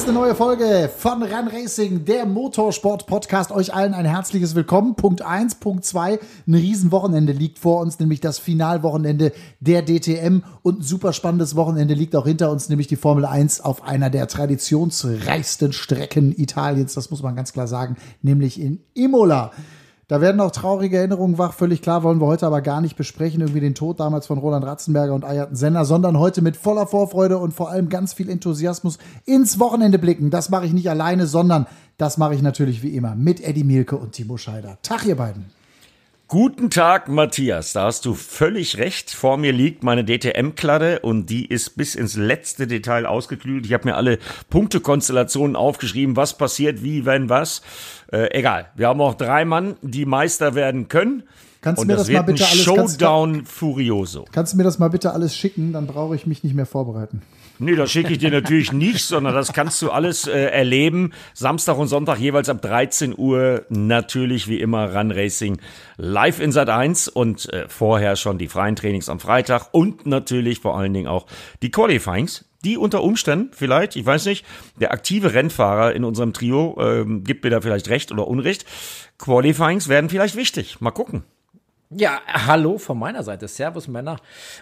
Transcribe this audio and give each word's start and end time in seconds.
Ist 0.00 0.08
eine 0.08 0.18
neue 0.18 0.34
Folge 0.34 0.88
von 0.96 1.22
Run 1.22 1.48
Racing, 1.48 2.06
der 2.06 2.24
Motorsport-Podcast. 2.24 3.52
Euch 3.52 3.74
allen 3.74 3.92
ein 3.92 4.06
herzliches 4.06 4.54
Willkommen. 4.54 4.94
Punkt 4.94 5.20
1, 5.20 5.56
Punkt 5.56 5.84
2, 5.84 6.18
ein 6.46 6.54
Riesenwochenende 6.54 7.34
liegt 7.34 7.58
vor 7.58 7.82
uns, 7.82 7.98
nämlich 7.98 8.18
das 8.18 8.38
Finalwochenende 8.38 9.32
der 9.60 9.82
DTM. 9.82 10.42
Und 10.62 10.78
ein 10.78 10.82
super 10.82 11.12
spannendes 11.12 11.54
Wochenende 11.54 11.92
liegt 11.92 12.16
auch 12.16 12.24
hinter 12.24 12.50
uns, 12.50 12.70
nämlich 12.70 12.86
die 12.86 12.96
Formel 12.96 13.26
1 13.26 13.60
auf 13.60 13.82
einer 13.82 14.08
der 14.08 14.26
traditionsreichsten 14.26 15.74
Strecken 15.74 16.32
Italiens. 16.34 16.94
Das 16.94 17.10
muss 17.10 17.22
man 17.22 17.36
ganz 17.36 17.52
klar 17.52 17.66
sagen, 17.66 17.98
nämlich 18.22 18.58
in 18.58 18.80
Imola. 18.94 19.50
Da 20.10 20.20
werden 20.20 20.40
auch 20.40 20.50
traurige 20.50 20.96
Erinnerungen 20.96 21.38
wach, 21.38 21.52
völlig 21.52 21.82
klar, 21.82 22.02
wollen 22.02 22.20
wir 22.20 22.26
heute 22.26 22.44
aber 22.44 22.62
gar 22.62 22.80
nicht 22.80 22.96
besprechen, 22.96 23.42
irgendwie 23.42 23.60
den 23.60 23.76
Tod 23.76 24.00
damals 24.00 24.26
von 24.26 24.38
Roland 24.38 24.64
Ratzenberger 24.64 25.14
und 25.14 25.24
Ayrton 25.24 25.54
Senna, 25.54 25.84
sondern 25.84 26.18
heute 26.18 26.42
mit 26.42 26.56
voller 26.56 26.88
Vorfreude 26.88 27.38
und 27.38 27.54
vor 27.54 27.70
allem 27.70 27.88
ganz 27.88 28.12
viel 28.12 28.28
Enthusiasmus 28.28 28.98
ins 29.24 29.60
Wochenende 29.60 30.00
blicken. 30.00 30.30
Das 30.30 30.50
mache 30.50 30.66
ich 30.66 30.72
nicht 30.72 30.90
alleine, 30.90 31.28
sondern 31.28 31.68
das 31.96 32.18
mache 32.18 32.34
ich 32.34 32.42
natürlich 32.42 32.82
wie 32.82 32.96
immer 32.96 33.14
mit 33.14 33.40
Eddie 33.40 33.62
Mielke 33.62 33.98
und 33.98 34.10
Timo 34.10 34.36
Scheider. 34.36 34.78
Tag, 34.82 35.06
ihr 35.06 35.14
beiden. 35.14 35.44
Guten 36.30 36.70
Tag, 36.70 37.08
Matthias. 37.08 37.72
Da 37.72 37.86
hast 37.86 38.04
du 38.04 38.14
völlig 38.14 38.78
recht. 38.78 39.10
Vor 39.10 39.36
mir 39.36 39.52
liegt 39.52 39.82
meine 39.82 40.04
DTM-Kladde 40.04 41.00
und 41.00 41.28
die 41.28 41.44
ist 41.44 41.76
bis 41.76 41.96
ins 41.96 42.14
letzte 42.14 42.68
Detail 42.68 43.06
ausgeklügelt. 43.06 43.66
Ich 43.66 43.72
habe 43.72 43.88
mir 43.88 43.96
alle 43.96 44.20
Punktekonstellationen 44.48 45.56
aufgeschrieben, 45.56 46.14
was 46.14 46.38
passiert, 46.38 46.84
wie, 46.84 47.04
wenn, 47.04 47.28
was. 47.28 47.62
Äh, 48.12 48.36
egal. 48.36 48.70
Wir 48.74 48.88
haben 48.88 49.00
auch 49.00 49.14
drei 49.14 49.44
Mann, 49.44 49.76
die 49.82 50.06
Meister 50.06 50.54
werden 50.54 50.88
können. 50.88 51.24
Kannst 51.60 51.82
du 51.82 51.86
mir 51.86 51.96
das, 51.96 52.06
das 52.06 52.14
mal 52.14 52.22
bitte 52.22 52.46
alles 52.46 52.62
Showdown 52.62 53.32
ganz, 53.34 53.50
Furioso. 53.50 54.24
Kannst 54.32 54.54
du 54.54 54.56
mir 54.56 54.64
das 54.64 54.78
mal 54.78 54.88
bitte 54.88 55.12
alles 55.12 55.36
schicken, 55.36 55.72
dann 55.72 55.86
brauche 55.86 56.16
ich 56.16 56.26
mich 56.26 56.42
nicht 56.42 56.54
mehr 56.54 56.66
vorbereiten. 56.66 57.20
Nee, 57.58 57.76
das 57.76 57.90
schicke 57.90 58.14
ich 58.14 58.18
dir 58.18 58.30
natürlich 58.30 58.72
nicht, 58.72 59.04
sondern 59.04 59.34
das 59.34 59.52
kannst 59.52 59.82
du 59.82 59.90
alles 59.90 60.26
äh, 60.26 60.46
erleben. 60.46 61.12
Samstag 61.34 61.76
und 61.76 61.88
Sonntag 61.88 62.18
jeweils 62.18 62.48
ab 62.48 62.62
13 62.62 63.14
Uhr 63.16 63.66
natürlich 63.68 64.48
wie 64.48 64.60
immer 64.60 64.96
Run 64.96 65.10
Racing 65.10 65.58
live 65.98 66.40
in 66.40 66.52
Sat 66.52 66.70
1 66.70 67.08
und 67.08 67.52
äh, 67.52 67.68
vorher 67.68 68.16
schon 68.16 68.38
die 68.38 68.48
freien 68.48 68.76
Trainings 68.76 69.10
am 69.10 69.20
Freitag 69.20 69.68
und 69.72 70.06
natürlich 70.06 70.60
vor 70.60 70.78
allen 70.78 70.94
Dingen 70.94 71.06
auch 71.06 71.26
die 71.60 71.70
Qualifyings. 71.70 72.46
Die 72.64 72.76
unter 72.76 73.02
Umständen 73.02 73.50
vielleicht, 73.52 73.96
ich 73.96 74.04
weiß 74.04 74.26
nicht, 74.26 74.44
der 74.80 74.92
aktive 74.92 75.32
Rennfahrer 75.32 75.94
in 75.94 76.04
unserem 76.04 76.32
Trio 76.32 76.76
ähm, 76.80 77.24
gibt 77.24 77.44
mir 77.44 77.50
da 77.50 77.60
vielleicht 77.60 77.88
recht 77.88 78.12
oder 78.12 78.28
Unrecht. 78.28 78.66
Qualifyings 79.18 79.88
werden 79.88 80.10
vielleicht 80.10 80.36
wichtig. 80.36 80.80
Mal 80.80 80.90
gucken. 80.90 81.24
Ja, 81.92 82.20
hallo 82.28 82.78
von 82.78 83.00
meiner 83.00 83.24
Seite. 83.24 83.48
Servus, 83.48 83.88
Männer. 83.88 84.18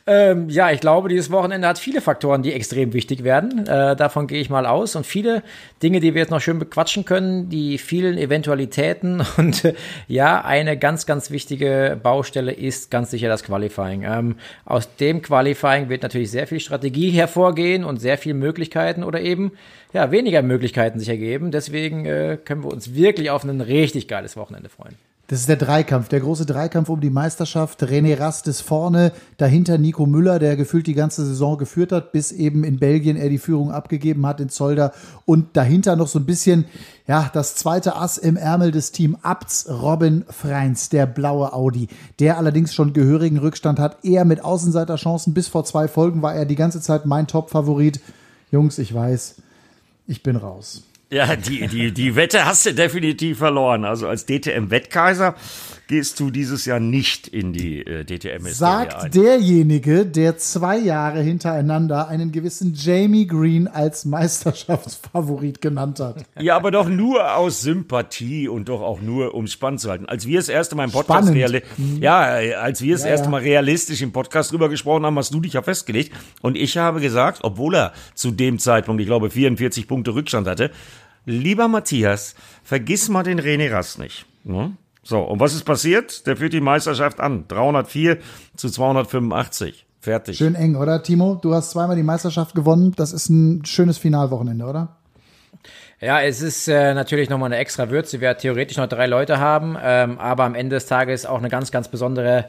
Ähm, 0.07 0.49
ja, 0.49 0.71
ich 0.71 0.81
glaube, 0.81 1.11
dieses 1.11 1.31
Wochenende 1.31 1.69
hat 1.69 1.79
viele 1.79 2.01
Faktoren, 2.01 2.43
die 2.43 2.55
extrem 2.55 2.95
wichtig 2.95 3.23
werden. 3.23 3.67
Äh, 3.67 3.97
davon 3.97 4.27
gehe 4.27 4.41
ich 4.41 4.49
mal 4.49 4.65
aus. 4.65 4.97
Und 4.97 5.05
viele 5.07 5.43
Dinge, 5.83 6.01
die 6.01 6.15
wir 6.15 6.23
jetzt 6.23 6.31
noch 6.31 6.41
schön 6.41 6.59
bequatschen 6.59 7.05
können, 7.05 7.51
die 7.51 7.77
vielen 7.77 8.17
Eventualitäten. 8.17 9.23
Und 9.37 9.63
äh, 9.67 9.75
ja, 10.07 10.43
eine 10.43 10.79
ganz, 10.79 11.05
ganz 11.05 11.31
wichtige 11.31 12.01
Baustelle 12.03 12.51
ist 12.51 12.91
ganz 12.91 13.11
sicher 13.11 13.29
das 13.29 13.45
Qualifying. 13.45 14.05
Ähm, 14.05 14.37
aus 14.65 14.97
dem 14.97 15.21
Qualifying 15.21 15.91
wird 15.91 16.05
natürlich 16.05 16.31
sehr 16.31 16.47
viel 16.47 16.61
Strategie 16.61 17.11
hervorgehen 17.11 17.85
und 17.85 17.99
sehr 18.01 18.17
viele 18.17 18.37
Möglichkeiten 18.37 19.05
oder 19.05 19.21
eben 19.21 19.53
ja, 19.93 20.11
weniger 20.11 20.41
Möglichkeiten 20.41 20.99
sich 20.99 21.11
ergeben. 21.11 21.51
Deswegen 21.51 22.07
äh, 22.07 22.39
können 22.43 22.65
wir 22.65 22.73
uns 22.73 22.95
wirklich 22.95 23.29
auf 23.29 23.45
ein 23.45 23.61
richtig 23.61 24.09
geiles 24.09 24.35
Wochenende 24.35 24.71
freuen. 24.71 24.97
Das 25.31 25.41
ist 25.41 25.49
der 25.51 25.57
Dreikampf, 25.57 26.09
der 26.09 26.21
große 26.21 26.47
Dreikampf 26.47 26.89
um 26.89 27.03
die 27.03 27.11
Meisterschaft. 27.11 27.83
René 27.83 28.19
Rast 28.19 28.49
ist 28.49 28.63
vorne, 28.63 29.13
dahinter 29.37 29.77
Nico 29.77 30.07
Müller, 30.07 30.39
der 30.39 30.57
gefühlt 30.57 30.87
die 30.87 30.95
ganze 30.95 31.23
Saison 31.27 31.59
geführt 31.59 31.93
hat, 31.93 32.13
bis 32.13 32.33
eben 32.33 32.65
in 32.65 32.79
Belgien 32.79 33.19
er 33.19 33.29
die 33.29 33.37
Führung 33.37 33.71
abgegeben 33.71 34.25
hat 34.27 34.41
in 34.41 34.49
Zolder. 34.49 34.95
Und 35.27 35.55
dahinter 35.55 35.97
noch 35.97 36.09
so 36.09 36.19
ein 36.19 36.25
bisschen, 36.25 36.65
ja, 37.07 37.31
das 37.31 37.57
zweite 37.57 37.95
Ass 37.95 38.17
im 38.17 38.39
Ärmel 38.39 38.71
des 38.71 38.91
Team 38.91 39.19
Abts, 39.21 39.69
Robin 39.69 40.25
Freins, 40.31 40.89
der 40.89 41.05
blaue 41.05 41.53
Audi, 41.53 41.89
der 42.21 42.39
allerdings 42.39 42.73
schon 42.73 42.95
gehörigen 42.95 43.37
Rückstand 43.37 43.79
hat, 43.79 44.03
eher 44.07 44.25
mit 44.25 44.43
Außenseiterchancen. 44.43 45.35
Bis 45.35 45.47
vor 45.47 45.67
zwei 45.67 45.89
Folgen 45.89 46.23
war 46.23 46.35
er 46.35 46.47
die 46.47 46.57
ganze 46.57 46.81
Zeit 46.81 47.05
mein 47.05 47.27
Top-Favorit. 47.27 48.01
Jungs, 48.51 48.79
ich 48.79 48.95
weiß, 48.95 49.35
ich 50.07 50.23
bin 50.23 50.37
raus. 50.37 50.88
Ja, 51.11 51.37
die, 51.37 51.67
die, 51.69 51.93
die 51.93 52.17
Wette 52.17 52.45
hast 52.45 52.67
du 52.67 52.75
definitiv 52.75 53.39
verloren. 53.39 53.85
Also 53.85 54.09
als 54.09 54.27
DTM-Wettkaiser 54.27 55.35
gehst 55.89 56.21
du 56.21 56.31
dieses 56.31 56.65
Jahr 56.67 56.79
nicht 56.81 57.27
in 57.27 57.53
die 57.53 57.81
äh, 57.81 58.05
DTM-Historie 58.05 58.53
Sagt 58.55 58.95
ein. 58.95 59.11
derjenige, 59.11 60.07
der 60.07 60.37
zwei 60.39 60.79
Jahre 60.79 61.21
hintereinander 61.23 62.09
einen 62.09 62.31
gewissen 62.31 62.75
Jamie 62.75 63.27
Green 63.27 63.67
als 63.67 64.05
Meisterschaftsfavorit 64.05 65.61
genannt 65.61 65.99
hat. 66.01 66.25
Ja, 66.39 66.57
aber 66.57 66.71
doch 66.71 66.89
nur 66.89 67.35
aus 67.37 67.63
Sympathie 67.63 68.49
und 68.49 68.69
doch 68.69 68.83
auch 68.83 69.01
nur, 69.01 69.35
um 69.35 69.47
spannend 69.47 69.81
zu 69.81 69.91
halten. 69.91 70.07
Als 70.07 70.27
wir 70.27 70.39
das 70.39 70.49
erste 70.49 70.77
Mal 70.77 70.85
im 70.85 70.91
Podcast 70.93 71.31
reali 71.33 71.63
ja, 72.01 72.21
als 72.61 72.83
wir 72.83 72.95
das 72.95 73.05
Ja, 73.05 73.11
erste. 73.11 73.29
Mal 73.29 73.41
realistisch 73.43 74.01
im 74.03 74.13
Podcast 74.13 74.53
drüber 74.53 74.69
gesprochen 74.69 75.05
haben, 75.05 75.17
hast 75.19 75.33
du 75.35 75.41
dich 75.41 75.55
ja 75.55 75.63
festgelegt. 75.63 76.13
Und 76.43 76.57
ich 76.57 76.77
habe 76.79 77.01
gesagt, 77.01 77.41
obwohl 77.43 77.75
er 77.75 77.93
zu 78.15 78.31
dem 78.31 78.59
Zeitpunkt, 78.59 79.01
ich 79.01 79.07
glaube, 79.09 79.31
44 79.31 79.89
Punkte 79.89 80.15
Rückstand 80.15 80.47
hatte, 80.47 80.71
lieber 81.27 81.67
Matthias, 81.69 82.35
vergiss 82.63 83.09
mal 83.09 83.23
den 83.23 83.41
René 83.41 83.71
Rast 83.73 83.99
nicht. 83.99 84.27
Ne? 84.45 84.77
So, 85.09 85.21
und 85.21 85.41
was 85.41 85.55
ist 85.55 85.65
passiert? 85.65 86.27
Der 86.27 86.37
führt 86.37 86.53
die 86.53 86.61
Meisterschaft 86.61 87.19
an. 87.19 87.47
304 87.49 88.19
zu 88.57 88.69
285. 88.69 89.87
Fertig. 90.01 90.37
Schön 90.37 90.55
eng, 90.55 90.77
oder 90.77 91.03
Timo? 91.03 91.39
Du 91.41 91.55
hast 91.55 91.71
zweimal 91.71 91.97
die 91.97 92.03
Meisterschaft 92.03 92.55
gewonnen. 92.55 92.93
Das 92.95 93.15
ist 93.15 93.31
ein 93.31 93.65
schönes 93.65 93.97
Finalwochenende, 93.97 94.67
oder? 94.67 94.99
Ja, 95.99 96.21
es 96.21 96.43
ist 96.43 96.69
äh, 96.69 96.93
natürlich 96.93 97.31
nochmal 97.31 97.47
eine 97.47 97.57
extra 97.57 97.89
Würze. 97.89 98.21
Wir 98.21 98.37
theoretisch 98.37 98.77
noch 98.77 98.87
drei 98.87 99.07
Leute 99.07 99.39
haben, 99.39 99.79
ähm, 99.83 100.19
aber 100.19 100.45
am 100.45 100.55
Ende 100.55 100.77
des 100.77 100.85
Tages 100.85 101.25
auch 101.25 101.39
eine 101.39 101.49
ganz, 101.49 101.71
ganz 101.71 101.89
besondere 101.89 102.45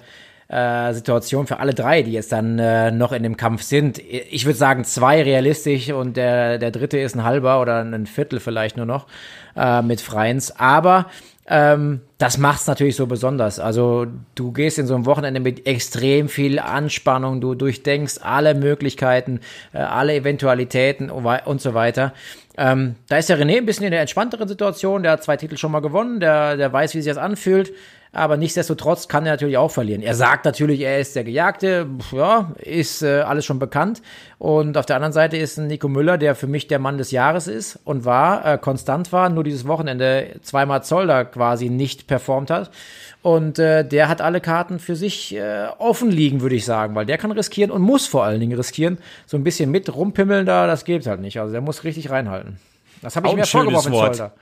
äh, 0.50 0.94
Situation 0.94 1.48
für 1.48 1.60
alle 1.60 1.74
drei, 1.74 2.02
die 2.02 2.12
jetzt 2.12 2.32
dann 2.32 2.60
äh, 2.60 2.92
noch 2.92 3.12
in 3.12 3.24
dem 3.24 3.38
Kampf 3.38 3.62
sind. 3.62 4.00
Ich 4.00 4.46
würde 4.46 4.58
sagen 4.58 4.84
zwei 4.84 5.22
realistisch 5.22 5.92
und 5.92 6.18
der, 6.18 6.58
der 6.58 6.72
dritte 6.72 6.98
ist 6.98 7.16
ein 7.16 7.24
halber 7.24 7.62
oder 7.62 7.82
ein 7.82 8.08
Viertel 8.08 8.40
vielleicht 8.40 8.76
nur 8.76 8.88
noch 8.88 9.08
äh, 9.56 9.82
mit 9.84 10.02
Freins. 10.02 10.52
Aber 10.60 11.06
ähm, 11.52 12.02
das 12.18 12.38
macht's 12.38 12.68
natürlich 12.68 12.96
so 12.96 13.08
besonders. 13.08 13.60
Also 13.60 14.08
du 14.36 14.52
gehst 14.52 14.78
in 14.78 14.86
so 14.86 14.96
ein 14.96 15.06
Wochenende 15.06 15.40
mit 15.40 15.66
extrem 15.66 16.30
viel 16.30 16.60
Anspannung, 16.60 17.42
du 17.42 17.56
durchdenkst 17.56 18.20
alle 18.22 18.54
Möglichkeiten, 18.54 19.42
äh, 19.74 19.80
alle 19.80 20.16
Eventualitäten 20.16 21.10
und 21.10 21.62
so 21.62 21.74
weiter. 21.74 22.14
Ähm, 22.58 22.96
da 23.08 23.18
ist 23.18 23.30
der 23.30 23.40
René 23.40 23.58
ein 23.58 23.66
bisschen 23.66 23.86
in 23.86 23.92
der 23.92 24.02
entspannteren 24.02 24.48
Situation, 24.48 25.02
der 25.02 25.14
hat 25.14 25.24
zwei 25.24 25.38
Titel 25.38 25.58
schon 25.58 25.72
mal 25.72 25.80
gewonnen, 25.80 26.20
der, 26.20 26.58
der 26.58 26.74
weiß, 26.74 26.94
wie 26.94 27.02
sich 27.02 27.12
das 27.12 27.22
anfühlt. 27.22 27.72
Aber 28.12 28.38
nichtsdestotrotz 28.38 29.08
kann 29.08 29.26
er 29.28 29.34
natürlich 29.34 29.58
auch 29.58 29.70
verlieren. 29.70 30.02
Er 30.02 30.16
sagt 30.16 30.46
natürlich, 30.46 30.82
er 30.82 31.00
ist 31.00 31.16
der 31.16 31.24
Gejagte, 31.24 31.86
ja, 32.12 32.54
ist 32.58 33.04
äh, 33.04 33.22
alles 33.22 33.46
schon 33.46 33.60
bekannt. 33.60 34.02
Und 34.40 34.78
auf 34.78 34.88
der 34.88 34.96
anderen 34.96 35.14
Seite 35.14 35.38
ist 35.38 35.60
ein 35.60 35.68
Nico 35.68 35.88
Müller, 35.88 36.18
der 36.18 36.34
für 36.34 36.48
mich 36.48 36.68
der 36.68 36.80
Mann 36.80 36.98
des 36.98 37.12
Jahres 37.12 37.48
ist 37.48 37.80
und 37.84 38.06
war, 38.06 38.46
äh, 38.46 38.58
konstant 38.58 39.14
war, 39.14 39.30
nur 39.30 39.44
dieses 39.44 39.68
Wochenende 39.68 40.40
zweimal 40.42 40.84
Zolder 40.84 41.24
quasi 41.24 41.70
nicht 41.70 42.08
performt 42.08 42.50
hat. 42.50 42.72
Und 43.22 43.60
äh, 43.60 43.88
der 43.88 44.08
hat 44.10 44.22
alle 44.22 44.42
Karten 44.42 44.80
für 44.80 44.96
sich 44.96 45.36
äh, 45.36 45.68
offen 45.78 46.10
liegen, 46.10 46.42
würde 46.42 46.56
ich 46.56 46.66
sagen, 46.66 46.96
weil 46.96 47.06
der 47.06 47.20
kann 47.20 47.32
riskieren 47.32 47.70
und 47.70 47.84
muss 47.84 48.08
vor 48.08 48.24
allen 48.24 48.40
Dingen 48.40 48.58
riskieren. 48.58 48.98
So 49.28 49.38
ein 49.38 49.44
bisschen 49.44 49.70
mit 49.70 49.94
rumpimmeln 49.94 50.48
da, 50.48 50.66
das 50.66 50.84
geht 50.84 51.06
halt 51.06 51.22
nicht. 51.22 51.40
Also 51.40 51.52
der 51.52 51.62
muss 51.62 51.84
richtig 51.84 52.10
reinhalten. 52.10 52.58
Das 53.04 53.16
habe 53.16 53.28
ich 53.28 53.34
Auch 53.34 53.38
mir 53.38 53.46
vorgeworfen, 53.46 53.92
Wort. 53.92 54.16
Zolder. 54.16 54.34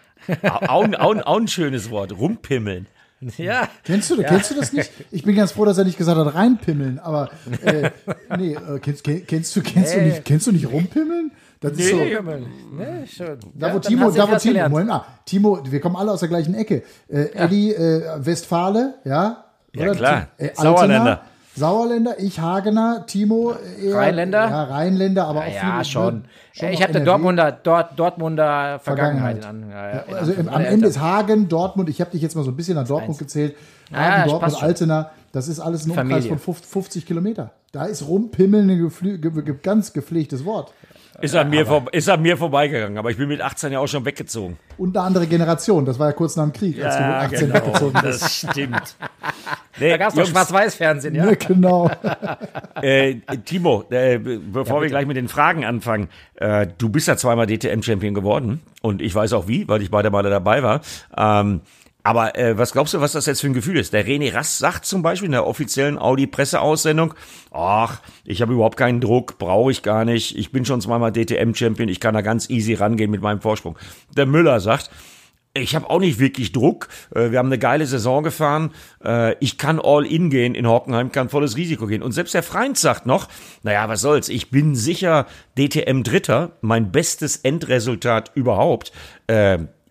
Auch, 0.43 0.93
auch, 0.93 1.25
auch 1.25 1.37
ein 1.37 1.47
schönes 1.47 1.89
Wort. 1.89 2.17
Rumpimmeln. 2.17 2.87
Ja. 3.37 3.67
Kennst 3.83 4.09
du, 4.11 4.21
kennst 4.21 4.51
du 4.51 4.55
das 4.55 4.73
nicht? 4.73 4.91
Ich 5.11 5.23
bin 5.23 5.35
ganz 5.35 5.51
froh, 5.51 5.65
dass 5.65 5.77
er 5.77 5.85
nicht 5.85 5.97
gesagt 5.97 6.17
hat, 6.17 6.35
reinpimmeln, 6.35 6.99
aber 6.99 7.29
äh, 7.63 7.89
nee, 8.37 8.53
äh, 8.53 8.79
kennst, 8.79 9.03
kennst, 9.03 9.55
du, 9.55 9.61
kennst 9.61 9.95
du 9.95 10.01
nicht, 10.01 10.25
kennst 10.25 10.47
du 10.47 10.51
nicht 10.51 10.69
rumpimmeln? 10.69 11.31
Das 11.59 11.71
ist 11.71 11.89
so. 11.89 11.95
Nee, 11.97 13.07
schon. 13.07 13.39
Da 13.55 13.73
wo 13.73 13.77
Ja, 13.77 13.79
Timo, 13.79 14.11
da 14.11 14.29
wo 14.29 14.35
Timo, 14.35 14.53
gelernt. 14.53 14.71
Moment 14.71 14.89
mal, 14.89 15.05
Timo, 15.25 15.59
wir 15.65 15.79
kommen 15.79 15.95
alle 15.95 16.11
aus 16.11 16.19
der 16.19 16.29
gleichen 16.29 16.53
Ecke. 16.53 16.83
Äh, 17.07 17.31
Eddie 17.33 17.73
äh, 17.73 18.03
Westfale, 18.23 18.95
ja? 19.03 19.45
Ja, 19.73 19.93
klar. 19.95 20.27
Äh, 20.37 20.49
Sauerländer. 20.53 21.23
Sauerländer, 21.57 22.19
ich 22.19 22.39
Hagener, 22.39 23.05
Timo 23.07 23.53
eher, 23.81 23.95
Rheinländer? 23.95 24.49
Ja, 24.49 24.63
Rheinländer, 24.65 25.27
aber 25.27 25.41
auch 25.41 25.53
Ja, 25.53 25.71
viele, 25.81 25.85
schon. 25.85 26.15
ne, 26.15 26.23
schon 26.53 26.69
ich 26.69 26.79
NRW. 26.81 27.05
Dortmunder, 27.05 27.51
Dort, 27.51 27.99
Dortmunder 27.99 28.79
Vergangenheit. 28.79 29.43
Vergangenheit. 29.43 30.05
ja, 30.07 30.11
ja, 30.11 30.17
Also 30.19 30.33
im, 30.33 30.49
am. 30.49 30.61
Ende 30.61 30.87
ist 30.87 30.99
Hagen, 30.99 31.47
Dortmund, 31.49 31.89
ich 31.89 31.99
habe 32.01 32.11
dich 32.11 32.21
jetzt 32.21 32.35
mal 32.35 32.43
so 32.43 32.51
ein 32.51 32.55
bisschen 32.55 32.77
an 32.77 32.85
Dortmund 32.87 33.17
gezählt. 33.19 33.55
Ja, 33.91 33.97
Hagen, 33.97 34.09
ja, 34.21 34.25
Dortmund. 34.27 34.63
Altena, 34.63 35.11
das 35.31 35.47
ist 35.47 35.59
alles 35.59 35.85
ein 35.85 35.91
Umkreis 35.91 36.07
Familie. 36.07 36.29
von 36.29 36.39
50, 36.39 36.69
50 36.71 37.05
Kilometer. 37.05 37.51
Da 37.71 37.85
ist 37.85 38.07
rumpimmeln 38.07 38.69
ein 38.69 38.79
geflü- 38.89 39.17
ge 39.17 39.31
ge 39.43 39.55
ganz 39.61 39.93
gepflegtes 39.93 40.45
Wort. 40.45 40.73
Ist 41.19 41.35
an, 41.35 41.49
mir 41.49 41.65
vor, 41.65 41.85
ist 41.91 42.09
an 42.09 42.21
mir 42.21 42.37
vorbeigegangen, 42.37 42.97
aber 42.97 43.09
ich 43.09 43.17
bin 43.17 43.27
mit 43.27 43.41
18 43.41 43.71
ja 43.71 43.79
auch 43.79 43.87
schon 43.87 44.05
weggezogen. 44.05 44.57
Und 44.77 44.95
eine 44.95 45.05
andere 45.05 45.25
Generation, 45.25 45.83
das 45.83 45.97
war 45.97 46.07
ja 46.07 46.13
kurz 46.13 46.35
nach 46.35 46.43
dem 46.43 46.53
Krieg, 46.53 46.83
als 46.83 46.95
du 46.95 47.03
mit 47.03 47.11
18 47.11 47.39
genau, 47.39 47.53
weggezogen 47.55 47.99
bist. 48.03 48.21
das 48.21 48.35
stimmt. 48.35 48.95
Nee, 49.79 49.91
da 49.91 49.97
gab 49.97 50.09
es 50.09 50.15
noch 50.15 50.25
Schwarz-Weiß-Fernsehen, 50.25 51.13
ja. 51.13 51.25
Ja, 51.25 51.35
genau. 51.35 51.89
Äh, 52.81 53.15
Timo, 53.45 53.85
äh, 53.89 54.19
bevor 54.19 54.81
wir 54.81 54.87
gleich 54.87 55.07
mit 55.07 55.17
den 55.17 55.27
Fragen 55.27 55.65
anfangen, 55.65 56.09
äh, 56.35 56.67
du 56.77 56.89
bist 56.89 57.07
ja 57.07 57.17
zweimal 57.17 57.47
DTM-Champion 57.47 58.13
geworden 58.13 58.61
und 58.81 59.01
ich 59.01 59.13
weiß 59.13 59.33
auch 59.33 59.47
wie, 59.47 59.67
weil 59.67 59.81
ich 59.81 59.89
beide 59.89 60.11
Male 60.11 60.29
dabei 60.29 60.61
war. 60.61 60.81
Ähm, 61.15 61.61
aber 62.07 62.37
äh, 62.37 62.57
was 62.57 62.71
glaubst 62.71 62.93
du, 62.93 63.01
was 63.01 63.11
das 63.11 63.25
jetzt 63.25 63.41
für 63.41 63.47
ein 63.47 63.53
Gefühl 63.53 63.77
ist? 63.77 63.91
Der 63.91 64.07
René 64.07 64.33
Rast 64.33 64.59
sagt 64.59 64.85
zum 64.85 65.01
Beispiel 65.01 65.25
in 65.25 65.33
der 65.33 65.45
offiziellen 65.45 65.97
Audi-Presseaussendung, 65.97 67.13
ach, 67.51 67.99
ich 68.23 68.41
habe 68.41 68.53
überhaupt 68.53 68.77
keinen 68.77 69.01
Druck, 69.01 69.37
brauche 69.37 69.71
ich 69.71 69.83
gar 69.83 70.05
nicht, 70.05 70.37
ich 70.37 70.53
bin 70.53 70.63
schon 70.63 70.79
zweimal 70.79 71.11
DTM-Champion, 71.11 71.89
ich 71.89 71.99
kann 71.99 72.13
da 72.13 72.21
ganz 72.21 72.49
easy 72.49 72.75
rangehen 72.75 73.11
mit 73.11 73.21
meinem 73.21 73.41
Vorsprung. 73.41 73.77
Der 74.15 74.25
Müller 74.25 74.61
sagt, 74.61 74.89
ich 75.53 75.75
habe 75.75 75.89
auch 75.89 75.99
nicht 75.99 76.17
wirklich 76.17 76.53
Druck. 76.53 76.87
Äh, 77.13 77.31
Wir 77.31 77.39
haben 77.39 77.47
eine 77.47 77.59
geile 77.59 77.85
Saison 77.85 78.23
gefahren. 78.23 78.71
Äh, 79.03 79.35
Ich 79.41 79.57
kann 79.57 79.81
all 79.83 80.05
in 80.05 80.29
gehen 80.29 80.55
in 80.55 80.65
Hockenheim, 80.65 81.11
kann 81.11 81.27
volles 81.27 81.57
Risiko 81.57 81.87
gehen. 81.87 82.03
Und 82.03 82.13
selbst 82.13 82.33
der 82.33 82.43
Freund 82.43 82.77
sagt 82.77 83.05
noch, 83.05 83.27
naja, 83.63 83.89
was 83.89 83.99
soll's, 83.99 84.29
ich 84.29 84.49
bin 84.49 84.75
sicher 84.75 85.25
DTM 85.57 86.03
Dritter, 86.03 86.51
mein 86.61 86.93
bestes 86.93 87.35
Endresultat 87.35 88.31
überhaupt. 88.33 88.93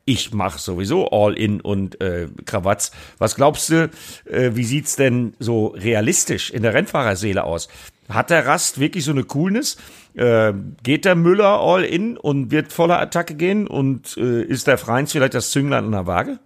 Ich 0.08 0.32
mache 0.32 0.60
sowieso 0.60 1.10
all 1.10 1.34
in 1.34 1.60
und 1.60 2.00
äh, 2.00 2.28
Krawatz. 2.44 2.92
Was 3.18 3.34
glaubst 3.34 3.70
du, 3.70 3.90
äh, 4.24 4.52
wie 4.54 4.62
sieht's 4.62 4.94
denn 4.94 5.34
so 5.40 5.66
realistisch 5.66 6.50
in 6.50 6.62
der 6.62 6.74
Rennfahrerseele 6.74 7.42
aus? 7.42 7.66
Hat 8.08 8.30
der 8.30 8.46
Rast 8.46 8.78
wirklich 8.78 9.04
so 9.04 9.10
eine 9.10 9.24
Coolness? 9.24 9.76
Äh, 10.14 10.52
geht 10.84 11.04
der 11.04 11.16
Müller 11.16 11.58
all 11.60 11.84
in 11.84 12.16
und 12.16 12.52
wird 12.52 12.72
voller 12.72 13.00
Attacke 13.00 13.34
gehen? 13.34 13.66
Und 13.66 14.16
äh, 14.16 14.42
ist 14.42 14.68
der 14.68 14.78
Freins 14.78 15.10
vielleicht 15.10 15.34
das 15.34 15.50
Zünglein 15.50 15.84
an 15.86 15.90
der 15.90 16.06
Waage? 16.06 16.38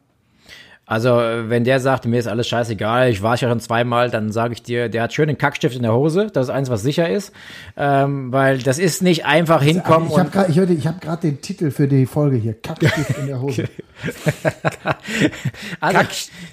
Also, 0.91 1.11
wenn 1.11 1.63
der 1.63 1.79
sagt, 1.79 2.05
mir 2.07 2.19
ist 2.19 2.27
alles 2.27 2.49
scheißegal, 2.49 3.11
ich 3.11 3.23
war 3.23 3.37
ja 3.37 3.49
schon 3.49 3.61
zweimal, 3.61 4.11
dann 4.11 4.33
sage 4.33 4.55
ich 4.55 4.63
dir, 4.65 4.89
der 4.89 5.05
hat 5.05 5.13
schön 5.15 5.29
den 5.29 5.39
Kackstift 5.39 5.77
in 5.77 5.83
der 5.83 5.93
Hose. 5.95 6.27
Das 6.33 6.47
ist 6.49 6.51
eins, 6.51 6.69
was 6.69 6.83
sicher 6.83 7.09
ist. 7.09 7.33
Ähm, 7.77 8.33
weil 8.33 8.59
das 8.59 8.81
ist 8.81 9.01
nicht 9.01 9.25
einfach 9.25 9.63
hinkommen. 9.63 10.09
Ich 10.11 10.19
habe 10.19 10.31
gerade 10.31 10.51
ich, 10.51 10.59
hörte- 10.59 10.73
ich 10.73 10.89
hab 10.89 11.01
grad 11.01 11.23
den 11.23 11.41
Titel 11.41 11.71
für 11.71 11.87
die 11.87 12.07
Folge 12.07 12.39
hier. 12.39 12.55
Kackstift 12.55 13.19
in 13.19 13.29
der 13.29 13.41
Hose. 13.41 13.69
also, 15.81 15.97
Kack, 15.99 16.09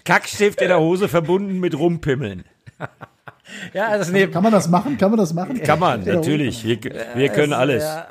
Kackstift 0.05 0.61
in 0.61 0.67
der 0.67 0.79
Hose 0.79 1.07
verbunden 1.07 1.59
mit 1.59 1.75
Rumpimmeln. 1.75 2.43
ja, 3.73 3.97
das 3.97 4.07
ist 4.07 4.13
nee, 4.13 4.27
Kann 4.27 4.43
man 4.43 4.51
das 4.51 4.67
machen? 4.67 4.97
Kann 4.97 5.11
man 5.11 5.19
das 5.19 5.33
machen? 5.33 5.61
Kann 5.61 5.79
man, 5.79 6.03
natürlich. 6.03 6.63
Wir, 6.63 6.79
wir 7.15 7.29
können 7.29 7.53
alles. 7.53 7.83
ja. 7.83 8.07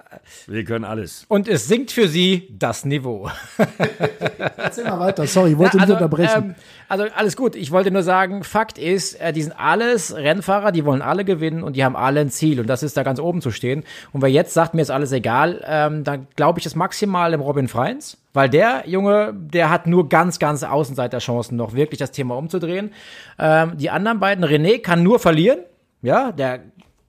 Wir 0.46 0.64
können 0.64 0.84
alles. 0.84 1.24
Und 1.28 1.48
es 1.48 1.68
sinkt 1.68 1.92
für 1.92 2.08
sie 2.08 2.48
das 2.50 2.84
Niveau. 2.84 3.30
Erzähl 4.56 4.84
mal 4.84 5.00
weiter. 5.00 5.26
Sorry, 5.26 5.52
ich 5.52 5.58
wollte 5.58 5.76
Ja, 5.78 5.84
nicht 5.84 5.92
unterbrechen. 5.92 6.44
Ähm, 6.50 6.54
also 6.88 7.04
alles 7.14 7.36
gut. 7.36 7.56
Ich 7.56 7.70
wollte 7.70 7.90
nur 7.90 8.02
sagen, 8.02 8.44
Fakt 8.44 8.78
ist, 8.78 9.20
äh, 9.20 9.32
die 9.32 9.42
sind 9.42 9.52
alles 9.58 10.14
Rennfahrer, 10.14 10.72
die 10.72 10.84
wollen 10.84 11.02
alle 11.02 11.24
gewinnen 11.24 11.62
und 11.62 11.76
die 11.76 11.84
haben 11.84 11.96
alle 11.96 12.20
ein 12.20 12.30
Ziel 12.30 12.60
und 12.60 12.66
das 12.66 12.82
ist 12.82 12.96
da 12.96 13.02
ganz 13.02 13.18
oben 13.20 13.40
zu 13.40 13.50
stehen. 13.50 13.84
Und 14.12 14.22
wer 14.22 14.30
jetzt 14.30 14.54
sagt, 14.54 14.74
mir 14.74 14.82
ist 14.82 14.90
alles 14.90 15.12
egal, 15.12 15.62
ähm, 15.66 16.04
dann 16.04 16.26
glaube 16.36 16.58
ich 16.58 16.64
das 16.64 16.74
maximal 16.74 17.32
im 17.32 17.40
Robin 17.40 17.68
Freins, 17.68 18.18
weil 18.36 18.50
der 18.50 18.84
Junge, 18.86 19.34
der 19.34 19.70
hat 19.70 19.86
nur 19.86 20.10
ganz, 20.10 20.38
ganz 20.38 20.62
Außenseiterchancen 20.62 21.56
noch 21.56 21.74
wirklich 21.74 21.98
das 21.98 22.12
Thema 22.12 22.36
umzudrehen. 22.36 22.92
Ähm, 23.38 23.78
die 23.78 23.88
anderen 23.88 24.20
beiden, 24.20 24.44
René 24.44 24.78
kann 24.80 25.02
nur 25.02 25.18
verlieren, 25.18 25.60
ja, 26.02 26.32
der 26.32 26.60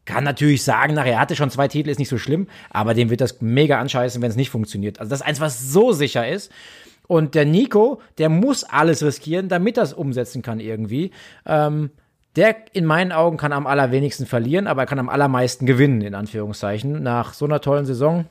kann 0.06 0.24
natürlich 0.24 0.64
sagen, 0.64 0.94
nachher 0.94 1.14
er 1.14 1.20
hatte 1.20 1.36
schon 1.36 1.52
zwei 1.52 1.68
Titel, 1.68 1.90
ist 1.90 2.00
nicht 2.00 2.08
so 2.08 2.18
schlimm, 2.18 2.48
aber 2.70 2.94
dem 2.94 3.10
wird 3.10 3.20
das 3.20 3.42
mega 3.42 3.78
anscheißen, 3.78 4.22
wenn 4.22 4.30
es 4.30 4.38
nicht 4.38 4.50
funktioniert. 4.50 5.02
Also 5.02 5.10
das 5.10 5.20
ist 5.20 5.26
eins, 5.28 5.42
was 5.42 5.70
so 5.70 5.92
sicher 5.92 6.26
ist. 6.26 6.50
Und 7.08 7.36
der 7.36 7.46
Nico, 7.46 8.02
der 8.18 8.30
muss 8.30 8.64
alles 8.64 9.04
riskieren, 9.04 9.50
damit 9.50 9.76
das 9.76 9.92
umsetzen 9.92 10.42
kann 10.42 10.62
irgendwie. 10.62 11.12
Ähm, 11.46 11.90
der 12.38 12.56
in 12.72 12.86
meinen 12.86 13.12
Augen 13.12 13.36
kann 13.36 13.52
am 13.52 13.68
allerwenigsten 13.68 14.26
verlieren, 14.28 14.68
aber 14.68 14.84
er 14.84 14.86
kann 14.86 15.00
am 15.00 15.10
allermeisten 15.10 15.66
gewinnen, 15.66 16.02
in 16.02 16.16
Anführungszeichen. 16.16 17.04
Nach 17.04 17.34
so 17.34 17.44
einer 17.44 17.60
tollen 17.60 17.86
Saison 17.86 18.26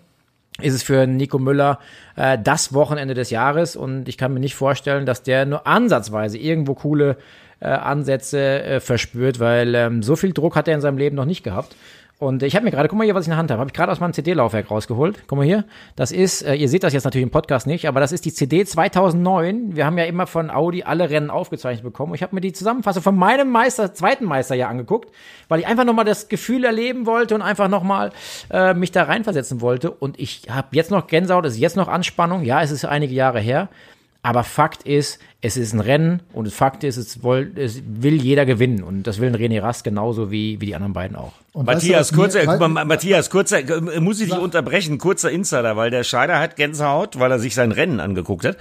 ist 0.60 0.74
es 0.74 0.82
für 0.82 1.06
Nico 1.06 1.38
Müller 1.38 1.80
äh, 2.16 2.38
das 2.42 2.72
Wochenende 2.72 3.14
des 3.14 3.30
Jahres 3.30 3.76
und 3.76 4.08
ich 4.08 4.16
kann 4.16 4.32
mir 4.32 4.40
nicht 4.40 4.54
vorstellen, 4.54 5.06
dass 5.06 5.22
der 5.22 5.46
nur 5.46 5.66
ansatzweise 5.66 6.38
irgendwo 6.38 6.74
coole 6.74 7.16
äh, 7.60 7.66
Ansätze 7.66 8.62
äh, 8.62 8.80
verspürt, 8.80 9.40
weil 9.40 9.74
ähm, 9.74 10.02
so 10.02 10.16
viel 10.16 10.32
Druck 10.32 10.56
hat 10.56 10.68
er 10.68 10.74
in 10.74 10.80
seinem 10.80 10.98
Leben 10.98 11.16
noch 11.16 11.24
nicht 11.24 11.42
gehabt. 11.42 11.76
Und 12.18 12.42
ich 12.42 12.56
habe 12.56 12.64
mir 12.64 12.70
gerade, 12.70 12.88
guck 12.88 12.96
mal 12.96 13.04
hier, 13.04 13.14
was 13.14 13.24
ich 13.24 13.28
in 13.28 13.32
der 13.32 13.38
Hand 13.38 13.50
habe, 13.50 13.60
habe 13.60 13.68
ich 13.68 13.74
gerade 13.74 13.92
aus 13.92 14.00
meinem 14.00 14.14
CD-Laufwerk 14.14 14.70
rausgeholt. 14.70 15.24
Guck 15.26 15.36
mal 15.36 15.44
hier, 15.44 15.64
das 15.96 16.12
ist, 16.12 16.40
äh, 16.40 16.54
ihr 16.54 16.70
seht 16.70 16.82
das 16.82 16.94
jetzt 16.94 17.04
natürlich 17.04 17.24
im 17.24 17.30
Podcast 17.30 17.66
nicht, 17.66 17.86
aber 17.86 18.00
das 18.00 18.10
ist 18.10 18.24
die 18.24 18.32
CD 18.32 18.64
2009. 18.64 19.76
Wir 19.76 19.84
haben 19.84 19.98
ja 19.98 20.04
immer 20.04 20.26
von 20.26 20.50
Audi 20.50 20.82
alle 20.82 21.10
Rennen 21.10 21.28
aufgezeichnet 21.28 21.84
bekommen. 21.84 22.14
Ich 22.14 22.22
habe 22.22 22.34
mir 22.34 22.40
die 22.40 22.54
Zusammenfassung 22.54 23.02
von 23.02 23.16
meinem 23.16 23.50
Meister, 23.50 23.92
zweiten 23.92 24.24
Meisterjahr 24.24 24.70
angeguckt, 24.70 25.10
weil 25.48 25.60
ich 25.60 25.66
einfach 25.66 25.84
nochmal 25.84 26.06
das 26.06 26.28
Gefühl 26.28 26.64
erleben 26.64 27.04
wollte 27.04 27.34
und 27.34 27.42
einfach 27.42 27.68
nochmal 27.68 28.12
äh, 28.50 28.72
mich 28.72 28.92
da 28.92 29.02
reinversetzen 29.02 29.60
wollte. 29.60 29.90
Und 29.90 30.18
ich 30.18 30.44
habe 30.48 30.68
jetzt 30.70 30.90
noch 30.90 31.08
Gänsehaut, 31.08 31.44
es 31.44 31.54
ist 31.54 31.60
jetzt 31.60 31.76
noch 31.76 31.88
Anspannung. 31.88 32.44
Ja, 32.44 32.62
es 32.62 32.70
ist 32.70 32.86
einige 32.86 33.14
Jahre 33.14 33.40
her. 33.40 33.68
Aber 34.26 34.42
Fakt 34.42 34.82
ist, 34.82 35.20
es 35.40 35.56
ist 35.56 35.72
ein 35.72 35.78
Rennen 35.78 36.20
und 36.32 36.52
Fakt 36.52 36.82
ist, 36.82 36.96
es, 36.96 37.22
woll, 37.22 37.52
es 37.54 37.80
will 37.86 38.20
jeder 38.20 38.44
gewinnen. 38.44 38.82
Und 38.82 39.04
das 39.04 39.20
will 39.20 39.28
ein 39.28 39.36
René 39.36 39.62
Rast 39.62 39.84
genauso 39.84 40.32
wie, 40.32 40.60
wie 40.60 40.66
die 40.66 40.74
anderen 40.74 40.94
beiden 40.94 41.14
auch. 41.16 41.30
Und 41.52 41.64
weißt 41.68 41.82
du, 41.84 41.86
Matthias, 41.92 42.10
was 42.10 42.16
mir- 42.16 42.44
kurzer, 42.44 42.68
mal, 42.68 42.84
Matthias, 42.84 43.30
kurzer, 43.30 43.58
äh, 43.60 44.00
muss 44.00 44.20
ich 44.20 44.28
dich 44.28 44.36
unterbrechen, 44.38 44.98
kurzer 44.98 45.30
Insider, 45.30 45.76
weil 45.76 45.90
der 45.90 46.02
Scheider 46.02 46.40
hat 46.40 46.56
Gänsehaut, 46.56 47.20
weil 47.20 47.30
er 47.30 47.38
sich 47.38 47.54
sein 47.54 47.70
Rennen 47.70 48.00
angeguckt 48.00 48.44
hat. 48.44 48.56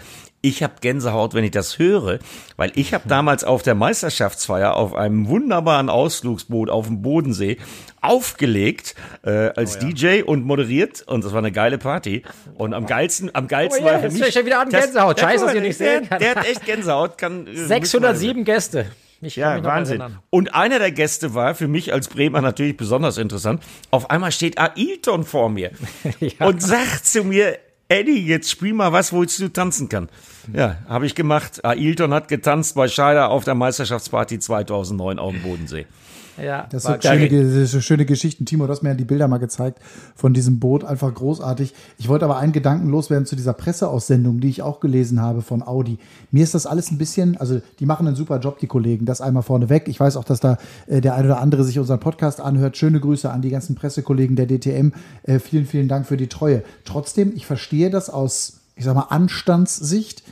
Ich 0.46 0.62
habe 0.62 0.74
Gänsehaut, 0.80 1.34
wenn 1.34 1.44
ich 1.44 1.50
das 1.50 1.80
höre, 1.80 2.20
weil 2.56 2.72
ich 2.76 2.94
habe 2.94 3.08
damals 3.10 3.44
auf 3.44 3.64
der 3.64 3.74
Meisterschaftsfeier 3.74 4.76
auf 4.76 4.94
einem 4.94 5.28
wunderbaren 5.28 5.90
Ausflugsboot 5.90 6.70
auf 6.70 6.86
dem 6.86 7.02
Bodensee 7.02 7.58
aufgelegt 8.02 8.94
äh, 9.24 9.50
als 9.56 9.80
DJ 9.80 10.22
und 10.22 10.46
moderiert 10.46 11.02
und 11.08 11.24
das 11.26 11.32
war 11.32 11.40
eine 11.40 11.52
geile 11.52 11.80
Party 11.80 12.22
und 12.60 12.76
am 12.76 12.86
geilsten, 12.86 13.32
am 13.34 13.48
geilsten 13.48 13.84
Oh 13.84 13.88
ja, 13.88 13.94
war 13.94 14.00
für 14.02 14.06
jetzt 14.06 14.14
mich. 14.14 14.22
fängt 14.22 14.34
schon 14.36 14.46
wieder 14.46 14.60
an, 14.60 14.70
das- 14.70 14.84
Gänsehaut. 14.86 15.20
Ja, 15.20 15.28
Scheiße, 15.30 15.46
dass 15.46 15.54
ihr 15.56 15.62
nicht 15.62 15.80
der, 15.80 16.00
sehen 16.00 16.10
kann. 16.10 16.20
Der 16.20 16.36
hat 16.36 16.48
echt 16.48 16.64
Gänsehaut. 16.66 17.18
Kann, 17.18 17.48
äh, 17.54 17.56
607 17.66 18.44
Gäste. 18.44 18.86
Ich 19.22 19.38
ja, 19.38 19.64
Wahnsinn. 19.64 20.04
Und 20.30 20.54
einer 20.54 20.78
der 20.78 20.92
Gäste 20.92 21.34
war 21.34 21.56
für 21.56 21.68
mich 21.68 21.92
als 21.92 22.08
Bremer 22.10 22.42
natürlich 22.42 22.78
besonders 22.78 23.18
interessant. 23.18 23.64
Auf 23.90 24.12
einmal 24.12 24.32
steht 24.32 24.60
Ailton 24.60 25.24
vor 25.24 25.50
mir 25.50 25.72
Ja. 26.20 26.46
und 26.46 26.62
sagt 26.62 27.08
zu 27.08 27.24
mir, 27.24 27.58
Eddie, 27.88 28.24
jetzt 28.28 28.52
spiel 28.52 28.74
mal 28.74 28.92
was, 28.92 29.12
wo 29.14 29.24
ich 29.24 29.30
zu 29.30 29.52
tanzen 29.52 29.90
kann. 29.90 30.10
Ja, 30.54 30.78
habe 30.88 31.06
ich 31.06 31.16
gemacht. 31.16 31.64
Ailton 31.64 32.14
hat 32.14 32.28
getanzt 32.28 32.76
bei 32.76 32.88
Scheider 32.88 33.30
auf 33.30 33.44
der 33.44 33.56
Meisterschaftsparty 33.56 34.40
2009 34.40 35.20
auf 35.20 35.32
dem 35.32 35.42
Bodensee. 35.42 35.86
Ja, 36.42 36.68
Das 36.70 36.84
sind 36.84 37.04
schöne, 37.04 37.30
das 37.30 37.72
sind 37.72 37.84
schöne 37.84 38.06
Geschichten. 38.06 38.46
Timo, 38.46 38.66
du 38.66 38.72
hast 38.72 38.82
mir 38.82 38.90
ja 38.90 38.96
die 38.96 39.06
Bilder 39.06 39.28
mal 39.28 39.38
gezeigt 39.38 39.80
von 40.16 40.34
diesem 40.34 40.60
Boot. 40.60 40.84
Einfach 40.84 41.14
großartig. 41.14 41.74
Ich 41.98 42.10
wollte 42.10 42.26
aber 42.26 42.38
einen 42.38 42.52
Gedanken 42.52 42.90
loswerden 42.90 43.26
zu 43.26 43.36
dieser 43.36 43.54
Presseaussendung, 43.54 44.40
die 44.42 44.50
ich 44.50 44.62
auch 44.62 44.80
gelesen 44.80 45.22
habe 45.22 45.42
von 45.42 45.64
Audi. 45.66 45.98
Mir 46.32 46.44
ist 46.44 46.54
das 46.54 46.66
alles 46.66 46.92
ein 46.92 46.98
bisschen, 46.98 47.38
also 47.38 47.62
die 47.80 47.86
machen 47.86 48.06
einen 48.08 48.16
super 48.16 48.40
Job, 48.40 48.60
die 48.60 48.68
Kollegen. 48.68 49.06
Das 49.06 49.22
einmal 49.22 49.44
vorneweg. 49.44 49.88
Ich 49.88 50.00
weiß 50.00 50.18
auch, 50.18 50.26
dass 50.26 50.42
da 50.42 50.58
äh, 50.88 51.00
der 51.00 51.16
eine 51.16 51.28
oder 51.28 51.40
andere 51.40 51.64
sich 51.64 51.80
unseren 51.80 52.00
Podcast 52.00 52.42
anhört. 52.42 52.76
Schöne 52.76 53.00
Grüße 53.00 53.30
an 53.30 53.42
die 53.42 53.50
ganzen 53.50 53.76
Pressekollegen 53.76 54.36
der 54.36 54.48
DTM. 54.48 54.92
Äh, 55.24 55.40
vielen, 55.40 55.66
vielen 55.66 55.88
Dank 55.88 56.06
für 56.06 56.18
die 56.18 56.28
Treue. 56.28 56.64
Trotzdem, 56.84 57.32
ich 57.36 57.46
verstehe 57.46 57.90
das 57.90 58.10
aus, 58.10 58.60
ich 58.76 58.84
sag 58.84 58.96
mal, 58.96 59.08
Anstandssicht 59.10 60.24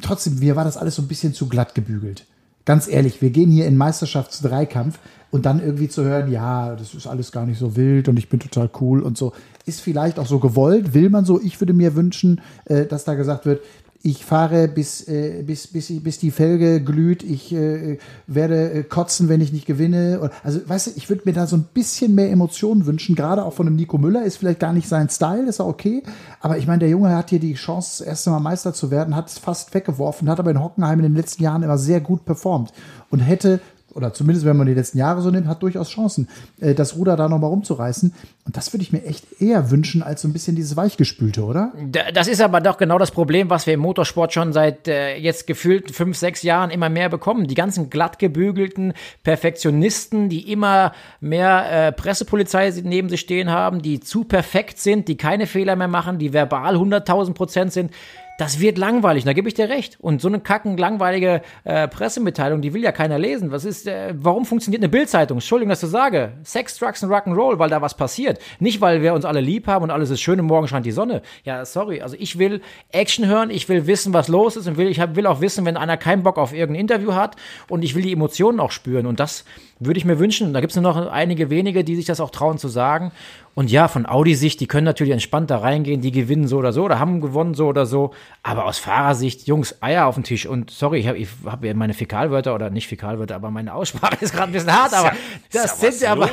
trotzdem, 0.00 0.38
mir 0.38 0.56
war 0.56 0.64
das 0.64 0.76
alles 0.76 0.96
so 0.96 1.02
ein 1.02 1.08
bisschen 1.08 1.34
zu 1.34 1.48
glatt 1.48 1.74
gebügelt. 1.74 2.26
Ganz 2.64 2.86
ehrlich, 2.86 3.20
wir 3.20 3.30
gehen 3.30 3.50
hier 3.50 3.66
in 3.66 3.76
Meisterschaftsdreikampf 3.76 4.98
und 5.32 5.46
dann 5.46 5.60
irgendwie 5.60 5.88
zu 5.88 6.04
hören, 6.04 6.30
ja, 6.30 6.76
das 6.76 6.94
ist 6.94 7.08
alles 7.08 7.32
gar 7.32 7.44
nicht 7.44 7.58
so 7.58 7.74
wild 7.74 8.08
und 8.08 8.18
ich 8.18 8.28
bin 8.28 8.38
total 8.38 8.70
cool 8.80 9.00
und 9.00 9.18
so, 9.18 9.32
ist 9.66 9.80
vielleicht 9.80 10.18
auch 10.18 10.26
so 10.26 10.38
gewollt, 10.38 10.94
will 10.94 11.10
man 11.10 11.24
so. 11.24 11.40
Ich 11.40 11.60
würde 11.60 11.72
mir 11.72 11.96
wünschen, 11.96 12.40
äh, 12.66 12.86
dass 12.86 13.04
da 13.04 13.14
gesagt 13.14 13.46
wird, 13.46 13.62
ich 14.04 14.24
fahre 14.24 14.66
bis, 14.66 15.06
äh, 15.06 15.42
bis, 15.46 15.68
bis, 15.68 16.02
bis 16.02 16.18
die 16.18 16.32
Felge 16.32 16.80
glüht, 16.80 17.22
ich 17.22 17.52
äh, 17.52 17.98
werde 18.26 18.72
äh, 18.72 18.82
kotzen, 18.82 19.28
wenn 19.28 19.40
ich 19.40 19.52
nicht 19.52 19.66
gewinne. 19.66 20.30
Also, 20.42 20.60
weißt 20.66 20.88
du, 20.88 20.90
ich 20.96 21.08
würde 21.08 21.22
mir 21.24 21.32
da 21.32 21.46
so 21.46 21.56
ein 21.56 21.66
bisschen 21.72 22.14
mehr 22.16 22.30
Emotionen 22.30 22.86
wünschen, 22.86 23.14
gerade 23.14 23.44
auch 23.44 23.52
von 23.52 23.66
einem 23.66 23.76
Nico 23.76 23.98
Müller, 23.98 24.24
ist 24.24 24.38
vielleicht 24.38 24.58
gar 24.58 24.72
nicht 24.72 24.88
sein 24.88 25.08
Style, 25.08 25.48
ist 25.48 25.60
auch 25.60 25.68
okay. 25.68 26.02
Aber 26.40 26.58
ich 26.58 26.66
meine, 26.66 26.80
der 26.80 26.88
Junge 26.88 27.14
hat 27.14 27.30
hier 27.30 27.38
die 27.38 27.54
Chance, 27.54 27.98
das 27.98 28.06
erste 28.08 28.30
Mal 28.30 28.40
Meister 28.40 28.74
zu 28.74 28.90
werden, 28.90 29.14
hat 29.14 29.28
es 29.28 29.38
fast 29.38 29.72
weggeworfen, 29.72 30.28
hat 30.28 30.40
aber 30.40 30.50
in 30.50 30.62
Hockenheim 30.62 30.98
in 30.98 31.04
den 31.04 31.14
letzten 31.14 31.44
Jahren 31.44 31.62
immer 31.62 31.78
sehr 31.78 32.00
gut 32.00 32.24
performt 32.24 32.72
und 33.10 33.20
hätte 33.20 33.60
oder 33.94 34.12
zumindest 34.12 34.46
wenn 34.46 34.56
man 34.56 34.66
die 34.66 34.74
letzten 34.74 34.98
Jahre 34.98 35.22
so 35.22 35.30
nimmt, 35.30 35.46
hat 35.46 35.62
durchaus 35.62 35.90
Chancen, 35.90 36.28
äh, 36.60 36.74
das 36.74 36.96
Ruder 36.96 37.16
da 37.16 37.28
nochmal 37.28 37.50
rumzureißen. 37.50 38.12
Und 38.44 38.56
das 38.56 38.72
würde 38.72 38.82
ich 38.82 38.92
mir 38.92 39.04
echt 39.04 39.40
eher 39.40 39.70
wünschen, 39.70 40.02
als 40.02 40.22
so 40.22 40.28
ein 40.28 40.32
bisschen 40.32 40.56
dieses 40.56 40.76
Weichgespülte, 40.76 41.44
oder? 41.44 41.72
Das 42.12 42.26
ist 42.26 42.40
aber 42.40 42.60
doch 42.60 42.76
genau 42.76 42.98
das 42.98 43.10
Problem, 43.10 43.50
was 43.50 43.66
wir 43.66 43.74
im 43.74 43.80
Motorsport 43.80 44.32
schon 44.32 44.52
seit 44.52 44.88
äh, 44.88 45.16
jetzt 45.16 45.46
gefühlt 45.46 45.92
fünf, 45.92 46.16
sechs 46.16 46.42
Jahren 46.42 46.70
immer 46.70 46.88
mehr 46.88 47.08
bekommen. 47.08 47.46
Die 47.46 47.54
ganzen 47.54 47.90
glatt 47.90 48.18
gebügelten 48.18 48.94
Perfektionisten, 49.22 50.28
die 50.28 50.50
immer 50.50 50.92
mehr 51.20 51.88
äh, 51.88 51.92
Pressepolizei 51.92 52.72
neben 52.82 53.08
sich 53.08 53.20
stehen 53.20 53.50
haben, 53.50 53.82
die 53.82 54.00
zu 54.00 54.24
perfekt 54.24 54.78
sind, 54.78 55.08
die 55.08 55.16
keine 55.16 55.46
Fehler 55.46 55.76
mehr 55.76 55.88
machen, 55.88 56.18
die 56.18 56.32
verbal 56.32 56.76
100.000 56.76 57.34
Prozent 57.34 57.72
sind 57.72 57.92
das 58.38 58.60
wird 58.60 58.78
langweilig, 58.78 59.24
da 59.24 59.32
gebe 59.32 59.48
ich 59.48 59.54
dir 59.54 59.68
recht. 59.68 59.98
Und 60.00 60.20
so 60.20 60.28
eine 60.28 60.40
kacken, 60.40 60.76
langweilige 60.76 61.42
äh, 61.64 61.88
Pressemitteilung, 61.88 62.62
die 62.62 62.74
will 62.74 62.82
ja 62.82 62.92
keiner 62.92 63.18
lesen. 63.18 63.52
Was 63.52 63.64
ist, 63.64 63.86
äh, 63.86 64.14
warum 64.16 64.44
funktioniert 64.44 64.82
eine 64.82 64.88
Bildzeitung? 64.88 65.36
Entschuldigung, 65.36 65.70
dass 65.70 65.82
ich 65.82 65.90
sage. 65.90 66.32
Sex, 66.42 66.78
Drugs 66.78 67.02
und 67.02 67.10
Rock'n'Roll, 67.10 67.58
weil 67.58 67.70
da 67.70 67.82
was 67.82 67.96
passiert. 67.96 68.38
Nicht, 68.58 68.80
weil 68.80 69.02
wir 69.02 69.14
uns 69.14 69.24
alle 69.24 69.40
lieb 69.40 69.66
haben 69.66 69.84
und 69.84 69.90
alles 69.90 70.10
ist 70.10 70.20
schön 70.20 70.40
und 70.40 70.46
morgen 70.46 70.68
scheint 70.68 70.86
die 70.86 70.92
Sonne. 70.92 71.22
Ja, 71.44 71.64
sorry. 71.64 72.00
Also 72.00 72.16
ich 72.18 72.38
will 72.38 72.62
Action 72.90 73.26
hören, 73.26 73.50
ich 73.50 73.68
will 73.68 73.86
wissen, 73.86 74.12
was 74.12 74.28
los 74.28 74.56
ist 74.56 74.66
und 74.66 74.76
will, 74.76 74.88
ich 74.88 75.00
hab, 75.00 75.14
will 75.16 75.26
auch 75.26 75.40
wissen, 75.40 75.64
wenn 75.64 75.76
einer 75.76 75.96
keinen 75.96 76.22
Bock 76.22 76.38
auf 76.38 76.52
irgendein 76.52 76.80
Interview 76.80 77.14
hat 77.14 77.36
und 77.68 77.82
ich 77.82 77.94
will 77.94 78.02
die 78.02 78.12
Emotionen 78.12 78.60
auch 78.60 78.70
spüren. 78.70 79.06
Und 79.06 79.20
das 79.20 79.44
würde 79.84 79.98
ich 79.98 80.04
mir 80.04 80.18
wünschen. 80.18 80.52
Da 80.52 80.60
gibt 80.60 80.72
es 80.72 80.76
nur 80.76 80.92
noch 80.92 81.10
einige 81.10 81.50
wenige, 81.50 81.84
die 81.84 81.96
sich 81.96 82.06
das 82.06 82.20
auch 82.20 82.30
trauen 82.30 82.58
zu 82.58 82.68
sagen. 82.68 83.12
Und 83.54 83.70
ja, 83.70 83.86
von 83.86 84.06
Audi-Sicht, 84.06 84.60
die 84.60 84.66
können 84.66 84.86
natürlich 84.86 85.12
entspannt 85.12 85.50
da 85.50 85.58
reingehen, 85.58 86.00
die 86.00 86.10
gewinnen 86.10 86.48
so 86.48 86.56
oder 86.56 86.72
so 86.72 86.84
oder 86.84 86.98
haben 86.98 87.20
gewonnen 87.20 87.52
so 87.52 87.66
oder 87.66 87.84
so. 87.84 88.12
Aber 88.42 88.64
aus 88.64 88.78
Fahrersicht, 88.78 89.46
Jungs, 89.46 89.76
Eier 89.82 90.06
auf 90.06 90.14
den 90.14 90.24
Tisch. 90.24 90.46
Und 90.46 90.70
sorry, 90.70 91.00
ich 91.00 91.08
habe 91.08 91.18
ich 91.18 91.28
hab 91.44 91.62
ja 91.62 91.74
meine 91.74 91.92
Fäkalwörter 91.92 92.54
oder 92.54 92.70
nicht 92.70 92.88
Fäkalwörter, 92.88 93.34
aber 93.34 93.50
meine 93.50 93.74
Aussprache 93.74 94.16
ist 94.20 94.32
gerade 94.32 94.50
ein 94.50 94.52
bisschen 94.52 94.72
hart. 94.72 94.94
Aber 94.94 95.12
das 95.52 95.82
ja 95.82 95.92
sind 95.92 96.08
aber. 96.08 96.30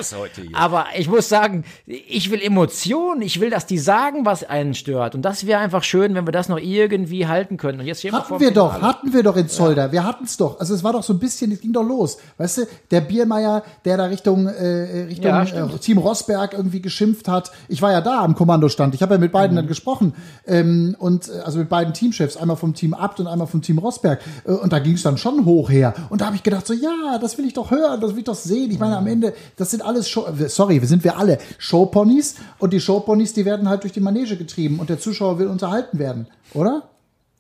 Aber 0.54 0.86
ich 0.96 1.10
muss 1.10 1.28
sagen, 1.28 1.66
ich 1.86 2.32
will 2.32 2.42
Emotionen. 2.42 3.22
Ich 3.22 3.42
will, 3.42 3.50
dass 3.50 3.66
die 3.66 3.80
sagen, 3.80 4.26
was 4.26 4.46
einen 4.46 4.74
stört. 4.74 5.14
Und 5.14 5.24
das 5.24 5.46
wäre 5.46 5.60
einfach 5.60 5.84
schön, 5.84 6.16
wenn 6.16 6.26
wir 6.26 6.32
das 6.32 6.48
noch 6.48 6.60
irgendwie 6.60 7.28
halten 7.28 7.58
können. 7.58 7.82
Und 7.82 7.86
jetzt 7.86 8.02
hatten 8.06 8.32
wir 8.32 8.38
Finale. 8.38 8.54
doch, 8.54 8.82
hatten 8.82 9.12
wir 9.12 9.24
doch 9.24 9.36
in 9.36 9.50
Zolder. 9.50 9.88
Ja. 9.88 9.92
Wir 9.92 10.04
hatten 10.06 10.24
es 10.24 10.38
doch. 10.38 10.58
Also 10.58 10.74
es 10.74 10.86
war 10.86 10.94
doch 10.94 11.04
so 11.04 11.12
ein 11.12 11.20
bisschen, 11.20 11.52
es 11.52 11.60
ging 11.60 11.74
doch 11.74 11.84
los. 11.84 12.18
Weißt 12.38 12.60
du, 12.60 12.68
der 12.92 13.02
Biermeier, 13.40 13.64
der 13.86 13.98
da 13.98 14.06
Richtung, 14.06 14.48
äh, 14.48 15.06
Richtung 15.08 15.26
ja, 15.26 15.44
äh, 15.44 15.78
Team 15.80 15.98
Rossberg 15.98 16.54
irgendwie 16.54 16.82
geschimpft 16.82 17.28
hat. 17.28 17.52
Ich 17.68 17.82
war 17.82 17.92
ja 17.92 18.02
da 18.02 18.24
am 18.24 18.36
Kommandostand. 18.36 18.96
Ich 18.96 19.02
habe 19.02 19.16
ja 19.16 19.20
mit 19.20 19.32
beiden 19.32 19.54
mhm. 19.54 19.58
dann 19.58 19.68
gesprochen. 19.68 20.14
Ähm, 20.46 20.96
und 21.00 21.30
äh, 21.30 21.40
also 21.40 21.60
mit 21.60 21.70
beiden 21.70 21.94
Teamchefs, 21.94 22.38
einmal 22.38 22.58
vom 22.58 22.74
Team 22.74 22.94
Abt 22.94 23.20
und 23.20 23.28
einmal 23.28 23.48
vom 23.48 23.62
Team 23.62 23.78
Rossberg. 23.78 24.20
Äh, 24.46 24.52
und 24.52 24.74
da 24.74 24.80
ging 24.80 24.94
es 24.94 25.04
dann 25.04 25.18
schon 25.18 25.46
hoch 25.46 25.70
her. 25.70 25.94
Und 26.10 26.22
da 26.22 26.28
habe 26.28 26.36
ich 26.36 26.44
gedacht, 26.44 26.68
so 26.68 26.74
ja, 26.74 27.18
das 27.20 27.38
will 27.38 27.46
ich 27.46 27.54
doch 27.54 27.72
hören, 27.72 28.02
das 28.02 28.12
will 28.12 28.20
ich 28.20 28.26
doch 28.26 28.36
sehen. 28.36 28.72
Ich 28.72 28.80
meine, 28.80 28.98
am 28.98 29.08
Ende, 29.08 29.34
das 29.56 29.72
sind 29.72 29.84
alles 29.84 30.10
Show, 30.10 30.26
sorry, 30.48 30.82
wir 30.82 30.88
sind 30.88 31.04
wir 31.04 31.18
alle 31.18 31.38
Showponys 31.58 32.36
und 32.58 32.74
die 32.74 32.80
Showponys, 32.80 33.34
die 33.34 33.46
werden 33.46 33.70
halt 33.70 33.84
durch 33.84 33.94
die 33.94 34.00
Manege 34.00 34.36
getrieben 34.38 34.80
und 34.80 34.90
der 34.90 35.00
Zuschauer 35.00 35.40
will 35.40 35.48
unterhalten 35.48 36.00
werden, 36.00 36.28
oder? 36.54 36.84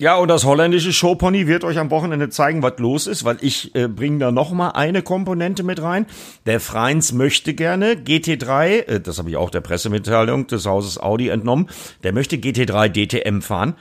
Ja, 0.01 0.15
und 0.15 0.29
das 0.29 0.46
holländische 0.46 0.94
Showpony 0.94 1.46
wird 1.46 1.65
euch 1.65 1.77
am 1.77 1.91
Wochenende 1.91 2.29
zeigen, 2.29 2.63
was 2.63 2.77
los 2.77 3.06
ist, 3.06 3.25
weil 3.25 3.36
ich 3.41 3.75
äh, 3.75 3.89
bringe 3.89 4.20
da 4.20 4.32
noch 4.32 4.53
mal 4.53 4.70
eine 4.70 5.01
Komponente 5.01 5.62
mit 5.62 5.82
rein. 5.82 6.06
Der 6.46 6.62
Freins 6.62 7.12
möchte 7.12 7.53
gerne 7.53 7.96
GT3, 7.96 8.68
äh, 8.68 9.01
das 9.01 9.18
habe 9.20 9.29
ich 9.29 9.36
auch 9.36 9.50
der 9.50 9.60
Pressemitteilung 9.60 10.48
des 10.48 10.65
Hauses 10.65 11.00
Audi 11.00 11.27
entnommen, 11.27 11.68
der 12.03 12.13
möchte 12.13 12.38
GT3 12.38 12.88
DTM 12.88 13.41
fahren. 13.41 13.75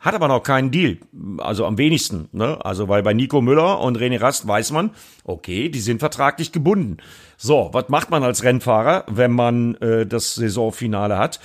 Hat 0.00 0.14
aber 0.14 0.26
noch 0.26 0.42
keinen 0.42 0.72
Deal. 0.72 0.98
Also 1.38 1.66
am 1.66 1.78
wenigsten. 1.78 2.28
Ne? 2.32 2.58
Also 2.64 2.88
weil 2.88 3.04
bei 3.04 3.14
Nico 3.14 3.40
Müller 3.40 3.80
und 3.80 3.96
René 3.96 4.20
Rast 4.20 4.48
weiß 4.48 4.72
man, 4.72 4.90
okay, 5.22 5.68
die 5.68 5.78
sind 5.78 6.00
vertraglich 6.00 6.50
gebunden. 6.50 6.96
So, 7.42 7.70
was 7.72 7.88
macht 7.88 8.10
man 8.10 8.22
als 8.22 8.44
Rennfahrer, 8.44 9.06
wenn 9.08 9.30
man 9.30 9.74
äh, 9.76 10.04
das 10.04 10.34
Saisonfinale 10.34 11.16
hat? 11.16 11.40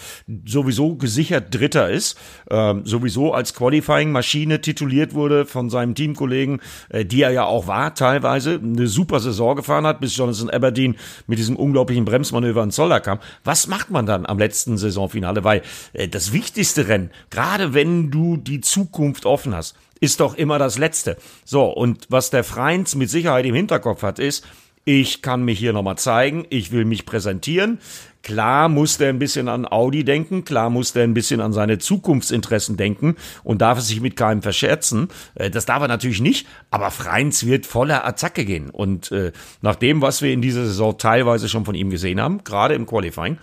Sowieso 0.46 0.96
gesichert 0.96 1.56
Dritter 1.56 1.90
ist, 1.90 2.18
ähm, 2.52 2.82
sowieso 2.86 3.34
als 3.34 3.54
Qualifying-Maschine 3.54 4.60
tituliert 4.60 5.14
wurde 5.14 5.46
von 5.46 5.70
seinem 5.70 5.96
Teamkollegen, 5.96 6.60
äh, 6.90 7.06
die 7.06 7.22
er 7.22 7.32
ja 7.32 7.46
auch 7.46 7.68
war, 7.68 7.96
teilweise 7.96 8.60
eine 8.62 8.88
super 8.88 9.22
Saison 9.22 9.56
gefahren 9.56 9.88
hat, 9.88 10.02
bis 10.02 10.18
Jonathan 10.18 10.50
Aberdeen 10.50 10.98
mit 11.28 11.40
diesem 11.40 11.56
unglaublichen 11.56 12.04
Bremsmanöver 12.04 12.62
in 12.62 12.72
Zoller 12.72 13.00
kam. 13.00 13.20
Was 13.46 13.68
macht 13.68 13.90
man 13.90 14.06
dann 14.06 14.26
am 14.26 14.38
letzten 14.38 14.78
Saisonfinale? 14.78 15.46
Weil 15.46 15.62
äh, 15.94 16.10
das 16.10 16.34
wichtigste 16.34 16.90
Rennen, 16.90 17.10
gerade 17.30 17.74
wenn 17.74 18.12
du 18.12 18.36
die 18.36 18.60
Zukunft 18.60 19.26
offen 19.26 19.56
hast, 19.56 19.78
ist 20.02 20.20
doch 20.20 20.36
immer 20.36 20.60
das 20.60 20.78
letzte. 20.78 21.16
So, 21.46 21.64
und 21.68 22.08
was 22.10 22.32
der 22.32 22.44
Freins 22.44 22.96
mit 22.96 23.10
Sicherheit 23.10 23.46
im 23.46 23.56
Hinterkopf 23.56 24.04
hat, 24.04 24.20
ist, 24.20 24.46
ich 24.86 25.24
kann 25.24 25.44
mich 25.44 25.60
hier 25.60 25.74
nochmal 25.74 25.98
zeigen, 25.98 26.46
ich 26.50 26.72
will 26.72 26.86
mich 26.86 27.06
präsentieren. 27.06 27.80
Klar 28.22 28.70
muss 28.70 28.98
der 28.98 29.10
ein 29.10 29.20
bisschen 29.20 29.50
an 29.50 29.68
Audi 29.68 30.04
denken, 30.04 30.46
klar 30.46 30.70
muss 30.70 30.94
der 30.94 31.04
ein 31.04 31.14
bisschen 31.14 31.42
an 31.42 31.54
seine 31.54 31.78
Zukunftsinteressen 31.78 32.78
denken 32.78 33.16
und 33.44 33.62
darf 33.62 33.78
es 33.78 33.88
sich 33.88 34.02
mit 34.02 34.16
keinem 34.16 34.42
verscherzen. 34.42 35.10
Äh, 35.36 35.50
das 35.50 35.66
darf 35.66 35.82
er 35.82 35.88
natürlich 35.88 36.22
nicht, 36.22 36.48
aber 36.72 36.92
Freins 36.92 37.46
wird 37.46 37.66
voller 37.66 38.06
Attacke 38.06 38.46
gehen. 38.46 38.70
Und 38.70 39.12
äh, 39.12 39.32
nach 39.62 39.76
dem, 39.76 40.02
was 40.02 40.22
wir 40.22 40.32
in 40.32 40.42
dieser 40.42 40.66
Saison 40.66 40.98
teilweise 40.98 41.50
schon 41.50 41.66
von 41.66 41.76
ihm 41.76 41.90
gesehen 41.90 42.22
haben, 42.22 42.44
gerade 42.44 42.74
im 42.76 42.86
Qualifying, 42.86 43.38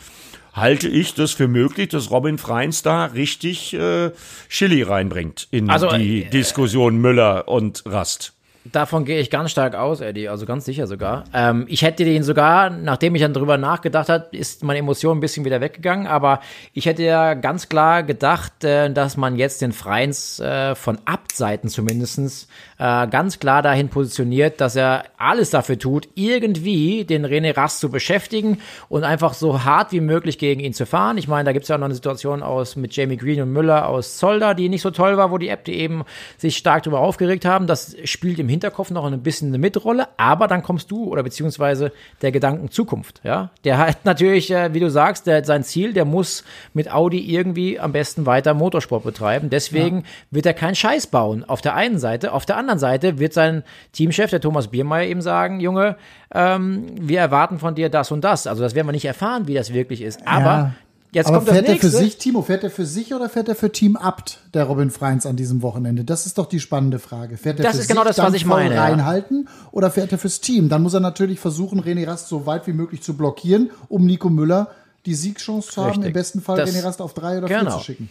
halte 0.53 0.89
ich 0.89 1.15
das 1.15 1.33
für 1.33 1.49
möglich, 1.49 1.89
dass 1.89 2.11
Robin 2.11 2.39
Freins 2.39 2.83
da 2.83 3.07
richtig 3.07 3.75
äh, 3.75 4.11
Chili 4.49 4.83
reinbringt 4.83 5.49
in 5.51 5.71
also, 5.71 5.91
die 5.91 6.25
äh, 6.25 6.31
Diskussion 6.31 6.97
Müller 7.01 7.49
und 7.49 7.83
Rast. 7.87 8.33
Davon 8.64 9.04
gehe 9.04 9.19
ich 9.19 9.28
ganz 9.28 9.50
stark 9.50 9.75
aus, 9.75 10.00
Eddie, 10.00 10.28
also 10.28 10.47
ganz 10.47 10.64
sicher 10.64 10.87
sogar. 10.87 11.25
Ähm, 11.35 11.64
ich 11.69 11.83
hätte 11.83 12.04
den 12.04 12.23
sogar, 12.23 12.71
nachdem 12.71 13.16
ich 13.16 13.23
dann 13.23 13.35
drüber 13.35 13.59
nachgedacht 13.59 14.09
habe, 14.09 14.28
ist 14.37 14.62
meine 14.62 14.78
Emotion 14.78 15.19
ein 15.19 15.21
bisschen 15.21 15.45
wieder 15.45 15.61
weggegangen, 15.61 16.07
aber 16.07 16.40
ich 16.73 16.87
hätte 16.87 17.02
ja 17.02 17.35
ganz 17.35 17.69
klar 17.69 18.04
gedacht, 18.04 18.62
äh, 18.62 18.88
dass 18.92 19.16
man 19.16 19.35
jetzt 19.35 19.62
den 19.62 19.73
Freins 19.73 20.38
äh, 20.38 20.76
von 20.76 20.99
Abseiten 21.07 21.69
zumindestens 21.69 22.47
äh, 22.83 23.07
ganz 23.07 23.39
klar 23.39 23.62
dahin 23.62 23.89
positioniert, 23.89 24.61
dass 24.61 24.75
er 24.75 25.05
alles 25.17 25.51
dafür 25.51 25.79
tut, 25.79 26.09
irgendwie 26.17 27.05
den 27.05 27.25
René 27.25 27.57
Rast 27.57 27.79
zu 27.79 27.91
beschäftigen 27.91 28.59
und 28.89 29.05
einfach 29.05 29.35
so 29.35 29.62
hart 29.62 29.93
wie 29.93 30.01
möglich 30.01 30.37
gegen 30.37 30.61
ihn 30.61 30.73
zu 30.73 30.85
fahren. 30.85 31.17
Ich 31.17 31.29
meine, 31.29 31.45
da 31.45 31.53
gibt 31.53 31.62
es 31.62 31.69
ja 31.69 31.77
auch 31.77 31.81
noch 31.81 31.85
eine 31.85 31.95
Situation 31.95 32.43
aus 32.43 32.75
mit 32.75 32.97
Jamie 32.97 33.17
Green 33.17 33.41
und 33.41 33.53
Müller 33.53 33.89
aus 33.89 34.17
Zolder, 34.17 34.55
die 34.55 34.69
nicht 34.69 34.83
so 34.83 34.91
toll 34.91 35.17
war, 35.17 35.31
wo 35.31 35.39
die 35.39 35.49
App, 35.49 35.65
die 35.65 35.75
eben 35.75 36.03
sich 36.39 36.57
stark 36.57 36.83
darüber 36.83 36.99
aufgeregt 36.99 37.45
haben. 37.45 37.69
Das 37.69 37.95
spielt 38.03 38.41
im 38.41 38.49
Hinterkopf 38.49 38.91
noch 38.91 39.05
ein 39.05 39.23
bisschen 39.23 39.49
eine 39.49 39.59
Mitrolle, 39.59 40.09
aber 40.17 40.49
dann 40.49 40.65
kommst 40.65 40.91
du 40.91 41.05
oder 41.05 41.23
beziehungsweise 41.23 41.93
der 42.21 42.33
Gedanken 42.33 42.73
Zukunft, 42.73 43.21
ja. 43.23 43.51
Der 43.62 43.79
hat 43.79 44.05
natürlich, 44.05 44.51
äh, 44.51 44.75
wie 44.75 44.81
du 44.81 44.91
sagst, 44.91 45.29
der, 45.29 45.45
sein 45.45 45.62
Ziel, 45.62 45.93
der 45.93 46.05
muss 46.05 46.43
mit 46.75 46.93
Audi 46.93 47.21
irgendwie 47.33 47.79
am 47.79 47.93
besten 47.93 48.27
weiter 48.27 48.55
Motorsport 48.55 49.05
betreiben. 49.05 49.51
Deswegen 49.51 49.99
ja. 49.99 50.05
wird 50.33 50.47
er 50.47 50.55
keinen 50.55 50.75
Scheiß 50.75 51.07
bauen. 51.07 51.45
Auf 51.45 51.61
der 51.61 51.77
einen 51.77 52.01
Seite, 52.01 52.33
auf 52.33 52.45
der 52.45 52.57
anderen 52.57 52.72
Seite 52.79 53.19
wird 53.19 53.33
sein 53.33 53.62
Teamchef, 53.93 54.31
der 54.31 54.41
Thomas 54.41 54.69
Biermeier, 54.69 55.09
eben 55.09 55.23
sagen, 55.23 55.61
Junge, 55.61 55.97
ähm, 56.35 56.87
wir 57.00 57.21
erwarten 57.21 57.59
von 57.59 57.75
dir 57.75 57.88
das 57.88 58.11
und 58.11 58.23
das. 58.23 58.47
Also 58.47 58.62
das 58.62 58.75
werden 58.75 58.87
wir 58.87 58.93
nicht 58.93 59.05
erfahren, 59.05 59.47
wie 59.47 59.55
das 59.55 59.73
wirklich 59.73 60.02
ist. 60.02 60.26
Aber 60.26 60.45
ja. 60.45 60.75
Jetzt 61.14 61.26
Aber 61.26 61.38
kommt 61.38 61.50
fährt 61.50 61.69
er 61.69 61.76
für 61.76 61.91
sich, 61.91 62.17
Timo, 62.17 62.41
fährt 62.41 62.64
er 62.64 62.71
für 62.71 62.87
sich 62.87 63.12
oder 63.12 63.29
fährt 63.29 63.47
er 63.47 63.55
für 63.55 63.71
Team 63.71 63.97
Abt, 63.97 64.38
der 64.55 64.64
Robin 64.64 64.91
Freins 64.91 65.26
an 65.26 65.37
diesem 65.37 65.61
Wochenende? 65.61 66.05
Das 66.05 66.25
ist 66.25 66.38
doch 66.38 66.47
die 66.47 66.59
spannende 66.59 66.99
Frage. 66.99 67.37
Fährt 67.37 67.59
er 67.59 67.64
das 67.64 67.76
für 67.76 67.83
ist 67.83 67.88
genau 67.88 68.02
das, 68.02 68.17
was 68.17 68.33
ich 68.33 68.47
meine. 68.47 68.79
Reinhalten 68.79 69.47
ja. 69.47 69.69
oder 69.73 69.91
fährt 69.91 70.11
er 70.12 70.17
fürs 70.17 70.41
Team? 70.41 70.71
Dann 70.71 70.83
muss 70.83 70.95
er 70.95 71.00
natürlich 71.00 71.38
versuchen, 71.38 71.83
René 71.83 72.07
Rast 72.07 72.29
so 72.29 72.47
weit 72.47 72.67
wie 72.67 72.73
möglich 72.73 73.02
zu 73.02 73.14
blockieren, 73.14 73.71
um 73.91 74.07
Nico 74.07 74.31
Müller 74.31 74.71
die 75.05 75.14
Siegchance 75.14 75.69
zu 75.71 75.83
Richtig. 75.83 75.97
haben, 75.99 76.07
im 76.07 76.12
besten 76.14 76.41
Fall 76.41 76.57
das, 76.57 76.71
René 76.71 76.83
Rast 76.83 77.02
auf 77.02 77.12
drei 77.12 77.37
oder 77.38 77.49
genau. 77.49 77.61
vier 77.62 77.71
zu 77.73 77.85
schicken. 77.85 78.09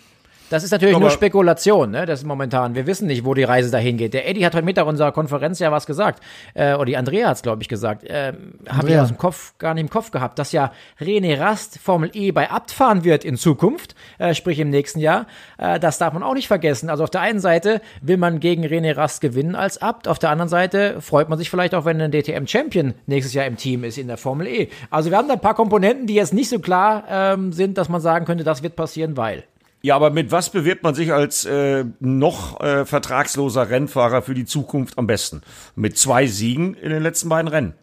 Das 0.52 0.64
ist 0.66 0.72
natürlich 0.72 0.96
aber 0.96 1.06
nur 1.06 1.12
Spekulation, 1.12 1.92
ne? 1.92 2.06
Das 2.06 2.20
ist 2.20 2.26
momentan. 2.26 2.76
Wir 2.76 2.86
wissen 2.86 3.08
nicht, 3.08 3.24
wo 3.24 3.34
die 3.34 3.44
Reise 3.44 3.72
dahin 3.72 3.96
geht. 3.96 4.14
Der 4.14 4.28
Eddie 4.28 4.46
hat 4.46 4.54
heute 4.54 4.66
Mittag 4.66 4.86
unserer 4.86 5.14
Konferenz 5.14 5.60
ja 5.60 5.72
was 5.72 5.86
gesagt. 5.86 6.22
Äh, 6.56 6.74
oder 6.74 6.86
die 6.86 6.98
Andrea 6.98 7.30
hat 7.30 7.38
es, 7.38 7.42
glaube 7.42 7.62
ich, 7.62 7.70
gesagt. 7.70 8.04
Äh, 8.04 8.34
Habe 8.68 8.90
ich 8.90 9.00
aus 9.00 9.08
dem 9.08 9.18
Kopf, 9.18 9.54
gar 9.60 9.74
nicht 9.74 9.84
im 9.84 9.90
Kopf 9.90 10.12
gehabt, 10.12 10.38
dass 10.40 10.52
ja 10.52 10.74
René 11.00 11.40
Rast 11.40 11.80
Formel 11.80 12.12
E 12.14 12.32
bei 12.32 12.52
Abt 12.52 12.72
fahren 12.72 13.06
wird 13.06 13.24
in 13.24 13.38
Zukunft, 13.38 13.96
äh, 14.18 14.34
sprich 14.34 14.60
im 14.60 14.70
nächsten 14.70 15.00
Jahr. 15.00 15.26
Äh, 15.58 15.80
das 15.80 16.00
darf 16.00 16.14
man 16.14 16.22
auch 16.22 16.34
nicht 16.34 16.50
vergessen. 16.50 16.90
Also 16.90 17.06
auf 17.06 17.10
der 17.10 17.22
einen 17.22 17.40
Seite 17.40 17.80
will 18.02 18.18
man 18.18 18.42
gegen 18.42 18.66
René 18.66 18.98
Rast 18.98 19.22
gewinnen 19.22 19.56
als 19.56 19.82
Abt. 19.82 20.10
Auf 20.10 20.20
der 20.20 20.32
anderen 20.32 20.50
Seite 20.50 21.00
freut 21.00 21.30
man 21.30 21.38
sich 21.40 21.50
vielleicht 21.50 21.74
auch, 21.74 21.86
wenn 21.86 22.02
ein 22.02 22.12
DTM-Champion 22.12 22.94
nächstes 23.06 23.34
Jahr 23.34 23.46
im 23.46 23.56
Team 23.56 23.86
ist 23.86 23.98
in 23.98 24.08
der 24.08 24.18
Formel 24.18 24.48
E. 24.48 24.68
Also 24.90 25.12
wir 25.12 25.18
haben 25.18 25.30
da 25.30 25.36
ein 25.36 25.40
paar 25.40 25.56
Komponenten, 25.56 26.08
die 26.08 26.16
jetzt 26.16 26.34
nicht 26.34 26.50
so 26.50 26.60
klar 26.60 27.06
ähm, 27.10 27.54
sind, 27.54 27.78
dass 27.78 27.88
man 27.88 28.02
sagen 28.02 28.26
könnte, 28.26 28.44
das 28.44 28.64
wird 28.64 28.76
passieren, 28.76 29.16
weil. 29.16 29.46
Ja, 29.82 29.96
aber 29.96 30.12
mit 30.12 30.32
was 30.32 30.50
bewirbt 30.50 30.84
man 30.84 30.94
sich 30.94 31.12
als 31.12 31.44
äh, 31.46 31.86
noch 32.00 32.60
äh, 32.60 32.86
vertragsloser 32.86 33.70
Rennfahrer 33.70 34.22
für 34.22 34.36
die 34.36 34.46
Zukunft 34.46 34.98
am 34.98 35.08
besten? 35.08 35.42
Mit 35.76 35.98
zwei 35.98 36.28
Siegen 36.28 36.76
in 36.76 36.92
den 36.92 37.02
letzten 37.02 37.30
beiden 37.30 37.48
Rennen. 37.48 37.74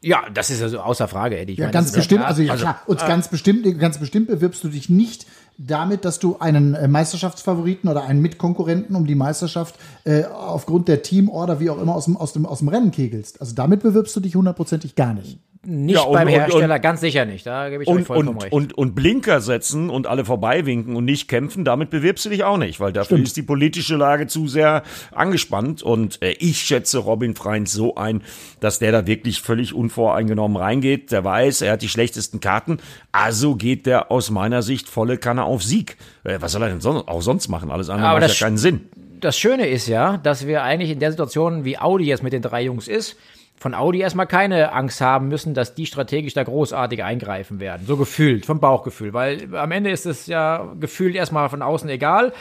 Ja, 0.00 0.22
das 0.34 0.50
ist 0.50 0.62
also 0.62 0.80
außer 0.80 1.06
Frage, 1.06 1.38
Eddie. 1.38 1.52
Ich 1.52 1.58
ja, 1.58 1.66
meine, 1.66 1.74
ganz 1.74 1.92
bestimmt. 1.92 2.24
Also 2.24 2.42
ja, 2.42 2.52
also, 2.52 2.64
klar. 2.64 2.82
Und 2.86 3.02
äh, 3.02 3.06
ganz 3.06 3.28
bestimmt, 3.28 3.78
ganz 3.78 3.98
bestimmt 3.98 4.26
bewirbst 4.26 4.64
du 4.64 4.68
dich 4.68 4.88
nicht 4.88 5.26
damit, 5.58 6.04
dass 6.04 6.18
du 6.18 6.38
einen 6.38 6.74
äh, 6.74 6.88
Meisterschaftsfavoriten 6.88 7.88
oder 7.88 8.04
einen 8.04 8.20
Mitkonkurrenten 8.20 8.96
um 8.96 9.06
die 9.06 9.14
Meisterschaft 9.14 9.76
äh, 10.04 10.24
aufgrund 10.24 10.88
der 10.88 11.02
Teamorder, 11.02 11.60
wie 11.60 11.70
auch 11.70 11.80
immer, 11.80 11.94
aus 11.94 12.06
dem, 12.06 12.16
aus, 12.16 12.32
dem, 12.32 12.46
aus 12.46 12.58
dem 12.58 12.68
Rennen 12.68 12.90
kegelst. 12.90 13.40
Also 13.40 13.54
damit 13.54 13.82
bewirbst 13.82 14.16
du 14.16 14.20
dich 14.20 14.34
hundertprozentig 14.34 14.96
gar 14.96 15.14
nicht. 15.14 15.38
Nicht 15.64 15.94
Ja, 15.94 16.02
und- 16.02 16.14
beim 16.14 16.26
Hersteller, 16.26 16.74
und- 16.74 16.82
ganz 16.82 17.00
sicher 17.00 17.24
nicht. 17.24 17.46
Da 17.46 17.68
gebe 17.70 17.84
ich 17.84 17.88
euch 17.88 17.94
Und, 17.98 18.04
vollkommen 18.04 18.28
und, 18.30 18.42
recht. 18.42 18.52
und, 18.52 18.76
und 18.76 18.94
Blinker 18.96 19.40
setzen 19.40 19.90
und 19.90 20.08
alle 20.08 20.24
vorbeiwinken 20.24 20.96
und 20.96 21.04
nicht 21.04 21.28
kämpfen, 21.28 21.64
damit 21.64 21.90
bewirbst 21.90 22.24
du 22.24 22.30
dich 22.30 22.42
auch 22.42 22.56
nicht, 22.56 22.80
weil 22.80 22.92
dafür 22.92 23.18
ist 23.20 23.36
die 23.36 23.42
politische 23.42 23.94
Lage 23.94 24.26
zu 24.26 24.48
sehr 24.48 24.82
angespannt. 25.12 25.82
Und 25.82 26.20
äh, 26.20 26.32
ich 26.40 26.58
schätze 26.62 26.98
Robin 26.98 27.36
Freins 27.36 27.72
so 27.72 27.94
ein, 27.94 28.22
dass 28.58 28.80
der 28.80 28.90
da 28.90 29.06
wirklich 29.06 29.40
völlig 29.40 29.72
unvoreingenommen 29.72 30.56
reingeht. 30.56 31.12
Der 31.12 31.22
weiß, 31.22 31.62
er 31.62 31.72
hat 31.74 31.82
die 31.82 31.88
schlechtesten 31.88 32.40
Karten, 32.40 32.78
also 33.12 33.54
geht 33.54 33.86
der 33.86 34.10
aus 34.10 34.30
meiner 34.30 34.62
Sicht 34.62 34.88
volle 34.88 35.16
Kanne 35.16 35.44
auf 35.44 35.62
Sieg. 35.62 35.96
Äh, 36.24 36.38
was 36.40 36.52
soll 36.52 36.62
er 36.62 36.70
denn 36.70 36.80
sonst, 36.80 37.06
auch 37.06 37.22
sonst 37.22 37.46
machen? 37.48 37.70
Alles 37.70 37.88
andere 37.88 38.08
Aber 38.08 38.20
macht 38.20 38.30
ja 38.40 38.46
keinen 38.46 38.58
Sinn. 38.58 38.88
das 39.20 39.38
Schöne 39.38 39.68
ist 39.68 39.86
ja, 39.86 40.16
dass 40.16 40.46
wir 40.48 40.64
eigentlich 40.64 40.90
in 40.90 40.98
der 40.98 41.12
Situation, 41.12 41.64
wie 41.64 41.78
Audi 41.78 42.04
jetzt 42.06 42.24
mit 42.24 42.32
den 42.32 42.42
drei 42.42 42.62
Jungs 42.64 42.88
ist, 42.88 43.16
von 43.56 43.74
Audi 43.74 44.00
erstmal 44.00 44.26
keine 44.26 44.72
Angst 44.72 45.00
haben 45.00 45.28
müssen, 45.28 45.54
dass 45.54 45.74
die 45.74 45.86
strategisch 45.86 46.34
da 46.34 46.42
großartig 46.42 47.04
eingreifen 47.04 47.60
werden. 47.60 47.86
So 47.86 47.96
gefühlt, 47.96 48.44
vom 48.44 48.58
Bauchgefühl. 48.58 49.12
Weil 49.12 49.54
am 49.54 49.70
Ende 49.70 49.90
ist 49.90 50.04
es 50.04 50.26
ja 50.26 50.72
gefühlt 50.80 51.14
erstmal 51.14 51.48
von 51.48 51.62
außen 51.62 51.88
egal. 51.88 52.32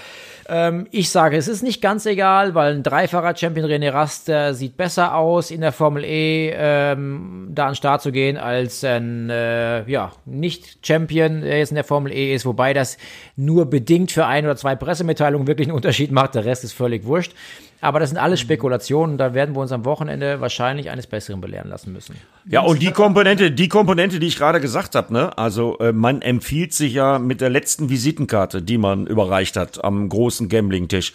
Ähm, 0.50 0.88
ich 0.90 1.12
sage, 1.12 1.38
es 1.38 1.48
ist 1.48 1.62
nicht 1.62 1.80
ganz 1.82 2.08
egal, 2.08 2.56
weil 2.56 2.74
ein 2.74 2.84
Dreifahrer-Champion 2.84 3.70
René 3.70 3.94
Rast 3.94 4.28
der 4.28 4.56
sieht 4.56 4.78
besser 4.78 5.16
aus 5.16 5.52
in 5.52 5.62
der 5.62 5.72
Formel 5.72 6.04
E, 6.04 6.52
ähm, 6.56 7.50
da 7.52 7.66
an 7.66 7.72
den 7.72 7.76
Start 7.76 8.02
zu 8.02 8.12
gehen, 8.12 8.38
als 8.38 8.84
ein 8.84 9.30
äh, 9.30 9.90
ja, 9.90 10.12
Nicht-Champion, 10.26 11.42
der 11.42 11.60
jetzt 11.60 11.70
in 11.70 11.76
der 11.76 11.84
Formel 11.84 12.12
E 12.12 12.34
ist, 12.34 12.48
wobei 12.48 12.74
das 12.74 12.98
nur 13.36 13.68
bedingt 13.68 14.12
für 14.12 14.26
ein 14.26 14.46
oder 14.46 14.56
zwei 14.56 14.76
Pressemitteilungen 14.76 15.46
wirklich 15.48 15.68
einen 15.68 15.76
Unterschied 15.76 16.12
macht. 16.12 16.34
Der 16.34 16.46
Rest 16.46 16.64
ist 16.64 16.74
völlig 16.74 17.06
wurscht. 17.06 17.34
Aber 17.82 18.00
das 18.00 18.10
sind 18.12 18.20
alles 18.20 18.40
Spekulationen. 18.40 19.18
Da 19.18 19.34
werden 19.34 19.56
wir 19.56 19.62
uns 19.62 19.72
am 19.72 19.84
Wochenende 19.86 20.40
wahrscheinlich 20.40 20.92
eines 20.92 21.08
Besseren 21.08 21.42
belehren 21.42 21.68
lassen 21.68 21.92
müssen. 21.92 22.16
Ja, 22.48 22.62
und 22.62 22.82
die 22.82 22.92
Komponente, 22.92 23.52
die 23.52 23.68
Komponente, 23.68 24.20
die 24.20 24.28
ich 24.28 24.38
gerade 24.38 24.62
gesagt 24.62 24.96
habe, 24.96 25.12
ne, 25.12 25.38
also 25.38 25.78
äh, 25.80 25.92
man 25.92 26.22
empfiehlt 26.22 26.74
sich 26.74 26.94
ja 26.94 27.18
mit 27.18 27.42
der 27.42 27.50
letzten 27.50 27.90
Visitenkarte, 27.90 28.62
die 28.62 28.78
man 28.78 29.08
überreicht 29.08 29.58
hat 29.58 29.84
am 29.84 30.08
großen 30.08 30.48
Gambling-Tisch. 30.48 31.14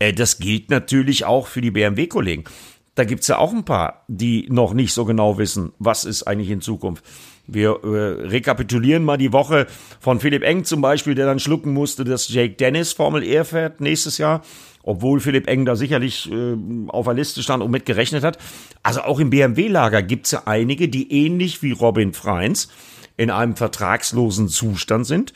Äh, 0.00 0.12
das 0.12 0.38
gilt 0.38 0.68
natürlich 0.70 1.24
auch 1.24 1.46
für 1.46 1.60
die 1.60 1.70
BMW-Kollegen. 1.70 2.44
Da 2.96 3.04
gibt's 3.04 3.28
ja 3.28 3.38
auch 3.38 3.52
ein 3.52 3.64
paar, 3.64 4.04
die 4.08 4.48
noch 4.50 4.74
nicht 4.74 4.92
so 4.92 5.04
genau 5.04 5.38
wissen, 5.38 5.72
was 5.78 6.04
ist 6.04 6.24
eigentlich 6.24 6.50
in 6.50 6.60
Zukunft. 6.60 7.04
Wir 7.46 7.80
äh, 7.82 8.26
rekapitulieren 8.28 9.04
mal 9.04 9.16
die 9.16 9.32
Woche 9.32 9.66
von 10.00 10.20
Philipp 10.20 10.42
Eng 10.42 10.64
zum 10.64 10.80
Beispiel, 10.80 11.14
der 11.14 11.26
dann 11.26 11.38
schlucken 11.38 11.72
musste, 11.72 12.04
dass 12.04 12.28
Jake 12.28 12.54
Dennis 12.54 12.92
Formel 12.92 13.22
E 13.22 13.44
fährt 13.44 13.80
nächstes 13.80 14.18
Jahr. 14.18 14.42
Obwohl 14.82 15.20
Philipp 15.20 15.48
Eng 15.48 15.66
da 15.66 15.76
sicherlich 15.76 16.30
äh, 16.30 16.56
auf 16.88 17.04
der 17.04 17.14
Liste 17.14 17.42
stand 17.42 17.62
und 17.62 17.70
mit 17.70 17.86
gerechnet 17.86 18.24
hat. 18.24 18.38
Also 18.82 19.02
auch 19.02 19.20
im 19.20 19.30
BMW-Lager 19.30 20.02
gibt's 20.02 20.30
ja 20.30 20.42
einige, 20.46 20.88
die 20.88 21.12
ähnlich 21.12 21.62
wie 21.62 21.72
Robin 21.72 22.12
Freins 22.12 22.68
in 23.16 23.30
einem 23.30 23.56
vertragslosen 23.56 24.48
Zustand 24.48 25.06
sind. 25.06 25.34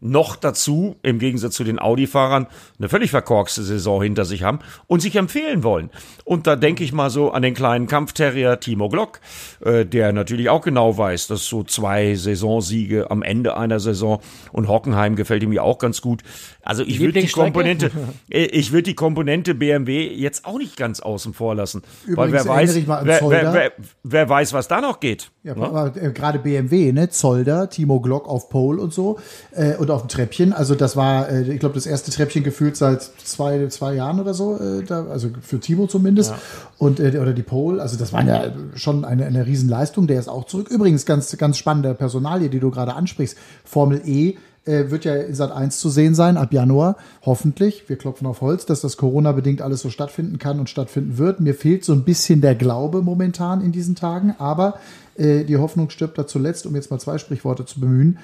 Noch 0.00 0.36
dazu, 0.36 0.96
im 1.02 1.18
Gegensatz 1.18 1.54
zu 1.54 1.64
den 1.64 1.78
Audi-Fahrern, 1.78 2.46
eine 2.78 2.88
völlig 2.88 3.10
verkorkste 3.10 3.62
Saison 3.62 4.02
hinter 4.02 4.24
sich 4.24 4.42
haben 4.42 4.58
und 4.86 5.00
sich 5.00 5.16
empfehlen 5.16 5.62
wollen. 5.62 5.90
Und 6.24 6.46
da 6.46 6.56
denke 6.56 6.84
ich 6.84 6.92
mal 6.92 7.10
so 7.10 7.30
an 7.30 7.42
den 7.42 7.54
kleinen 7.54 7.86
Kampfterrier 7.86 8.60
Timo 8.60 8.88
Glock, 8.88 9.20
äh, 9.64 9.86
der 9.86 10.12
natürlich 10.12 10.50
auch 10.50 10.62
genau 10.62 10.98
weiß, 10.98 11.28
dass 11.28 11.46
so 11.46 11.64
zwei 11.64 12.14
Saisonsiege 12.14 13.10
am 13.10 13.22
Ende 13.22 13.56
einer 13.56 13.80
Saison 13.80 14.20
und 14.52 14.68
Hockenheim 14.68 15.16
gefällt 15.16 15.42
ihm 15.42 15.52
ja 15.52 15.62
auch 15.62 15.78
ganz 15.78 16.02
gut. 16.02 16.22
Also 16.62 16.82
ich 16.82 17.00
würde 17.00 17.12
die 17.12 17.20
Lieblingsstrecke? 17.20 17.44
Komponente, 17.44 17.90
äh, 18.30 18.44
ich 18.44 18.72
würde 18.72 18.84
die 18.84 18.94
Komponente 18.94 19.54
BMW 19.54 20.06
jetzt 20.08 20.44
auch 20.44 20.58
nicht 20.58 20.76
ganz 20.76 21.00
außen 21.00 21.34
vor 21.34 21.54
lassen. 21.54 21.82
Weil 22.06 22.28
Übrigens 22.28 22.44
wer 22.44 22.52
weiß, 22.52 22.70
erinnere 22.70 22.78
ich 22.78 22.86
mal 22.86 22.98
an 22.98 23.06
wer, 23.06 23.30
wer, 23.30 23.54
wer, 23.54 23.72
wer 24.02 24.28
weiß, 24.28 24.52
was 24.52 24.68
da 24.68 24.80
noch 24.80 25.00
geht. 25.00 25.30
Ja, 25.42 25.54
ne? 25.54 25.64
aber 25.64 25.96
äh, 25.96 26.12
gerade 26.12 26.38
BMW, 26.38 26.92
ne? 26.92 27.10
Zolder, 27.10 27.68
Timo 27.68 28.00
Glock 28.00 28.28
auf 28.28 28.48
Pole 28.48 28.80
und 28.80 28.92
so 28.92 29.18
äh, 29.52 29.76
und 29.84 29.90
auf 29.90 30.02
dem 30.02 30.08
Treppchen. 30.08 30.52
Also 30.52 30.74
das 30.74 30.96
war, 30.96 31.28
äh, 31.28 31.42
ich 31.52 31.60
glaube, 31.60 31.74
das 31.74 31.86
erste 31.86 32.10
Treppchen 32.10 32.42
gefühlt 32.42 32.76
seit 32.76 33.02
zwei, 33.02 33.66
zwei 33.68 33.94
Jahren 33.94 34.20
oder 34.20 34.34
so, 34.34 34.56
äh, 34.56 34.82
da, 34.82 35.06
also 35.06 35.28
für 35.40 35.60
Timo 35.60 35.86
zumindest. 35.86 36.34
Und 36.78 37.00
äh, 37.00 37.18
oder 37.18 37.32
die 37.32 37.42
Pole, 37.42 37.80
also 37.80 37.96
das 37.96 38.12
war 38.12 38.24
ja 38.24 38.52
schon 38.74 39.04
eine, 39.04 39.26
eine 39.26 39.46
Riesenleistung. 39.46 40.06
Der 40.06 40.18
ist 40.18 40.28
auch 40.28 40.44
zurück. 40.44 40.68
Übrigens 40.68 41.06
ganz, 41.06 41.36
ganz 41.36 41.56
spannende 41.56 41.94
Personalie, 41.94 42.48
die 42.48 42.60
du 42.60 42.70
gerade 42.70 42.94
ansprichst. 42.94 43.36
Formel 43.64 44.02
E 44.04 44.36
äh, 44.66 44.90
wird 44.90 45.04
ja 45.04 45.14
in 45.14 45.34
Sat 45.34 45.52
1 45.52 45.78
zu 45.78 45.90
sehen 45.90 46.14
sein 46.14 46.36
ab 46.36 46.52
Januar. 46.52 46.96
Hoffentlich. 47.22 47.88
Wir 47.88 47.96
klopfen 47.96 48.26
auf 48.26 48.40
Holz, 48.40 48.66
dass 48.66 48.80
das 48.80 48.96
Corona-bedingt 48.96 49.62
alles 49.62 49.82
so 49.82 49.90
stattfinden 49.90 50.38
kann 50.38 50.58
und 50.58 50.70
stattfinden 50.70 51.18
wird. 51.18 51.40
Mir 51.40 51.54
fehlt 51.54 51.84
so 51.84 51.92
ein 51.92 52.04
bisschen 52.04 52.40
der 52.40 52.54
Glaube 52.54 53.02
momentan 53.02 53.60
in 53.60 53.72
diesen 53.72 53.94
Tagen, 53.94 54.34
aber 54.38 54.78
äh, 55.16 55.44
die 55.44 55.56
Hoffnung 55.58 55.90
stirbt 55.90 56.18
da 56.18 56.26
zuletzt, 56.26 56.66
um 56.66 56.74
jetzt 56.74 56.90
mal 56.90 56.98
zwei 56.98 57.18
Sprichworte 57.18 57.66
zu 57.66 57.80
bemühen. 57.80 58.18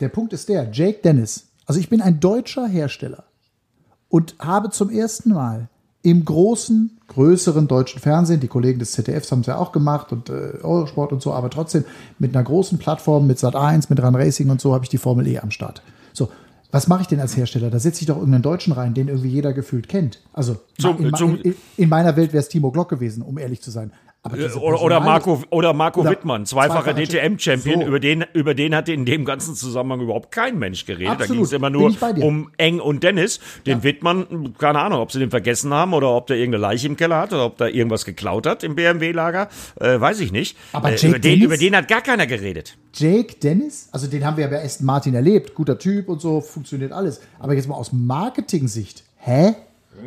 Der 0.00 0.08
Punkt 0.08 0.32
ist 0.32 0.48
der, 0.48 0.70
Jake 0.72 1.00
Dennis. 1.02 1.46
Also 1.66 1.78
ich 1.80 1.88
bin 1.88 2.00
ein 2.00 2.20
deutscher 2.20 2.66
Hersteller 2.66 3.24
und 4.08 4.34
habe 4.38 4.70
zum 4.70 4.90
ersten 4.90 5.30
Mal 5.30 5.68
im 6.02 6.24
großen, 6.24 6.98
größeren 7.08 7.68
deutschen 7.68 8.00
Fernsehen, 8.00 8.40
die 8.40 8.48
Kollegen 8.48 8.78
des 8.78 8.92
ZDFs 8.92 9.30
haben 9.30 9.40
es 9.40 9.46
ja 9.46 9.56
auch 9.58 9.70
gemacht 9.70 10.12
und 10.12 10.30
äh, 10.30 10.54
Eurosport 10.62 11.12
und 11.12 11.20
so, 11.20 11.32
aber 11.34 11.50
trotzdem 11.50 11.84
mit 12.18 12.34
einer 12.34 12.42
großen 12.42 12.78
Plattform, 12.78 13.26
mit 13.26 13.38
Sat1, 13.38 13.86
mit 13.90 14.02
Run 14.02 14.14
Racing 14.14 14.48
und 14.48 14.60
so, 14.60 14.72
habe 14.72 14.84
ich 14.84 14.88
die 14.88 14.98
Formel 14.98 15.26
E 15.28 15.38
am 15.38 15.50
Start. 15.50 15.82
So, 16.14 16.30
was 16.70 16.88
mache 16.88 17.02
ich 17.02 17.08
denn 17.08 17.20
als 17.20 17.36
Hersteller? 17.36 17.68
Da 17.70 17.78
setze 17.78 18.00
ich 18.00 18.06
doch 18.06 18.16
irgendeinen 18.16 18.42
Deutschen 18.42 18.72
rein, 18.72 18.94
den 18.94 19.08
irgendwie 19.08 19.28
jeder 19.28 19.52
gefühlt 19.52 19.88
kennt. 19.88 20.20
Also 20.32 20.56
Zum- 20.78 20.96
in, 20.98 21.12
in, 21.42 21.54
in 21.76 21.88
meiner 21.90 22.16
Welt 22.16 22.32
wäre 22.32 22.40
es 22.42 22.48
Timo 22.48 22.70
Glock 22.70 22.88
gewesen, 22.88 23.22
um 23.22 23.36
ehrlich 23.36 23.60
zu 23.60 23.70
sein. 23.70 23.92
Diese 24.36 24.60
Oder, 24.60 24.82
oder 24.82 25.00
Marco, 25.00 25.42
oder 25.48 25.72
Marco 25.72 26.02
Oder 26.02 26.10
Wittmann, 26.10 26.44
zweifacher 26.44 26.94
zweifacher 26.94 27.06
DTM-Champion, 27.06 27.80
So. 27.80 27.86
über 27.86 28.00
den, 28.00 28.26
über 28.34 28.52
den 28.52 28.74
hatte 28.74 28.92
in 28.92 29.06
dem 29.06 29.24
ganzen 29.24 29.54
Zusammenhang 29.54 30.02
überhaupt 30.02 30.30
kein 30.30 30.58
Mensch 30.58 30.84
geredet. 30.84 31.08
da 31.08 31.12
Absolut, 31.12 31.32
ging 31.32 31.44
es 31.44 31.52
immer 31.52 31.70
nur 31.70 31.90
um 32.20 32.50
Eng 32.58 32.80
und 32.80 33.02
Dennis. 33.02 33.40
Den 33.64 33.82
Wittmann, 33.82 34.54
keine 34.58 34.80
Ahnung, 34.80 35.00
ob 35.00 35.10
sie 35.10 35.20
den 35.20 35.30
vergessen 35.30 35.72
haben 35.72 35.94
oder 35.94 36.10
ob 36.10 36.26
der 36.26 36.36
irgendeine 36.36 36.60
Leiche 36.62 36.86
im 36.86 36.98
Keller 36.98 37.16
hat 37.18 37.32
oder 37.32 37.46
ob 37.46 37.56
da 37.56 37.66
irgendwas 37.66 38.04
geklaut 38.04 38.46
hat 38.46 38.62
im 38.62 38.74
BMW-Lager, 38.74 39.48
äh, 39.80 39.98
weiß 39.98 40.20
ich 40.20 40.32
nicht. 40.32 40.58
Aber 40.72 40.90
äh, 40.90 40.96
Jake 40.96 41.08
über, 41.08 41.18
den, 41.18 41.40
über 41.40 41.56
den 41.56 41.74
hat 41.74 41.88
gar 41.88 42.02
keiner 42.02 42.26
geredet. 42.26 42.76
Jake 42.92 43.36
Dennis, 43.42 43.88
also 43.90 44.06
den 44.06 44.26
haben 44.26 44.36
wir 44.36 44.44
ja 44.44 44.50
bei 44.50 44.62
Aston 44.62 44.84
Martin 44.84 45.14
erlebt, 45.14 45.54
guter 45.54 45.78
Typ 45.78 46.10
und 46.10 46.20
so, 46.20 46.42
funktioniert 46.42 46.92
alles. 46.92 47.22
Aber 47.38 47.54
jetzt 47.54 47.68
mal 47.68 47.76
aus 47.76 47.90
Marketing-Sicht, 47.92 49.02
hä? 49.16 49.54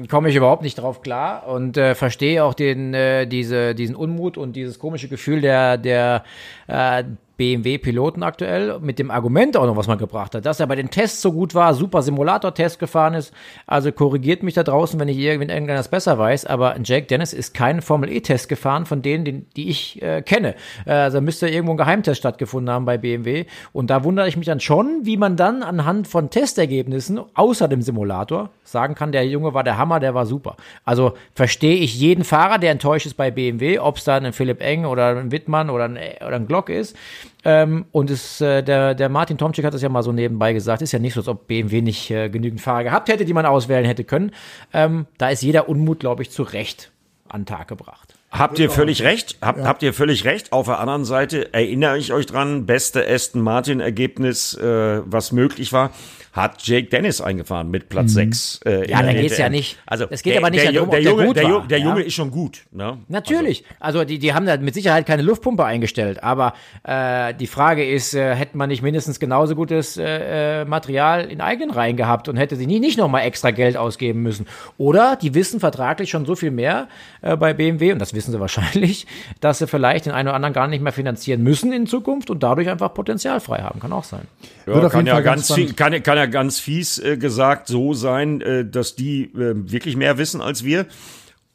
Komme 0.10 0.30
ich 0.30 0.36
überhaupt 0.36 0.62
nicht 0.62 0.76
drauf 0.76 1.02
klar 1.02 1.48
und 1.48 1.78
äh, 1.78 1.96
verstehe 1.96 2.44
auch 2.44 2.54
den, 2.54 2.94
äh, 2.94 3.28
diese, 3.28 3.76
diesen 3.76 3.96
Unmut 3.96 4.38
und 4.38 4.56
dieses 4.56 4.80
komische 4.80 5.08
Gefühl 5.08 5.42
der, 5.42 5.78
der 5.78 6.24
äh, 6.68 7.04
BMW-Piloten 7.38 8.24
aktuell 8.24 8.80
mit 8.80 9.00
dem 9.00 9.10
Argument 9.10 9.58
auch 9.58 9.66
noch, 9.66 9.76
was 9.76 9.88
man 9.88 9.98
gebracht 9.98 10.36
hat, 10.36 10.46
dass 10.46 10.60
er 10.60 10.68
bei 10.68 10.76
den 10.76 10.90
Tests 10.90 11.22
so 11.22 11.32
gut 11.32 11.56
war, 11.56 11.74
super 11.74 12.02
Simulator-Test 12.02 12.80
gefahren 12.80 13.16
ist. 13.16 13.34
Also 13.66 13.92
korrigiert 13.92 14.44
mich 14.44 14.54
da 14.54 14.64
draußen, 14.64 15.00
wenn 15.00 15.08
ich 15.08 15.18
irgendwann 15.18 15.68
das 15.68 15.88
besser 15.88 16.18
weiß, 16.18 16.46
aber 16.46 16.76
Jake 16.84 17.08
Dennis 17.08 17.34
ist 17.34 17.54
keinen 17.54 17.82
Formel-E-Test 17.82 18.50
gefahren 18.50 18.86
von 18.86 19.02
denen, 19.02 19.26
die, 19.26 19.42
die 19.56 19.70
ich 19.70 20.02
äh, 20.02 20.22
kenne. 20.22 20.56
Äh, 20.86 20.92
also 20.92 21.22
müsste 21.22 21.48
irgendwo 21.48 21.74
ein 21.74 21.78
Geheimtest 21.78 22.20
stattgefunden 22.20 22.74
haben 22.74 22.86
bei 22.86 22.98
BMW 22.98 23.46
und 23.72 23.90
da 23.90 24.04
wundere 24.04 24.28
ich 24.28 24.38
mich 24.38 24.46
dann 24.46 24.60
schon, 24.60 25.02
wie 25.04 25.18
man 25.18 25.36
dann 25.36 25.64
anhand 25.64 26.08
von 26.08 26.30
Testergebnissen 26.30 27.20
außer 27.34 27.68
dem 27.68 27.82
Simulator 27.82 28.50
sagen 28.64 28.96
kann, 28.96 29.12
der 29.12 29.26
Junge 29.26 29.54
war 29.54 29.64
der 29.64 29.78
Hammer, 29.78 30.00
der 30.00 30.14
war 30.14 30.26
super. 30.26 30.56
Also 30.86 31.14
verstehe 31.34 31.78
ich 31.78 31.98
jeden 32.00 32.24
Fahrer, 32.24 32.58
der 32.58 32.72
enttäuscht 32.72 33.06
ist 33.06 33.16
bei 33.16 33.32
BMW, 33.32 33.80
ob 33.80 33.98
es 33.98 34.04
dann 34.04 34.26
ein 34.26 34.34
Philipp 34.34 34.62
Eng 34.62 34.86
oder 34.86 35.16
ein 35.18 35.32
Wittmann 35.32 35.70
oder 35.70 35.86
ein, 35.86 35.98
oder 36.26 36.36
ein 36.36 36.48
Glock 36.48 36.70
ist. 36.70 36.96
Ähm, 37.46 37.86
und 37.92 38.10
es, 38.10 38.42
äh, 38.42 38.64
der, 38.64 38.96
der 38.96 39.10
Martin 39.10 39.38
Tomczyk 39.38 39.66
hat 39.66 39.74
das 39.74 39.82
ja 39.82 39.90
mal 39.90 40.04
so 40.04 40.12
nebenbei 40.12 40.54
gesagt, 40.54 40.82
ist 40.82 40.92
ja 40.92 41.00
nicht 41.00 41.14
so, 41.14 41.22
als 41.22 41.28
ob 41.28 41.48
BMW 41.48 41.82
nicht 41.82 42.10
äh, 42.12 42.30
genügend 42.30 42.62
Fahrer 42.62 42.84
gehabt 42.84 43.10
hätte, 43.10 43.26
die 43.26 43.34
man 43.34 43.46
auswählen 43.46 43.86
hätte 43.86 44.04
können. 44.04 44.32
Ähm, 44.74 45.06
da 45.18 45.30
ist 45.30 45.42
jeder 45.42 45.70
Unmut, 45.70 46.00
glaube 46.00 46.22
ich, 46.22 46.32
zu 46.32 46.44
Recht 46.44 46.92
an 47.30 47.42
den 47.42 47.46
Tag 47.48 47.68
gebracht. 47.68 48.03
Habt 48.34 48.58
ihr 48.58 48.70
völlig 48.72 49.04
recht? 49.04 49.38
Habt, 49.42 49.60
habt 49.62 49.84
ihr 49.84 49.94
völlig 49.94 50.26
recht? 50.26 50.52
Auf 50.52 50.66
der 50.66 50.80
anderen 50.80 51.06
Seite 51.06 51.54
erinnere 51.54 51.98
ich 52.00 52.12
euch 52.14 52.26
dran, 52.26 52.66
beste 52.66 53.08
Aston 53.08 53.42
Martin 53.42 53.80
Ergebnis, 53.80 54.56
äh, 54.56 55.02
was 55.06 55.32
möglich 55.32 55.72
war, 55.72 55.92
hat 56.32 56.64
Jake 56.66 56.88
Dennis 56.90 57.22
eingefahren 57.22 57.70
mit 57.70 57.90
Platz 57.90 58.14
6. 58.14 58.62
Äh, 58.66 58.86
in 58.86 58.90
Ja, 58.90 59.04
der 59.04 59.14
da 59.14 59.22
geht's 59.22 59.36
DTM. 59.36 59.42
ja 59.44 59.50
nicht. 59.50 59.78
Also 59.86 60.08
Es 60.10 60.24
geht 60.24 60.34
der, 60.34 60.42
aber 60.42 60.50
nicht 60.50 60.64
der, 60.64 60.72
darum, 60.72 60.90
der 60.90 60.98
ob 60.98 61.04
der 61.04 61.12
Junge, 61.12 61.26
gut 61.28 61.36
der, 61.36 61.44
war, 61.44 61.52
Junge, 61.52 61.68
der 61.68 61.78
ja. 61.78 61.86
Junge 61.86 62.02
ist 62.02 62.14
schon 62.16 62.32
gut. 62.32 62.64
Ne? 62.72 62.98
Natürlich. 63.08 63.64
Also, 63.80 64.04
die, 64.04 64.18
die 64.18 64.34
haben 64.34 64.48
da 64.48 64.58
mit 64.58 64.74
Sicherheit 64.74 65.06
keine 65.06 65.22
Luftpumpe 65.22 65.64
eingestellt. 65.64 66.24
Aber 66.24 66.56
äh, 66.84 67.36
die 67.36 67.46
Frage 67.46 67.88
ist, 67.88 68.16
äh, 68.16 68.34
hätte 68.34 68.58
man 68.58 68.70
nicht 68.70 68.82
mindestens 68.82 69.20
genauso 69.20 69.54
gutes 69.54 69.96
äh, 69.98 70.62
äh, 70.62 70.66
Material 70.66 71.26
in 71.26 71.40
eigenen 71.40 71.70
Reihen 71.70 71.98
gehabt 71.98 72.28
und 72.28 72.38
hätte 72.38 72.56
sie 72.56 72.66
nie, 72.66 72.80
nicht 72.80 72.98
nochmal 72.98 73.28
extra 73.28 73.52
Geld 73.52 73.78
ausgeben 73.78 74.24
müssen? 74.24 74.48
Oder 74.80 75.16
die 75.22 75.36
wissen 75.36 75.60
vertraglich 75.60 76.10
schon 76.10 76.26
so 76.26 76.36
viel 76.36 76.50
mehr 76.50 76.88
äh, 77.22 77.38
bei 77.38 77.54
BMW, 77.54 77.92
und 77.94 78.00
das 78.00 78.16
wissen 78.16 78.23
wissen 78.24 78.32
sie 78.32 78.40
wahrscheinlich, 78.40 79.06
dass 79.42 79.60
sie 79.60 79.68
vielleicht 79.68 80.06
den 80.06 80.14
einen 80.14 80.30
oder 80.30 80.36
anderen 80.36 80.54
gar 80.54 80.68
nicht 80.68 80.82
mehr 80.82 80.94
finanzieren 80.94 81.44
müssen 81.44 81.74
in 81.74 81.88
Zukunft 81.88 82.30
und 82.30 82.42
dadurch 82.42 82.70
einfach 82.70 82.94
Potenzial 82.94 83.40
frei 83.40 83.60
haben. 83.60 83.80
Kann 83.80 83.92
auch 83.92 84.06
sein. 84.06 84.28
Ja, 84.66 84.88
kann, 84.90 85.06
ja 85.06 85.20
ganz 85.20 85.54
viel, 85.54 85.74
kann, 85.74 86.02
kann 86.02 86.18
ja 86.18 86.26
ganz 86.26 86.60
fies 86.60 87.00
äh, 87.00 87.18
gesagt 87.18 87.68
so 87.68 87.94
sein, 87.94 88.42
äh, 88.42 88.66
dass 88.66 88.96
die 88.96 89.26
äh, 89.26 89.54
wirklich 89.56 89.98
mehr 89.98 90.18
wissen 90.18 90.42
als 90.42 90.64
wir 90.64 90.86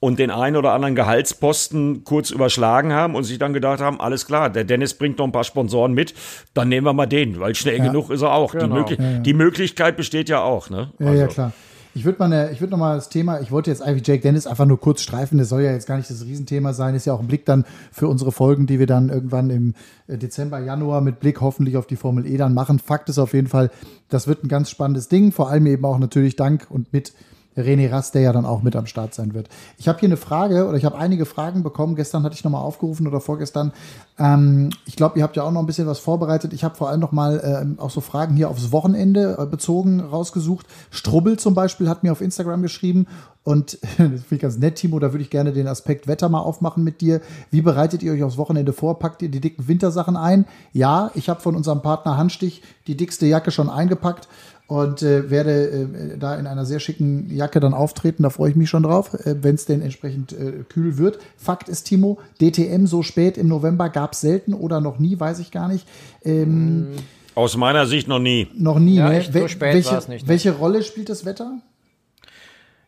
und 0.00 0.18
den 0.18 0.30
einen 0.30 0.56
oder 0.56 0.72
anderen 0.72 0.94
Gehaltsposten 0.94 2.04
kurz 2.04 2.30
überschlagen 2.30 2.92
haben 2.92 3.14
und 3.14 3.24
sich 3.24 3.38
dann 3.38 3.52
gedacht 3.52 3.80
haben, 3.80 4.00
alles 4.00 4.26
klar, 4.26 4.48
der 4.50 4.64
Dennis 4.64 4.94
bringt 4.94 5.18
noch 5.18 5.24
ein 5.24 5.32
paar 5.32 5.44
Sponsoren 5.44 5.92
mit, 5.92 6.14
dann 6.54 6.68
nehmen 6.68 6.86
wir 6.86 6.92
mal 6.92 7.06
den, 7.06 7.40
weil 7.40 7.54
schnell 7.54 7.78
ja. 7.78 7.86
genug 7.86 8.10
ist 8.10 8.22
er 8.22 8.32
auch. 8.32 8.52
Genau. 8.52 8.66
Die, 8.66 8.72
Möglich 8.72 8.98
ja, 8.98 9.10
ja. 9.10 9.18
die, 9.18 9.34
Möglichkeit 9.34 9.96
besteht 9.96 10.28
ja 10.28 10.42
auch. 10.42 10.70
Ne? 10.70 10.92
Ja, 10.98 11.06
also. 11.06 11.20
ja, 11.20 11.26
klar. 11.26 11.52
Ich 11.98 12.04
würde 12.04 12.20
mal, 12.20 12.50
ich 12.52 12.60
würde 12.60 12.70
noch 12.70 12.78
mal 12.78 12.94
das 12.94 13.08
Thema, 13.08 13.40
ich 13.40 13.50
wollte 13.50 13.72
jetzt 13.72 13.82
eigentlich 13.82 14.06
Jake 14.06 14.22
Dennis 14.22 14.46
einfach 14.46 14.66
nur 14.66 14.78
kurz 14.78 15.02
streifen, 15.02 15.36
das 15.36 15.48
soll 15.48 15.62
ja 15.62 15.72
jetzt 15.72 15.88
gar 15.88 15.96
nicht 15.96 16.08
das 16.08 16.24
Riesenthema 16.24 16.72
sein, 16.72 16.94
ist 16.94 17.06
ja 17.06 17.12
auch 17.12 17.18
ein 17.18 17.26
Blick 17.26 17.44
dann 17.44 17.64
für 17.90 18.06
unsere 18.06 18.30
Folgen, 18.30 18.68
die 18.68 18.78
wir 18.78 18.86
dann 18.86 19.08
irgendwann 19.08 19.50
im 19.50 19.74
äh, 20.06 20.16
Dezember, 20.16 20.60
Januar 20.60 21.00
mit 21.00 21.18
Blick 21.18 21.40
hoffentlich 21.40 21.76
auf 21.76 21.88
die 21.88 21.96
Formel 21.96 22.24
E 22.24 22.36
dann 22.36 22.54
machen. 22.54 22.78
Fakt 22.78 23.08
ist 23.08 23.18
auf 23.18 23.34
jeden 23.34 23.48
Fall, 23.48 23.72
das 24.08 24.28
wird 24.28 24.44
ein 24.44 24.48
ganz 24.48 24.70
spannendes 24.70 25.08
Ding, 25.08 25.32
vor 25.32 25.50
allem 25.50 25.66
eben 25.66 25.84
auch 25.84 25.98
natürlich 25.98 26.36
dank 26.36 26.68
und 26.70 26.92
mit 26.92 27.14
René 27.62 27.90
Rast, 27.90 28.14
der 28.14 28.22
ja 28.22 28.32
dann 28.32 28.46
auch 28.46 28.62
mit 28.62 28.76
am 28.76 28.86
Start 28.86 29.14
sein 29.14 29.34
wird. 29.34 29.48
Ich 29.78 29.88
habe 29.88 29.98
hier 29.98 30.08
eine 30.08 30.16
Frage 30.16 30.66
oder 30.66 30.76
ich 30.76 30.84
habe 30.84 30.98
einige 30.98 31.26
Fragen 31.26 31.62
bekommen. 31.62 31.96
Gestern 31.96 32.22
hatte 32.22 32.34
ich 32.34 32.44
nochmal 32.44 32.62
aufgerufen 32.62 33.06
oder 33.06 33.20
vorgestern. 33.20 33.72
Ähm, 34.18 34.70
ich 34.86 34.96
glaube, 34.96 35.18
ihr 35.18 35.24
habt 35.24 35.36
ja 35.36 35.42
auch 35.42 35.52
noch 35.52 35.60
ein 35.60 35.66
bisschen 35.66 35.86
was 35.86 35.98
vorbereitet. 35.98 36.52
Ich 36.52 36.64
habe 36.64 36.74
vor 36.74 36.88
allem 36.88 37.00
nochmal 37.00 37.76
äh, 37.78 37.80
auch 37.80 37.90
so 37.90 38.00
Fragen 38.00 38.36
hier 38.36 38.50
aufs 38.50 38.72
Wochenende 38.72 39.36
äh, 39.38 39.46
bezogen 39.46 40.00
rausgesucht. 40.00 40.66
Strubbel 40.90 41.38
zum 41.38 41.54
Beispiel 41.54 41.88
hat 41.88 42.02
mir 42.02 42.12
auf 42.12 42.20
Instagram 42.20 42.62
geschrieben 42.62 43.06
und 43.48 43.78
das 43.82 43.98
finde 43.98 44.16
ich 44.30 44.40
ganz 44.40 44.58
nett, 44.58 44.76
Timo, 44.76 44.98
da 44.98 45.12
würde 45.12 45.22
ich 45.22 45.30
gerne 45.30 45.52
den 45.52 45.68
Aspekt 45.68 46.06
Wetter 46.06 46.28
mal 46.28 46.40
aufmachen 46.40 46.84
mit 46.84 47.00
dir. 47.00 47.22
Wie 47.50 47.62
bereitet 47.62 48.02
ihr 48.02 48.12
euch 48.12 48.22
aufs 48.22 48.36
Wochenende 48.36 48.72
vor? 48.72 48.98
Packt 48.98 49.22
ihr 49.22 49.30
die 49.30 49.40
dicken 49.40 49.68
Wintersachen 49.68 50.16
ein? 50.16 50.44
Ja, 50.72 51.10
ich 51.14 51.28
habe 51.28 51.40
von 51.40 51.56
unserem 51.56 51.80
Partner 51.80 52.16
Handstich 52.16 52.62
die 52.86 52.96
dickste 52.96 53.26
Jacke 53.26 53.50
schon 53.50 53.70
eingepackt 53.70 54.28
und 54.68 55.02
äh, 55.02 55.30
werde 55.30 55.70
äh, 55.70 56.18
da 56.18 56.36
in 56.36 56.46
einer 56.46 56.66
sehr 56.66 56.78
schicken 56.78 57.34
Jacke 57.34 57.58
dann 57.58 57.72
auftreten. 57.72 58.22
Da 58.22 58.30
freue 58.30 58.50
ich 58.50 58.56
mich 58.56 58.68
schon 58.68 58.82
drauf, 58.82 59.14
äh, 59.14 59.34
wenn 59.42 59.54
es 59.54 59.64
denn 59.64 59.80
entsprechend 59.80 60.32
äh, 60.32 60.62
kühl 60.68 60.98
wird. 60.98 61.18
Fakt 61.38 61.70
ist, 61.70 61.84
Timo, 61.84 62.18
DTM 62.40 62.86
so 62.86 63.02
spät 63.02 63.38
im 63.38 63.48
November 63.48 63.88
gab 63.88 64.12
es 64.12 64.20
selten 64.20 64.52
oder 64.52 64.80
noch 64.82 64.98
nie, 64.98 65.18
weiß 65.18 65.38
ich 65.38 65.50
gar 65.50 65.68
nicht. 65.68 65.88
Ähm, 66.22 66.88
Aus 67.34 67.56
meiner 67.56 67.86
Sicht 67.86 68.08
noch 68.08 68.18
nie. 68.18 68.48
Noch 68.54 68.78
nie, 68.78 68.96
ja, 68.96 69.08
ne? 69.08 69.22
so 69.22 69.48
spät 69.48 69.72
welche, 69.72 69.94
nicht, 69.94 70.08
ne? 70.08 70.28
welche 70.28 70.52
Rolle 70.52 70.82
spielt 70.82 71.08
das 71.08 71.24
Wetter? 71.24 71.60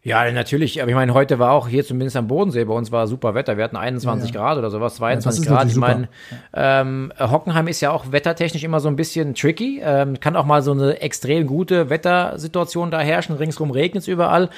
Ja, 0.02 0.30
natürlich. 0.32 0.80
Aber 0.80 0.88
ich 0.88 0.94
meine, 0.94 1.12
heute 1.12 1.38
war 1.38 1.52
auch 1.52 1.68
hier 1.68 1.84
zumindest 1.84 2.16
am 2.16 2.26
Bodensee, 2.26 2.64
bei 2.64 2.72
uns 2.72 2.90
war 2.90 3.06
super 3.06 3.34
Wetter. 3.34 3.58
Wir 3.58 3.64
hatten 3.64 3.76
21 3.76 4.30
ja, 4.30 4.34
ja. 4.34 4.40
Grad 4.40 4.58
oder 4.58 4.70
sowas, 4.70 4.96
22 4.96 5.44
ja, 5.44 5.50
Grad. 5.50 5.68
Ich 5.68 5.76
meine, 5.76 6.08
ähm, 6.54 7.12
Hockenheim 7.18 7.68
ist 7.68 7.82
ja 7.82 7.90
auch 7.90 8.10
wettertechnisch 8.10 8.64
immer 8.64 8.80
so 8.80 8.88
ein 8.88 8.96
bisschen 8.96 9.34
tricky. 9.34 9.82
Ähm, 9.84 10.18
kann 10.18 10.36
auch 10.36 10.46
mal 10.46 10.62
so 10.62 10.72
eine 10.72 11.02
extrem 11.02 11.46
gute 11.46 11.90
Wettersituation 11.90 12.90
da 12.90 13.00
herrschen. 13.00 13.36
Ringsrum 13.36 13.70
regnet 13.70 14.02
es 14.02 14.08
überall. 14.08 14.48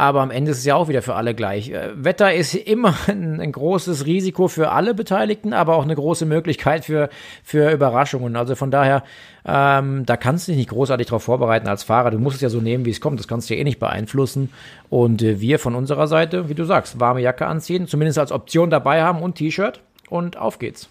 Aber 0.00 0.22
am 0.22 0.30
Ende 0.30 0.52
ist 0.52 0.60
es 0.60 0.64
ja 0.64 0.76
auch 0.76 0.88
wieder 0.88 1.02
für 1.02 1.14
alle 1.14 1.34
gleich. 1.34 1.68
Äh, 1.68 1.90
Wetter 1.94 2.32
ist 2.32 2.54
immer 2.54 2.94
ein, 3.06 3.38
ein, 3.38 3.52
großes 3.52 4.06
Risiko 4.06 4.48
für 4.48 4.70
alle 4.70 4.94
Beteiligten, 4.94 5.52
aber 5.52 5.76
auch 5.76 5.82
eine 5.82 5.94
große 5.94 6.24
Möglichkeit 6.24 6.86
für, 6.86 7.10
für 7.44 7.70
Überraschungen. 7.70 8.34
Also 8.34 8.54
von 8.54 8.70
daher, 8.70 9.04
ähm, 9.44 10.06
da 10.06 10.16
kannst 10.16 10.48
du 10.48 10.52
dich 10.52 10.58
nicht 10.58 10.70
großartig 10.70 11.08
darauf 11.08 11.24
vorbereiten 11.24 11.68
als 11.68 11.82
Fahrer. 11.82 12.10
Du 12.10 12.18
musst 12.18 12.36
es 12.36 12.40
ja 12.40 12.48
so 12.48 12.62
nehmen, 12.62 12.86
wie 12.86 12.90
es 12.90 13.02
kommt. 13.02 13.20
Das 13.20 13.28
kannst 13.28 13.50
du 13.50 13.54
ja 13.54 13.60
eh 13.60 13.64
nicht 13.64 13.78
beeinflussen. 13.78 14.48
Und 14.88 15.20
äh, 15.20 15.38
wir 15.38 15.58
von 15.58 15.74
unserer 15.74 16.06
Seite, 16.06 16.48
wie 16.48 16.54
du 16.54 16.64
sagst, 16.64 16.98
warme 16.98 17.20
Jacke 17.20 17.46
anziehen, 17.46 17.86
zumindest 17.86 18.18
als 18.18 18.32
Option 18.32 18.70
dabei 18.70 19.02
haben 19.02 19.20
und 19.20 19.34
T-Shirt 19.34 19.82
und 20.08 20.38
auf 20.38 20.58
geht's. 20.58 20.88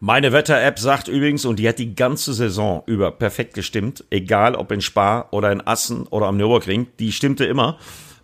Meine 0.00 0.32
Wetter-App 0.34 0.78
sagt 0.78 1.08
übrigens, 1.08 1.46
und 1.46 1.58
die 1.58 1.66
hat 1.66 1.78
die 1.78 1.94
ganze 1.94 2.34
Saison 2.34 2.82
über 2.84 3.10
perfekt 3.10 3.54
gestimmt, 3.54 4.04
egal 4.10 4.54
ob 4.54 4.70
in 4.70 4.82
Spa 4.82 5.28
oder 5.30 5.50
in 5.50 5.66
Assen 5.66 6.06
oder 6.08 6.26
am 6.26 6.36
Nürburgring, 6.36 6.88
die 6.98 7.12
stimmte 7.12 7.46
immer. 7.46 7.78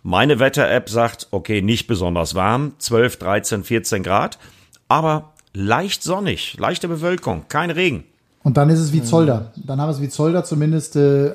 Meine 0.09 0.39
Wetter-App 0.39 0.87
sagt, 0.87 1.27
okay, 1.31 1.61
nicht 1.61 1.85
besonders 1.85 2.33
warm, 2.33 2.75
12, 2.79 3.17
13, 3.17 3.63
14 3.65 4.03
Grad, 4.03 4.39
aber 4.87 5.33
leicht 5.51 6.01
sonnig, 6.01 6.55
leichte 6.57 6.87
Bewölkung, 6.87 7.43
kein 7.49 7.71
Regen. 7.71 8.05
Und 8.47 8.55
dann 8.55 8.69
ist 8.69 8.79
es 8.79 8.93
wie 8.93 9.03
Zolder. 9.03 9.51
Dann 9.57 9.81
haben 9.81 9.89
wir 9.89 9.91
es 9.91 10.01
wie 10.01 10.07
Zolder 10.07 10.45
zumindest. 10.45 10.95
Äh, 10.95 11.33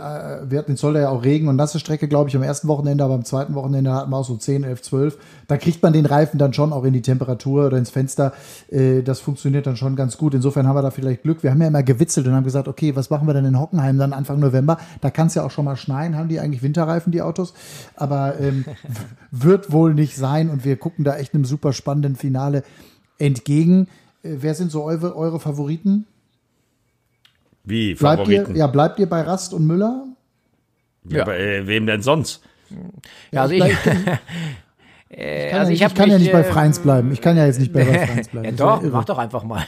wir 0.48 0.58
hatten 0.58 0.70
in 0.70 0.76
Zolder 0.78 1.00
ja 1.00 1.08
auch 1.10 1.22
Regen 1.22 1.46
und 1.46 1.56
nasse 1.56 1.78
Strecke, 1.78 2.08
glaube 2.08 2.30
ich, 2.30 2.36
am 2.36 2.42
ersten 2.42 2.68
Wochenende, 2.68 3.04
aber 3.04 3.12
am 3.12 3.26
zweiten 3.26 3.54
Wochenende 3.54 3.92
hatten 3.92 4.10
wir 4.10 4.16
auch 4.16 4.24
so 4.24 4.34
10, 4.34 4.64
11, 4.64 4.80
12. 4.80 5.18
Da 5.46 5.58
kriegt 5.58 5.82
man 5.82 5.92
den 5.92 6.06
Reifen 6.06 6.38
dann 6.38 6.54
schon 6.54 6.72
auch 6.72 6.84
in 6.84 6.94
die 6.94 7.02
Temperatur 7.02 7.66
oder 7.66 7.76
ins 7.76 7.90
Fenster. 7.90 8.32
Äh, 8.70 9.02
das 9.02 9.20
funktioniert 9.20 9.66
dann 9.66 9.76
schon 9.76 9.94
ganz 9.94 10.16
gut. 10.16 10.32
Insofern 10.32 10.66
haben 10.66 10.74
wir 10.74 10.80
da 10.80 10.90
vielleicht 10.90 11.22
Glück. 11.22 11.42
Wir 11.42 11.50
haben 11.50 11.60
ja 11.60 11.68
immer 11.68 11.82
gewitzelt 11.82 12.26
und 12.26 12.32
haben 12.32 12.44
gesagt, 12.44 12.66
okay, 12.66 12.96
was 12.96 13.10
machen 13.10 13.26
wir 13.26 13.34
denn 13.34 13.44
in 13.44 13.60
Hockenheim 13.60 13.98
dann 13.98 14.14
Anfang 14.14 14.40
November? 14.40 14.78
Da 15.02 15.10
kann 15.10 15.26
es 15.26 15.34
ja 15.34 15.44
auch 15.44 15.50
schon 15.50 15.66
mal 15.66 15.76
schneien. 15.76 16.16
Haben 16.16 16.30
die 16.30 16.40
eigentlich 16.40 16.62
Winterreifen, 16.62 17.12
die 17.12 17.20
Autos? 17.20 17.52
Aber 17.94 18.40
ähm, 18.40 18.64
wird 19.30 19.70
wohl 19.70 19.92
nicht 19.92 20.16
sein 20.16 20.48
und 20.48 20.64
wir 20.64 20.78
gucken 20.78 21.04
da 21.04 21.16
echt 21.16 21.34
einem 21.34 21.44
super 21.44 21.74
spannenden 21.74 22.16
Finale 22.16 22.62
entgegen. 23.18 23.88
Äh, 24.22 24.36
wer 24.40 24.54
sind 24.54 24.70
so 24.70 24.82
eure, 24.82 25.14
eure 25.14 25.40
Favoriten? 25.40 26.06
Wie, 27.64 27.94
bleibt 27.94 28.20
Favoriten? 28.20 28.52
Ihr, 28.52 28.58
ja, 28.58 28.66
bleibt 28.66 28.98
ihr 28.98 29.08
bei 29.08 29.22
Rast 29.22 29.54
und 29.54 29.66
Müller? 29.66 30.06
Ja, 31.08 31.18
ja. 31.18 31.24
bei 31.24 31.38
äh, 31.38 31.66
wem 31.66 31.86
denn 31.86 32.02
sonst? 32.02 32.42
Ja, 33.30 33.42
also 33.42 33.54
ich. 33.54 33.62
Äh, 35.14 35.44
ich 35.44 35.50
kann, 35.50 35.60
also 35.60 35.72
ja, 35.72 35.74
ich, 35.74 35.92
ich 35.92 35.94
kann 35.94 36.04
mich, 36.04 36.12
ja 36.12 36.18
nicht 36.18 36.32
bei 36.32 36.44
Freins 36.44 36.78
bleiben. 36.78 37.12
Ich 37.12 37.20
kann 37.20 37.36
ja 37.36 37.44
jetzt 37.44 37.60
nicht 37.60 37.72
bei 37.72 37.84
Freins 38.06 38.28
bleiben. 38.28 38.46
ja, 38.46 38.52
doch, 38.52 38.82
mach 38.82 39.04
doch 39.04 39.18
einfach 39.18 39.44
mal. 39.44 39.62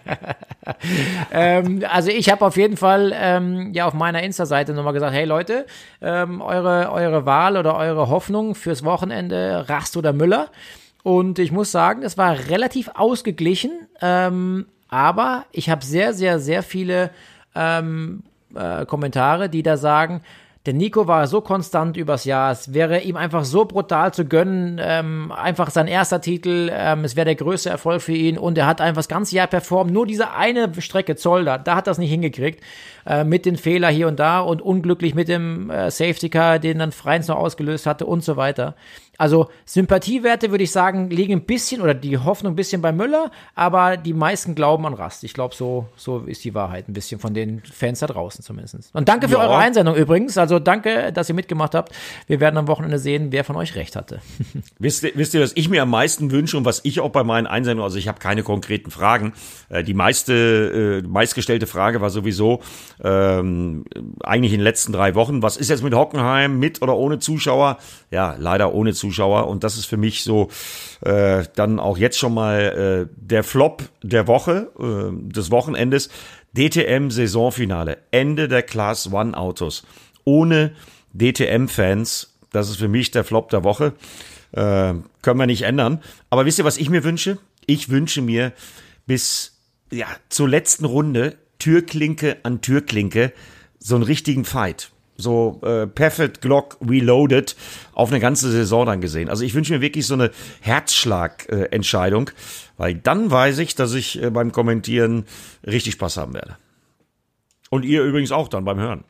ähm, 1.32 1.84
also 1.88 2.10
ich 2.10 2.30
habe 2.30 2.46
auf 2.46 2.56
jeden 2.56 2.76
Fall 2.76 3.12
ähm, 3.14 3.72
ja 3.74 3.86
auf 3.86 3.92
meiner 3.92 4.22
Insta-Seite 4.22 4.72
nochmal 4.72 4.94
gesagt, 4.94 5.12
hey 5.12 5.26
Leute, 5.26 5.66
ähm, 6.00 6.40
eure, 6.40 6.90
eure 6.90 7.26
Wahl 7.26 7.56
oder 7.56 7.76
eure 7.76 8.08
Hoffnung 8.08 8.54
fürs 8.54 8.82
Wochenende 8.82 9.68
Rast 9.68 9.96
oder 9.96 10.12
Müller. 10.12 10.48
Und 11.02 11.38
ich 11.38 11.52
muss 11.52 11.70
sagen, 11.70 12.02
es 12.02 12.16
war 12.18 12.36
relativ 12.48 12.90
ausgeglichen. 12.94 13.70
Ähm, 14.00 14.66
aber 14.90 15.46
ich 15.52 15.70
habe 15.70 15.84
sehr, 15.84 16.12
sehr, 16.12 16.38
sehr 16.38 16.62
viele 16.62 17.10
ähm, 17.54 18.24
äh, 18.54 18.84
Kommentare, 18.86 19.48
die 19.48 19.62
da 19.62 19.76
sagen, 19.76 20.22
der 20.66 20.74
Nico 20.74 21.06
war 21.06 21.26
so 21.26 21.40
konstant 21.40 21.96
übers 21.96 22.26
Jahr. 22.26 22.52
Es 22.52 22.74
wäre 22.74 23.00
ihm 23.00 23.16
einfach 23.16 23.46
so 23.46 23.64
brutal 23.64 24.12
zu 24.12 24.26
gönnen. 24.26 24.78
Ähm, 24.78 25.32
einfach 25.32 25.70
sein 25.70 25.86
erster 25.86 26.20
Titel. 26.20 26.70
Ähm, 26.70 27.02
es 27.04 27.16
wäre 27.16 27.24
der 27.24 27.34
größte 27.34 27.70
Erfolg 27.70 28.02
für 28.02 28.12
ihn. 28.12 28.36
Und 28.36 28.58
er 28.58 28.66
hat 28.66 28.82
einfach 28.82 28.98
das 28.98 29.08
ganze 29.08 29.36
Jahr 29.36 29.46
performt. 29.46 29.90
Nur 29.90 30.06
diese 30.06 30.32
eine 30.32 30.70
Strecke 30.82 31.16
Zolder, 31.16 31.56
da 31.56 31.76
hat 31.76 31.86
er 31.86 31.92
es 31.92 31.98
nicht 31.98 32.10
hingekriegt. 32.10 32.62
Äh, 33.06 33.24
mit 33.24 33.46
den 33.46 33.56
Fehlern 33.56 33.94
hier 33.94 34.06
und 34.06 34.20
da 34.20 34.40
und 34.40 34.60
unglücklich 34.60 35.14
mit 35.14 35.28
dem 35.28 35.70
äh, 35.70 35.90
Safety 35.90 36.28
Car, 36.28 36.58
den 36.58 36.78
dann 36.78 36.92
Freins 36.92 37.28
noch 37.28 37.38
ausgelöst 37.38 37.86
hatte 37.86 38.04
und 38.04 38.22
so 38.22 38.36
weiter. 38.36 38.74
Also 39.20 39.50
Sympathiewerte 39.66 40.50
würde 40.50 40.64
ich 40.64 40.72
sagen, 40.72 41.10
liegen 41.10 41.34
ein 41.34 41.44
bisschen 41.44 41.82
oder 41.82 41.92
die 41.92 42.16
Hoffnung 42.16 42.54
ein 42.54 42.56
bisschen 42.56 42.80
bei 42.80 42.90
Müller, 42.90 43.30
aber 43.54 43.98
die 43.98 44.14
meisten 44.14 44.54
glauben 44.54 44.86
an 44.86 44.94
Rast. 44.94 45.24
Ich 45.24 45.34
glaube, 45.34 45.54
so, 45.54 45.86
so 45.94 46.20
ist 46.20 46.42
die 46.42 46.54
Wahrheit 46.54 46.88
ein 46.88 46.94
bisschen 46.94 47.20
von 47.20 47.34
den 47.34 47.60
Fans 47.70 47.98
da 47.98 48.06
draußen 48.06 48.42
zumindest. 48.42 48.94
Und 48.94 49.10
danke 49.10 49.28
für 49.28 49.34
ja. 49.34 49.42
eure 49.42 49.58
Einsendung 49.58 49.94
übrigens. 49.94 50.38
Also 50.38 50.58
danke, 50.58 51.12
dass 51.12 51.28
ihr 51.28 51.34
mitgemacht 51.34 51.74
habt. 51.74 51.92
Wir 52.28 52.40
werden 52.40 52.56
am 52.56 52.66
Wochenende 52.66 52.98
sehen, 52.98 53.30
wer 53.30 53.44
von 53.44 53.56
euch 53.56 53.74
recht 53.74 53.94
hatte. 53.94 54.22
wisst, 54.78 55.04
ihr, 55.04 55.12
wisst 55.14 55.34
ihr, 55.34 55.42
was 55.42 55.52
ich 55.54 55.68
mir 55.68 55.82
am 55.82 55.90
meisten 55.90 56.30
wünsche 56.30 56.56
und 56.56 56.64
was 56.64 56.80
ich 56.84 57.00
auch 57.00 57.10
bei 57.10 57.22
meinen 57.22 57.46
Einsendungen, 57.46 57.84
also 57.84 57.98
ich 57.98 58.08
habe 58.08 58.20
keine 58.20 58.42
konkreten 58.42 58.90
Fragen. 58.90 59.34
Äh, 59.68 59.84
die 59.84 59.92
meiste, 59.92 61.02
äh, 61.04 61.06
meistgestellte 61.06 61.66
Frage 61.66 62.00
war 62.00 62.08
sowieso 62.08 62.62
ähm, 63.04 63.84
eigentlich 64.22 64.54
in 64.54 64.60
den 64.60 64.64
letzten 64.64 64.94
drei 64.94 65.14
Wochen, 65.14 65.42
was 65.42 65.58
ist 65.58 65.68
jetzt 65.68 65.82
mit 65.82 65.94
Hockenheim, 65.94 66.58
mit 66.58 66.80
oder 66.80 66.96
ohne 66.96 67.18
Zuschauer? 67.18 67.76
Ja, 68.10 68.36
leider 68.38 68.72
ohne 68.72 68.94
Zuschauer. 68.94 69.09
Zuschauer. 69.10 69.48
Und 69.48 69.64
das 69.64 69.76
ist 69.76 69.86
für 69.86 69.96
mich 69.96 70.22
so 70.22 70.48
äh, 71.02 71.44
dann 71.56 71.80
auch 71.80 71.98
jetzt 71.98 72.18
schon 72.18 72.32
mal 72.32 73.08
äh, 73.10 73.14
der 73.16 73.44
Flop 73.44 73.82
der 74.02 74.26
Woche, 74.26 74.70
äh, 74.78 75.32
des 75.32 75.50
Wochenendes. 75.50 76.08
DTM-Saisonfinale, 76.56 77.98
Ende 78.10 78.48
der 78.48 78.62
Class 78.62 79.12
One 79.12 79.36
Autos. 79.36 79.84
Ohne 80.24 80.72
DTM-Fans, 81.12 82.34
das 82.50 82.70
ist 82.70 82.76
für 82.76 82.88
mich 82.88 83.10
der 83.10 83.24
Flop 83.24 83.50
der 83.50 83.62
Woche. 83.62 83.92
Äh, 84.52 84.94
können 85.22 85.38
wir 85.38 85.46
nicht 85.46 85.62
ändern. 85.62 86.02
Aber 86.28 86.46
wisst 86.46 86.58
ihr, 86.58 86.64
was 86.64 86.78
ich 86.78 86.90
mir 86.90 87.04
wünsche? 87.04 87.38
Ich 87.66 87.88
wünsche 87.88 88.20
mir 88.20 88.52
bis 89.06 89.60
ja, 89.92 90.06
zur 90.28 90.48
letzten 90.48 90.84
Runde 90.84 91.36
Türklinke 91.58 92.38
an 92.42 92.60
Türklinke 92.60 93.32
so 93.78 93.94
einen 93.94 94.04
richtigen 94.04 94.44
Fight 94.44 94.90
so 95.20 95.60
äh, 95.62 95.86
Perfect 95.86 96.40
Glock 96.40 96.76
Reloaded 96.86 97.56
auf 97.92 98.10
eine 98.10 98.20
ganze 98.20 98.50
Saison 98.50 98.86
dann 98.86 99.00
gesehen. 99.00 99.28
Also 99.28 99.44
ich 99.44 99.54
wünsche 99.54 99.72
mir 99.72 99.80
wirklich 99.80 100.06
so 100.06 100.14
eine 100.14 100.30
Herzschlag-Entscheidung, 100.60 102.28
äh, 102.28 102.32
weil 102.76 102.94
dann 102.94 103.30
weiß 103.30 103.58
ich, 103.58 103.74
dass 103.74 103.94
ich 103.94 104.22
äh, 104.22 104.30
beim 104.30 104.52
Kommentieren 104.52 105.24
richtig 105.66 105.94
Spaß 105.94 106.16
haben 106.16 106.34
werde. 106.34 106.56
Und 107.70 107.84
ihr 107.84 108.02
übrigens 108.02 108.32
auch 108.32 108.48
dann 108.48 108.64
beim 108.64 108.78
Hören. 108.78 109.04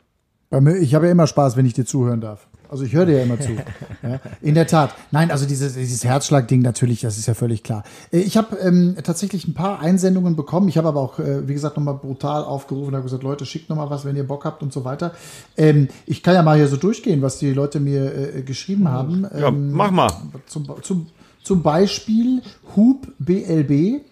Ich 0.81 0.95
habe 0.95 1.07
ja 1.07 1.13
immer 1.13 1.27
Spaß, 1.27 1.57
wenn 1.57 1.65
ich 1.65 1.75
dir 1.75 1.87
zuhören 1.87 2.21
darf. 2.21 2.50
Also 2.71 2.85
ich 2.85 2.93
höre 2.93 3.07
dir 3.07 3.19
ja 3.19 3.23
immer 3.25 3.41
zu. 3.41 3.51
Ja, 4.03 4.19
in 4.41 4.55
der 4.55 4.67
Tat. 4.67 4.95
Nein, 5.11 5.31
also 5.31 5.45
dieses, 5.45 5.75
dieses 5.75 6.05
Herzschlag-Ding 6.05 6.63
natürlich, 6.63 7.03
das 7.03 7.19
ist 7.19 7.27
ja 7.27 7.35
völlig 7.35 7.63
klar. 7.63 7.85
Äh, 8.11 8.21
ich 8.21 8.39
habe 8.39 8.57
ähm, 8.57 8.97
tatsächlich 9.03 9.47
ein 9.47 9.53
paar 9.53 9.81
Einsendungen 9.81 10.37
bekommen. 10.37 10.69
Ich 10.69 10.79
habe 10.79 10.89
aber 10.89 11.01
auch, 11.01 11.19
äh, 11.19 11.47
wie 11.47 11.53
gesagt, 11.53 11.77
nochmal 11.77 11.97
brutal 11.97 12.45
aufgerufen 12.45 12.89
und 12.89 12.95
habe 12.95 13.05
gesagt, 13.05 13.23
Leute, 13.23 13.45
schickt 13.45 13.69
nochmal 13.69 13.91
was, 13.91 14.07
wenn 14.07 14.17
ihr 14.17 14.27
Bock 14.27 14.47
habt 14.47 14.63
und 14.63 14.73
so 14.73 14.87
weiter. 14.87 15.13
Ähm, 15.59 15.89
ich 16.07 16.23
kann 16.23 16.35
ja 16.35 16.43
mal 16.43 16.57
hier 16.57 16.69
so 16.69 16.79
durchgehen, 16.79 17.21
was 17.21 17.39
die 17.39 17.53
Leute 17.53 17.79
mir 17.79 18.37
äh, 18.37 18.43
geschrieben 18.43 18.89
haben. 18.89 19.27
Ja, 19.39 19.49
ähm, 19.49 19.73
mach 19.73 19.91
mal. 19.91 20.11
Zum, 20.47 20.67
zum, 20.83 21.09
zum 21.43 21.63
Beispiel 21.63 22.41
Hub 22.75 23.07
BLB 23.19 24.03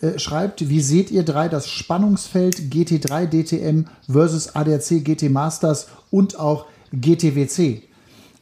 äh, 0.00 0.16
schreibt, 0.18 0.68
wie 0.68 0.80
seht 0.80 1.10
ihr 1.10 1.24
drei 1.24 1.48
das 1.48 1.68
Spannungsfeld 1.68 2.56
GT3 2.72 3.26
DTM 3.26 3.86
versus 4.08 4.54
ADAC 4.54 5.02
GT 5.02 5.28
Masters 5.28 5.88
und 6.12 6.38
auch 6.38 6.66
GTWC? 6.92 7.82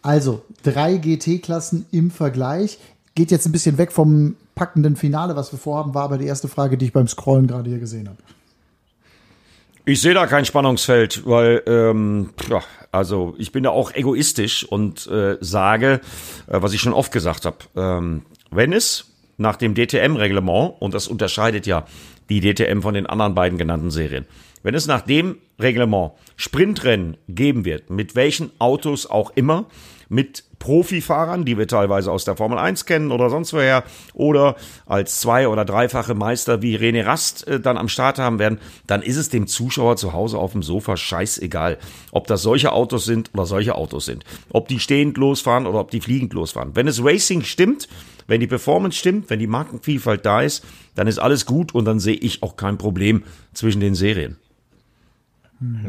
Also 0.03 0.43
drei 0.63 0.97
GT-Klassen 0.97 1.87
im 1.91 2.11
Vergleich. 2.11 2.79
Geht 3.15 3.31
jetzt 3.31 3.47
ein 3.47 3.53
bisschen 3.53 3.79
weg 3.79 3.93
vom 3.93 4.37
packenden 4.55 4.97
Finale, 4.97 5.37
was 5.37 5.53
wir 5.53 5.59
vorhaben, 5.59 5.95
war 5.95 6.05
aber 6.05 6.19
die 6.19 6.27
erste 6.27 6.49
Frage, 6.49 6.77
die 6.77 6.87
ich 6.87 6.93
beim 6.93 7.09
Scrollen 7.09 7.47
gerade 7.47 7.71
hier 7.71 7.79
gesehen 7.79 8.09
habe. 8.09 8.19
Ich 9.85 10.01
sehe 10.01 10.15
da 10.15 10.27
kein 10.27 10.45
Spannungsfeld, 10.45 11.25
weil 11.27 11.63
ähm, 11.67 12.31
ja, 12.51 12.61
also 12.91 13.35
ich 13.39 13.53
bin 13.53 13.63
da 13.63 13.71
auch 13.71 13.95
egoistisch 13.95 14.65
und 14.65 15.07
äh, 15.07 15.37
sage, 15.41 16.01
äh, 16.49 16.61
was 16.61 16.73
ich 16.73 16.81
schon 16.81 16.93
oft 16.93 17.13
gesagt 17.13 17.45
habe, 17.45 17.59
ähm, 17.77 18.23
wenn 18.51 18.73
es 18.73 19.13
nach 19.37 19.55
dem 19.55 19.75
DTM-Reglement, 19.75 20.75
und 20.81 20.95
das 20.95 21.07
unterscheidet 21.07 21.67
ja 21.67 21.87
die 22.29 22.41
DTM 22.41 22.81
von 22.81 22.95
den 22.95 23.07
anderen 23.07 23.35
beiden 23.35 23.59
genannten 23.59 23.91
Serien, 23.93 24.27
wenn 24.67 24.75
es 24.75 24.89
nach 24.89 25.03
dem 25.03 25.37
Reglement 25.61 26.11
Sprintrennen 26.35 27.17
geben 27.29 27.65
wird, 27.65 27.89
mit 27.89 28.17
welchen 28.17 28.51
Autos 28.59 29.07
auch 29.09 29.31
immer, 29.37 29.67
mit 30.09 30.43
Profifahrern, 30.59 31.45
die 31.45 31.57
wir 31.57 31.69
teilweise 31.69 32.11
aus 32.11 32.25
der 32.25 32.35
Formel 32.35 32.59
1 32.59 32.85
kennen 32.85 33.13
oder 33.13 33.31
sonst 33.31 33.53
woher, 33.53 33.85
oder 34.13 34.57
als 34.85 35.21
zwei- 35.21 35.47
oder 35.47 35.65
dreifache 35.65 36.15
Meister 36.15 36.63
wie 36.63 36.77
René 36.77 37.07
Rast 37.07 37.47
äh, 37.47 37.61
dann 37.61 37.79
am 37.79 37.89
Start 37.89 38.19
haben 38.19 38.41
werden, 38.41 38.59
dann 38.89 39.03
ist 39.03 39.19
es 39.19 39.29
dem 39.29 39.47
Zuschauer 39.47 39.99
zu 39.99 40.13
Hause 40.13 40.39
auf 40.39 40.51
dem 40.51 40.65
Sofa 40.65 40.97
scheißegal, 40.97 41.79
ob 42.11 42.27
das 42.27 42.43
solche 42.43 42.73
Autos 42.73 43.05
sind 43.05 43.31
oder 43.35 43.47
solche 43.47 43.77
Autos 43.77 44.05
sind. 44.05 44.25
Ob 44.51 44.67
die 44.67 44.81
stehend 44.81 45.17
losfahren 45.17 45.69
oder 45.69 45.79
ob 45.79 45.93
die 45.93 46.01
fliegend 46.01 46.33
losfahren. 46.33 46.75
Wenn 46.75 46.89
es 46.89 47.05
Racing 47.05 47.43
stimmt, 47.43 47.87
wenn 48.27 48.41
die 48.41 48.49
Performance 48.49 48.99
stimmt, 48.99 49.31
wenn 49.31 49.39
die 49.39 49.47
Markenvielfalt 49.47 50.27
da 50.27 50.41
ist, 50.41 50.65
dann 50.97 51.07
ist 51.07 51.21
alles 51.21 51.47
gut 51.47 51.73
und 51.73 51.85
dann 51.85 52.01
sehe 52.01 52.17
ich 52.17 52.43
auch 52.43 52.57
kein 52.57 52.79
Problem 52.79 53.23
zwischen 53.53 53.81
den 53.81 53.95
Serien. 53.95 54.39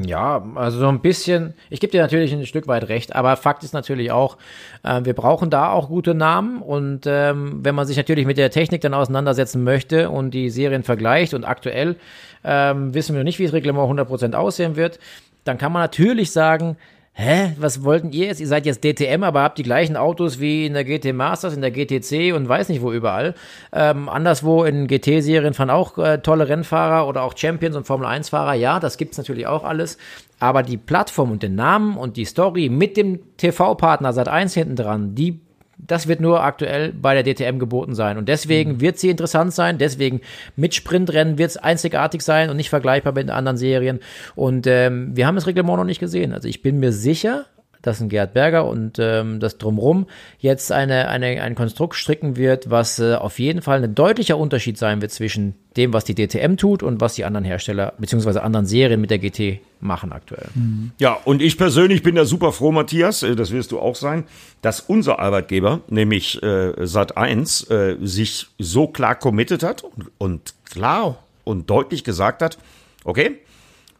Ja, 0.05 0.45
also 0.55 0.79
so 0.79 0.87
ein 0.87 1.01
bisschen, 1.01 1.53
ich 1.69 1.81
gebe 1.81 1.91
dir 1.91 2.01
natürlich 2.01 2.31
ein 2.31 2.45
Stück 2.45 2.67
weit 2.67 2.87
recht, 2.87 3.13
aber 3.15 3.35
Fakt 3.35 3.63
ist 3.65 3.73
natürlich 3.73 4.11
auch, 4.11 4.37
äh, 4.83 5.03
wir 5.03 5.13
brauchen 5.13 5.49
da 5.49 5.71
auch 5.71 5.89
gute 5.89 6.13
Namen 6.13 6.61
und 6.61 7.05
ähm, 7.05 7.59
wenn 7.63 7.75
man 7.75 7.85
sich 7.85 7.97
natürlich 7.97 8.25
mit 8.25 8.37
der 8.37 8.49
Technik 8.49 8.79
dann 8.79 8.93
auseinandersetzen 8.93 9.63
möchte 9.63 10.09
und 10.09 10.31
die 10.31 10.49
Serien 10.49 10.83
vergleicht 10.83 11.33
und 11.33 11.43
aktuell 11.43 11.97
ähm, 12.45 12.93
wissen 12.93 13.13
wir 13.13 13.19
noch 13.19 13.25
nicht, 13.25 13.39
wie 13.39 13.43
das 13.43 13.53
Reglement 13.53 13.89
100% 13.89 14.35
aussehen 14.35 14.77
wird, 14.77 14.99
dann 15.43 15.57
kann 15.57 15.73
man 15.73 15.81
natürlich 15.81 16.31
sagen, 16.31 16.77
hä, 17.17 17.53
was 17.57 17.83
wollten 17.83 18.11
ihr 18.11 18.27
jetzt? 18.27 18.39
Ihr 18.39 18.47
seid 18.47 18.67
jetzt 18.67 18.83
DTM, 18.83 19.23
aber 19.23 19.41
habt 19.41 19.57
die 19.57 19.63
gleichen 19.63 19.97
Autos 19.97 20.39
wie 20.39 20.67
in 20.67 20.73
der 20.73 20.83
GT 20.83 21.13
Masters, 21.13 21.55
in 21.55 21.61
der 21.61 21.71
GTC 21.71 22.35
und 22.35 22.47
weiß 22.47 22.69
nicht 22.69 22.83
wo 22.83 22.91
überall. 22.91 23.33
Ähm, 23.73 24.07
anderswo 24.07 24.63
in 24.63 24.87
GT-Serien 24.87 25.55
fahren 25.55 25.71
auch 25.71 25.97
äh, 25.97 26.19
tolle 26.19 26.47
Rennfahrer 26.47 27.07
oder 27.07 27.23
auch 27.23 27.35
Champions 27.35 27.75
und 27.75 27.87
Formel-1-Fahrer. 27.87 28.53
Ja, 28.53 28.79
das 28.79 28.97
gibt's 28.97 29.17
natürlich 29.17 29.47
auch 29.47 29.63
alles. 29.63 29.97
Aber 30.39 30.61
die 30.61 30.77
Plattform 30.77 31.31
und 31.31 31.41
den 31.41 31.55
Namen 31.55 31.97
und 31.97 32.17
die 32.17 32.25
Story 32.25 32.69
mit 32.69 32.95
dem 32.95 33.19
TV-Partner 33.37 34.13
seit 34.13 34.27
1 34.27 34.53
hinten 34.53 34.75
dran, 34.75 35.15
die 35.15 35.39
das 35.77 36.07
wird 36.07 36.19
nur 36.19 36.43
aktuell 36.43 36.91
bei 36.91 37.19
der 37.19 37.23
DTM 37.23 37.59
geboten 37.59 37.95
sein. 37.95 38.17
Und 38.17 38.27
deswegen 38.27 38.73
mhm. 38.73 38.81
wird 38.81 38.97
sie 38.99 39.09
interessant 39.09 39.53
sein. 39.53 39.77
Deswegen 39.77 40.21
mit 40.55 40.73
Sprintrennen 40.73 41.37
wird 41.37 41.51
es 41.51 41.57
einzigartig 41.57 42.21
sein 42.21 42.49
und 42.49 42.57
nicht 42.57 42.69
vergleichbar 42.69 43.13
mit 43.13 43.29
anderen 43.29 43.57
Serien. 43.57 43.99
Und 44.35 44.67
ähm, 44.67 45.15
wir 45.15 45.27
haben 45.27 45.35
das 45.35 45.47
Reglement 45.47 45.77
noch 45.77 45.85
nicht 45.85 45.99
gesehen. 45.99 46.33
Also 46.33 46.47
ich 46.47 46.61
bin 46.61 46.79
mir 46.79 46.91
sicher, 46.91 47.45
dass 47.81 48.01
ein 48.01 48.09
Gerd 48.09 48.33
Berger 48.33 48.65
und 48.65 48.97
ähm, 48.99 49.39
das 49.39 49.57
Drumrum 49.57 50.07
jetzt 50.39 50.71
eine, 50.71 51.07
eine, 51.07 51.41
ein 51.41 51.55
Konstrukt 51.55 51.95
stricken 51.95 52.35
wird, 52.35 52.69
was 52.69 52.99
äh, 52.99 53.15
auf 53.15 53.39
jeden 53.39 53.61
Fall 53.61 53.83
ein 53.83 53.95
deutlicher 53.95 54.37
Unterschied 54.37 54.77
sein 54.77 55.01
wird 55.01 55.11
zwischen 55.11 55.55
dem, 55.77 55.93
was 55.93 56.03
die 56.03 56.15
DTM 56.15 56.57
tut 56.57 56.83
und 56.83 56.99
was 57.01 57.15
die 57.15 57.23
anderen 57.23 57.45
Hersteller 57.45 57.93
bzw. 57.99 58.39
anderen 58.39 58.65
Serien 58.65 58.99
mit 58.99 59.11
der 59.11 59.19
GT 59.19 59.59
machen 59.79 60.11
aktuell. 60.11 60.47
Mhm. 60.55 60.91
Ja, 60.99 61.17
und 61.23 61.41
ich 61.41 61.57
persönlich 61.57 62.01
bin 62.01 62.15
da 62.15 62.25
super 62.25 62.51
froh, 62.51 62.71
Matthias, 62.71 63.23
äh, 63.23 63.35
das 63.35 63.51
wirst 63.51 63.71
du 63.71 63.79
auch 63.79 63.95
sein, 63.95 64.23
dass 64.61 64.79
unser 64.79 65.19
Arbeitgeber, 65.19 65.81
nämlich 65.87 66.41
äh, 66.41 66.71
Sat1, 66.71 67.71
äh, 67.71 67.97
sich 68.05 68.47
so 68.57 68.87
klar 68.87 69.15
committed 69.15 69.63
hat 69.63 69.83
und, 69.83 70.11
und 70.17 70.53
klar 70.65 71.19
und 71.43 71.69
deutlich 71.69 72.03
gesagt 72.03 72.41
hat, 72.41 72.57
okay, 73.03 73.37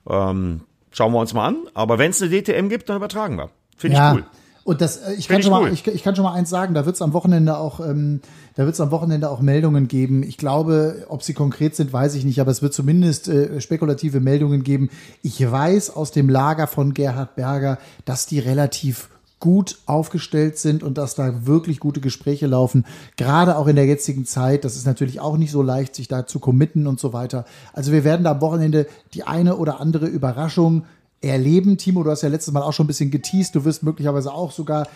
ähm, 0.09 0.61
schauen 0.91 1.13
wir 1.13 1.19
uns 1.19 1.33
mal 1.33 1.47
an, 1.47 1.57
aber 1.73 1.99
wenn 1.99 2.11
es 2.11 2.21
eine 2.21 2.31
DTM 2.31 2.69
gibt, 2.69 2.89
dann 2.89 2.97
übertragen 2.97 3.37
wir. 3.37 3.49
Finde 3.77 3.97
ja. 3.97 4.11
ich 4.11 4.17
cool. 4.17 4.25
Und 4.67 4.81
das, 4.81 4.97
äh, 4.97 5.13
ich 5.13 5.29
kann, 5.29 5.41
schon 5.41 5.53
cool. 5.53 5.61
mal, 5.61 5.73
ich, 5.73 5.87
ich, 5.87 6.03
kann 6.03 6.13
schon 6.13 6.25
mal 6.25 6.33
eins 6.33 6.49
sagen, 6.49 6.73
da 6.73 6.85
wird 6.85 6.95
es 6.95 7.01
am 7.01 7.13
Wochenende 7.13 7.57
auch, 7.57 7.79
ähm, 7.79 8.19
da 8.55 8.65
wird 8.65 8.73
es 8.73 8.81
am 8.81 8.91
Wochenende 8.91 9.29
auch 9.29 9.39
Meldungen 9.39 9.87
geben. 9.87 10.23
Ich 10.23 10.37
glaube, 10.37 11.05
ob 11.07 11.23
sie 11.23 11.33
konkret 11.33 11.73
sind, 11.73 11.93
weiß 11.93 12.15
ich 12.15 12.25
nicht, 12.25 12.41
aber 12.41 12.51
es 12.51 12.61
wird 12.61 12.73
zumindest 12.73 13.29
äh, 13.29 13.61
spekulative 13.61 14.19
Meldungen 14.19 14.63
geben. 14.63 14.89
Ich 15.21 15.39
weiß 15.39 15.95
aus 15.95 16.11
dem 16.11 16.27
Lager 16.27 16.67
von 16.67 16.93
Gerhard 16.93 17.37
Berger, 17.37 17.77
dass 18.03 18.25
die 18.25 18.39
relativ 18.39 19.07
gut 19.39 19.77
aufgestellt 19.85 20.57
sind 20.57 20.83
und 20.83 20.97
dass 20.97 21.15
da 21.15 21.45
wirklich 21.45 21.79
gute 21.79 22.01
Gespräche 22.01 22.47
laufen, 22.47 22.85
gerade 23.15 23.57
auch 23.57 23.67
in 23.67 23.77
der 23.77 23.85
jetzigen 23.85 24.25
Zeit. 24.25 24.65
Das 24.65 24.75
ist 24.75 24.85
natürlich 24.85 25.21
auch 25.21 25.37
nicht 25.37 25.51
so 25.51 25.61
leicht, 25.61 25.95
sich 25.95 26.09
da 26.09 26.25
zu 26.25 26.39
committen 26.39 26.87
und 26.87 26.99
so 26.99 27.13
weiter. 27.13 27.45
Also 27.71 27.91
wir 27.91 28.03
werden 28.03 28.23
da 28.23 28.31
am 28.31 28.41
Wochenende 28.41 28.87
die 29.13 29.23
eine 29.23 29.57
oder 29.57 29.79
andere 29.79 30.07
Überraschung 30.07 30.85
erleben. 31.21 31.77
Timo, 31.77 32.03
du 32.03 32.11
hast 32.11 32.21
ja 32.21 32.29
letztes 32.29 32.53
Mal 32.53 32.61
auch 32.61 32.73
schon 32.73 32.85
ein 32.85 32.87
bisschen 32.87 33.11
geteased. 33.11 33.55
Du 33.55 33.65
wirst 33.65 33.83
möglicherweise 33.83 34.33
auch 34.33 34.51
sogar 34.51 34.87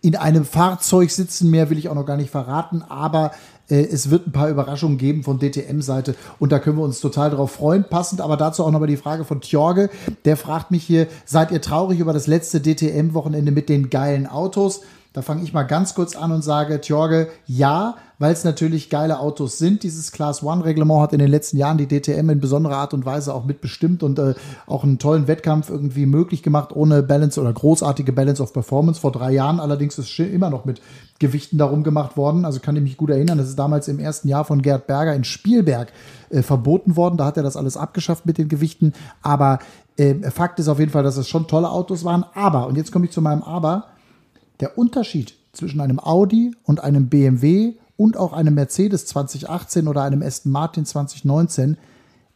in 0.00 0.16
einem 0.16 0.44
Fahrzeug 0.44 1.10
sitzen. 1.10 1.50
Mehr 1.50 1.70
will 1.70 1.78
ich 1.78 1.88
auch 1.88 1.94
noch 1.94 2.06
gar 2.06 2.18
nicht 2.18 2.30
verraten, 2.30 2.82
aber 2.82 3.30
äh, 3.70 3.84
es 3.84 4.10
wird 4.10 4.26
ein 4.26 4.32
paar 4.32 4.50
Überraschungen 4.50 4.98
geben 4.98 5.22
von 5.22 5.38
DTM-Seite 5.38 6.14
und 6.38 6.52
da 6.52 6.58
können 6.58 6.76
wir 6.76 6.84
uns 6.84 7.00
total 7.00 7.30
drauf 7.30 7.52
freuen. 7.52 7.84
Passend 7.88 8.20
aber 8.20 8.36
dazu 8.36 8.64
auch 8.64 8.70
nochmal 8.70 8.88
die 8.88 8.98
Frage 8.98 9.24
von 9.24 9.40
Tjorge. 9.40 9.88
Der 10.26 10.36
fragt 10.36 10.70
mich 10.70 10.84
hier, 10.84 11.06
seid 11.24 11.50
ihr 11.52 11.62
traurig 11.62 12.00
über 12.00 12.12
das 12.12 12.26
letzte 12.26 12.60
DTM-Wochenende 12.60 13.50
mit 13.50 13.68
den 13.68 13.88
geilen 13.88 14.26
Autos? 14.26 14.82
Da 15.14 15.22
fange 15.22 15.44
ich 15.44 15.52
mal 15.52 15.62
ganz 15.62 15.94
kurz 15.94 16.16
an 16.16 16.32
und 16.32 16.42
sage, 16.42 16.80
Tjorge, 16.80 17.28
ja, 17.46 17.94
weil 18.18 18.32
es 18.32 18.42
natürlich 18.42 18.90
geile 18.90 19.20
Autos 19.20 19.58
sind. 19.58 19.84
Dieses 19.84 20.10
Class 20.10 20.42
One-Reglement 20.42 21.00
hat 21.00 21.12
in 21.12 21.20
den 21.20 21.30
letzten 21.30 21.56
Jahren 21.56 21.78
die 21.78 21.86
DTM 21.86 22.30
in 22.30 22.40
besonderer 22.40 22.78
Art 22.78 22.94
und 22.94 23.06
Weise 23.06 23.32
auch 23.32 23.44
mitbestimmt 23.44 24.02
und 24.02 24.18
äh, 24.18 24.34
auch 24.66 24.82
einen 24.82 24.98
tollen 24.98 25.28
Wettkampf 25.28 25.70
irgendwie 25.70 26.06
möglich 26.06 26.42
gemacht, 26.42 26.74
ohne 26.74 27.04
Balance 27.04 27.40
oder 27.40 27.52
großartige 27.52 28.12
Balance 28.12 28.42
of 28.42 28.52
Performance. 28.52 29.00
Vor 29.00 29.12
drei 29.12 29.30
Jahren 29.30 29.60
allerdings 29.60 29.96
ist 29.98 30.18
immer 30.18 30.50
noch 30.50 30.64
mit 30.64 30.82
Gewichten 31.20 31.58
darum 31.58 31.84
gemacht 31.84 32.16
worden. 32.16 32.44
Also 32.44 32.58
kann 32.58 32.74
ich 32.74 32.82
mich 32.82 32.96
gut 32.96 33.10
erinnern, 33.10 33.38
das 33.38 33.48
ist 33.48 33.58
damals 33.58 33.86
im 33.86 34.00
ersten 34.00 34.26
Jahr 34.26 34.44
von 34.44 34.62
Gerd 34.62 34.88
Berger 34.88 35.14
in 35.14 35.22
Spielberg 35.22 35.92
äh, 36.30 36.42
verboten 36.42 36.96
worden. 36.96 37.18
Da 37.18 37.26
hat 37.26 37.36
er 37.36 37.44
das 37.44 37.56
alles 37.56 37.76
abgeschafft 37.76 38.26
mit 38.26 38.36
den 38.36 38.48
Gewichten. 38.48 38.92
Aber 39.22 39.60
äh, 39.96 40.16
Fakt 40.32 40.58
ist 40.58 40.66
auf 40.66 40.80
jeden 40.80 40.90
Fall, 40.90 41.04
dass 41.04 41.16
es 41.16 41.28
schon 41.28 41.46
tolle 41.46 41.70
Autos 41.70 42.04
waren. 42.04 42.24
Aber, 42.34 42.66
und 42.66 42.76
jetzt 42.76 42.90
komme 42.90 43.04
ich 43.04 43.12
zu 43.12 43.22
meinem 43.22 43.44
Aber, 43.44 43.93
der 44.60 44.78
Unterschied 44.78 45.34
zwischen 45.52 45.80
einem 45.80 46.00
Audi 46.00 46.54
und 46.64 46.82
einem 46.82 47.08
BMW 47.08 47.74
und 47.96 48.16
auch 48.16 48.32
einem 48.32 48.54
Mercedes 48.54 49.06
2018 49.06 49.88
oder 49.88 50.02
einem 50.02 50.22
Aston 50.22 50.52
Martin 50.52 50.84
2019, 50.84 51.76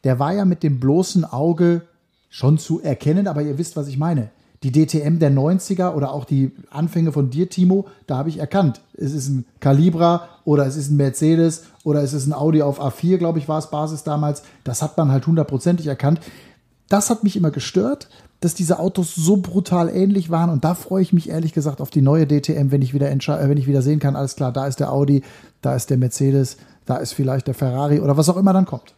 der 0.04 0.18
war 0.18 0.32
ja 0.32 0.44
mit 0.44 0.62
dem 0.62 0.80
bloßen 0.80 1.24
Auge 1.24 1.82
schon 2.28 2.58
zu 2.58 2.80
erkennen, 2.80 3.26
aber 3.26 3.42
ihr 3.42 3.58
wisst, 3.58 3.76
was 3.76 3.88
ich 3.88 3.98
meine. 3.98 4.30
Die 4.64 4.72
DTM 4.72 5.18
der 5.20 5.30
90er 5.30 5.94
oder 5.94 6.12
auch 6.12 6.24
die 6.24 6.50
Anfänge 6.70 7.12
von 7.12 7.30
dir, 7.30 7.48
Timo, 7.48 7.86
da 8.08 8.16
habe 8.16 8.28
ich 8.28 8.38
erkannt. 8.38 8.80
Es 8.94 9.12
ist 9.12 9.28
ein 9.28 9.46
Calibra 9.60 10.28
oder 10.44 10.66
es 10.66 10.76
ist 10.76 10.90
ein 10.90 10.96
Mercedes 10.96 11.64
oder 11.84 12.02
es 12.02 12.12
ist 12.12 12.26
ein 12.26 12.32
Audi 12.32 12.62
auf 12.62 12.80
A4, 12.80 13.18
glaube 13.18 13.38
ich, 13.38 13.48
war 13.48 13.58
es 13.58 13.70
Basis 13.70 14.02
damals. 14.02 14.42
Das 14.64 14.82
hat 14.82 14.96
man 14.96 15.12
halt 15.12 15.26
hundertprozentig 15.28 15.86
erkannt. 15.86 16.20
Das 16.88 17.08
hat 17.08 17.22
mich 17.22 17.36
immer 17.36 17.52
gestört, 17.52 18.08
dass 18.40 18.54
diese 18.54 18.78
Autos 18.78 19.14
so 19.14 19.38
brutal 19.38 19.88
ähnlich 19.88 20.30
waren. 20.30 20.50
Und 20.50 20.64
da 20.64 20.74
freue 20.74 21.02
ich 21.02 21.12
mich 21.12 21.28
ehrlich 21.28 21.52
gesagt 21.52 21.80
auf 21.80 21.90
die 21.90 22.02
neue 22.02 22.26
DTM, 22.26 22.70
wenn 22.70 22.82
ich 22.82 22.94
wieder, 22.94 23.08
wenn 23.08 23.58
ich 23.58 23.66
wieder 23.66 23.82
sehen 23.82 23.98
kann, 23.98 24.16
alles 24.16 24.36
klar, 24.36 24.52
da 24.52 24.66
ist 24.66 24.80
der 24.80 24.92
Audi, 24.92 25.22
da 25.60 25.74
ist 25.74 25.90
der 25.90 25.96
Mercedes, 25.96 26.56
da 26.86 26.96
ist 26.96 27.12
vielleicht 27.12 27.46
der 27.46 27.54
Ferrari 27.54 28.00
oder 28.00 28.16
was 28.16 28.28
auch 28.28 28.36
immer 28.36 28.52
dann 28.52 28.64
kommt. 28.64 28.94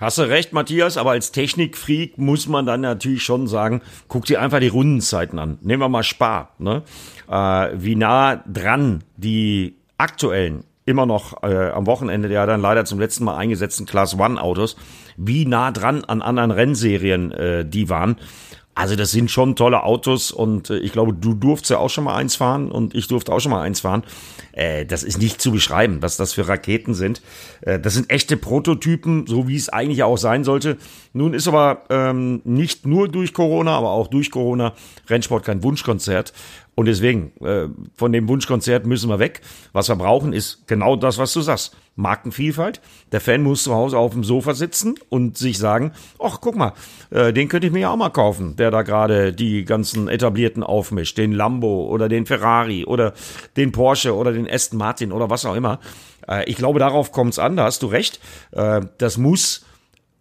Hast 0.00 0.18
du 0.18 0.22
recht, 0.22 0.52
Matthias, 0.52 0.96
aber 0.96 1.10
als 1.10 1.32
Technikfreak 1.32 2.18
muss 2.18 2.46
man 2.46 2.66
dann 2.66 2.82
natürlich 2.82 3.24
schon 3.24 3.48
sagen, 3.48 3.82
guck 4.06 4.26
dir 4.26 4.40
einfach 4.40 4.60
die 4.60 4.68
Rundenzeiten 4.68 5.40
an. 5.40 5.58
Nehmen 5.60 5.82
wir 5.82 5.88
mal 5.88 6.04
Spar, 6.04 6.50
ne? 6.58 6.82
Äh, 7.28 7.70
wie 7.74 7.96
nah 7.96 8.36
dran 8.36 9.02
die 9.16 9.74
aktuellen 9.96 10.62
immer 10.88 11.06
noch 11.06 11.42
äh, 11.42 11.70
am 11.70 11.86
Wochenende 11.86 12.32
ja 12.32 12.46
dann 12.46 12.62
leider 12.62 12.84
zum 12.84 12.98
letzten 12.98 13.24
Mal 13.24 13.36
eingesetzten 13.36 13.86
Class 13.86 14.18
One 14.18 14.40
Autos, 14.40 14.76
wie 15.16 15.44
nah 15.44 15.70
dran 15.70 16.04
an 16.04 16.22
anderen 16.22 16.50
Rennserien 16.50 17.30
äh, 17.30 17.64
die 17.64 17.88
waren. 17.88 18.16
Also 18.78 18.94
das 18.94 19.10
sind 19.10 19.28
schon 19.28 19.56
tolle 19.56 19.82
Autos 19.82 20.30
und 20.30 20.70
äh, 20.70 20.78
ich 20.78 20.92
glaube, 20.92 21.12
du 21.12 21.34
durfst 21.34 21.68
ja 21.68 21.78
auch 21.78 21.90
schon 21.90 22.04
mal 22.04 22.14
eins 22.14 22.36
fahren 22.36 22.70
und 22.70 22.94
ich 22.94 23.08
durfte 23.08 23.32
auch 23.32 23.40
schon 23.40 23.50
mal 23.50 23.62
eins 23.62 23.80
fahren. 23.80 24.04
Äh, 24.52 24.86
das 24.86 25.02
ist 25.02 25.18
nicht 25.18 25.42
zu 25.42 25.50
beschreiben, 25.50 26.00
was 26.00 26.16
das 26.16 26.32
für 26.32 26.46
Raketen 26.46 26.94
sind. 26.94 27.20
Äh, 27.60 27.80
das 27.80 27.94
sind 27.94 28.08
echte 28.08 28.36
Prototypen, 28.36 29.26
so 29.26 29.48
wie 29.48 29.56
es 29.56 29.68
eigentlich 29.68 30.04
auch 30.04 30.16
sein 30.16 30.44
sollte. 30.44 30.78
Nun 31.18 31.34
ist 31.34 31.48
aber 31.48 31.82
ähm, 31.90 32.40
nicht 32.44 32.86
nur 32.86 33.08
durch 33.08 33.34
Corona, 33.34 33.76
aber 33.76 33.90
auch 33.90 34.06
durch 34.06 34.30
Corona 34.30 34.74
Rennsport 35.08 35.44
kein 35.44 35.64
Wunschkonzert. 35.64 36.32
Und 36.76 36.86
deswegen, 36.86 37.32
äh, 37.44 37.66
von 37.96 38.12
dem 38.12 38.28
Wunschkonzert 38.28 38.86
müssen 38.86 39.10
wir 39.10 39.18
weg. 39.18 39.40
Was 39.72 39.88
wir 39.88 39.96
brauchen, 39.96 40.32
ist 40.32 40.68
genau 40.68 40.94
das, 40.94 41.18
was 41.18 41.32
du 41.32 41.40
sagst. 41.40 41.76
Markenvielfalt. 41.96 42.80
Der 43.10 43.20
Fan 43.20 43.42
muss 43.42 43.64
zu 43.64 43.74
Hause 43.74 43.98
auf 43.98 44.12
dem 44.12 44.22
Sofa 44.22 44.54
sitzen 44.54 44.94
und 45.08 45.36
sich 45.36 45.58
sagen, 45.58 45.90
ach, 46.22 46.38
guck 46.40 46.54
mal, 46.54 46.72
äh, 47.10 47.32
den 47.32 47.48
könnte 47.48 47.66
ich 47.66 47.72
mir 47.72 47.80
ja 47.80 47.90
auch 47.90 47.96
mal 47.96 48.10
kaufen, 48.10 48.54
der 48.54 48.70
da 48.70 48.82
gerade 48.82 49.32
die 49.32 49.64
ganzen 49.64 50.06
etablierten 50.06 50.62
aufmischt. 50.62 51.18
Den 51.18 51.32
Lambo 51.32 51.88
oder 51.88 52.08
den 52.08 52.26
Ferrari 52.26 52.84
oder 52.84 53.12
den 53.56 53.72
Porsche 53.72 54.14
oder 54.14 54.30
den 54.30 54.48
Aston 54.48 54.78
Martin 54.78 55.10
oder 55.10 55.30
was 55.30 55.44
auch 55.44 55.56
immer. 55.56 55.80
Äh, 56.28 56.48
ich 56.48 56.54
glaube, 56.54 56.78
darauf 56.78 57.10
kommt 57.10 57.32
es 57.32 57.40
an, 57.40 57.56
da 57.56 57.64
hast 57.64 57.82
du 57.82 57.88
recht. 57.88 58.20
Äh, 58.52 58.82
das 58.98 59.18
muss 59.18 59.64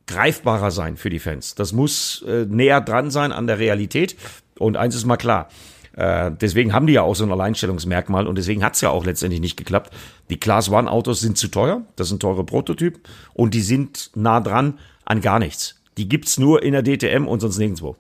greifbarer 0.08 0.72
sein 0.72 0.98
für 0.98 1.10
die 1.10 1.20
Fans. 1.20 1.56
Das 1.56 1.74
muss 1.74 2.24
äh, 2.28 2.46
näher 2.46 2.82
dran 2.82 3.12
sein 3.12 3.32
an 3.32 3.48
der 3.48 3.60
Realität. 3.60 4.16
Und 4.58 4.78
eins 4.78 4.96
ist 4.96 5.06
mal 5.06 5.18
klar, 5.18 5.50
äh, 5.98 6.32
deswegen 6.32 6.74
haben 6.74 6.88
die 6.88 6.94
ja 6.94 7.02
auch 7.02 7.16
so 7.16 7.24
ein 7.24 7.32
Alleinstellungsmerkmal 7.32 8.28
und 8.28 8.38
deswegen 8.38 8.64
hat's 8.64 8.82
ja 8.82 8.90
auch 8.90 9.06
letztendlich 9.06 9.42
nicht 9.42 9.58
geklappt. 9.58 9.94
Die 10.30 10.40
Class 10.40 10.70
One 10.70 10.90
Autos 10.90 11.20
sind 11.20 11.38
zu 11.38 11.48
teuer, 11.48 11.82
das 11.96 12.10
sind 12.10 12.22
teure 12.22 12.44
Prototypen 12.44 13.02
und 13.34 13.54
die 13.54 13.62
sind 13.62 14.12
nah 14.16 14.40
dran 14.40 14.80
an 15.06 15.22
gar 15.22 15.40
nichts. 15.40 15.82
Die 15.98 16.08
gibt's 16.08 16.38
nur 16.38 16.62
in 16.62 16.74
der 16.74 16.84
DTM 16.84 17.28
und 17.28 17.40
sonst 17.40 17.58
nirgendwo. 17.58 17.96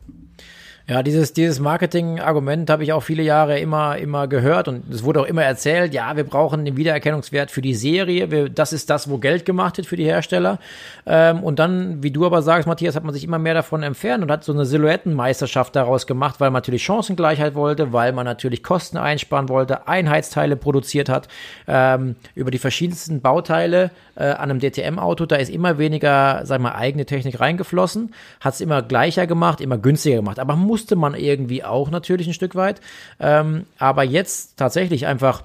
Ja, 0.89 1.03
dieses, 1.03 1.33
dieses 1.33 1.59
Marketing-Argument 1.59 2.69
habe 2.69 2.81
ich 2.81 2.93
auch 2.93 3.01
viele 3.01 3.21
Jahre 3.21 3.59
immer, 3.59 3.97
immer 3.97 4.29
gehört 4.29 4.69
und 4.69 4.89
es 4.89 5.03
wurde 5.03 5.19
auch 5.19 5.25
immer 5.25 5.43
erzählt, 5.43 5.93
ja, 5.93 6.15
wir 6.15 6.23
brauchen 6.23 6.63
den 6.63 6.77
Wiedererkennungswert 6.77 7.51
für 7.51 7.61
die 7.61 7.73
Serie, 7.73 8.31
wir, 8.31 8.47
das 8.47 8.71
ist 8.71 8.89
das, 8.89 9.09
wo 9.09 9.17
Geld 9.17 9.43
gemacht 9.43 9.75
wird 9.75 9.85
für 9.85 9.97
die 9.97 10.05
Hersteller. 10.05 10.59
Ähm, 11.05 11.43
und 11.43 11.59
dann, 11.59 12.03
wie 12.03 12.11
du 12.11 12.25
aber 12.25 12.41
sagst, 12.41 12.69
Matthias, 12.69 12.95
hat 12.95 13.03
man 13.03 13.13
sich 13.13 13.25
immer 13.25 13.37
mehr 13.37 13.53
davon 13.53 13.83
entfernt 13.83 14.23
und 14.23 14.31
hat 14.31 14.45
so 14.45 14.53
eine 14.53 14.65
Silhouettenmeisterschaft 14.65 15.75
daraus 15.75 16.07
gemacht, 16.07 16.39
weil 16.39 16.51
man 16.51 16.61
natürlich 16.61 16.85
Chancengleichheit 16.85 17.53
wollte, 17.53 17.91
weil 17.91 18.13
man 18.13 18.23
natürlich 18.23 18.63
Kosten 18.63 18.95
einsparen 18.95 19.49
wollte, 19.49 19.89
Einheitsteile 19.89 20.55
produziert 20.55 21.09
hat, 21.09 21.27
ähm, 21.67 22.15
über 22.33 22.49
die 22.49 22.59
verschiedensten 22.59 23.19
Bauteile 23.19 23.91
äh, 24.15 24.23
an 24.23 24.51
einem 24.51 24.61
DTM-Auto, 24.61 25.25
da 25.25 25.35
ist 25.35 25.49
immer 25.49 25.77
weniger, 25.79 26.45
sag 26.45 26.61
mal, 26.61 26.75
eigene 26.75 27.05
Technik 27.05 27.41
reingeflossen, 27.41 28.13
hat 28.39 28.53
es 28.53 28.61
immer 28.61 28.81
gleicher 28.81 29.27
gemacht, 29.27 29.59
immer 29.59 29.77
günstiger 29.77 30.15
gemacht. 30.15 30.39
Aber 30.39 30.55
man 30.55 30.76
musste 30.77 30.95
man 30.95 31.15
irgendwie 31.15 31.63
auch 31.63 31.89
natürlich 31.89 32.27
ein 32.27 32.35
Stück 32.35 32.53
weit. 32.53 32.81
Ähm, 33.19 33.65
aber 33.79 34.03
jetzt 34.03 34.57
tatsächlich 34.57 35.07
einfach 35.07 35.41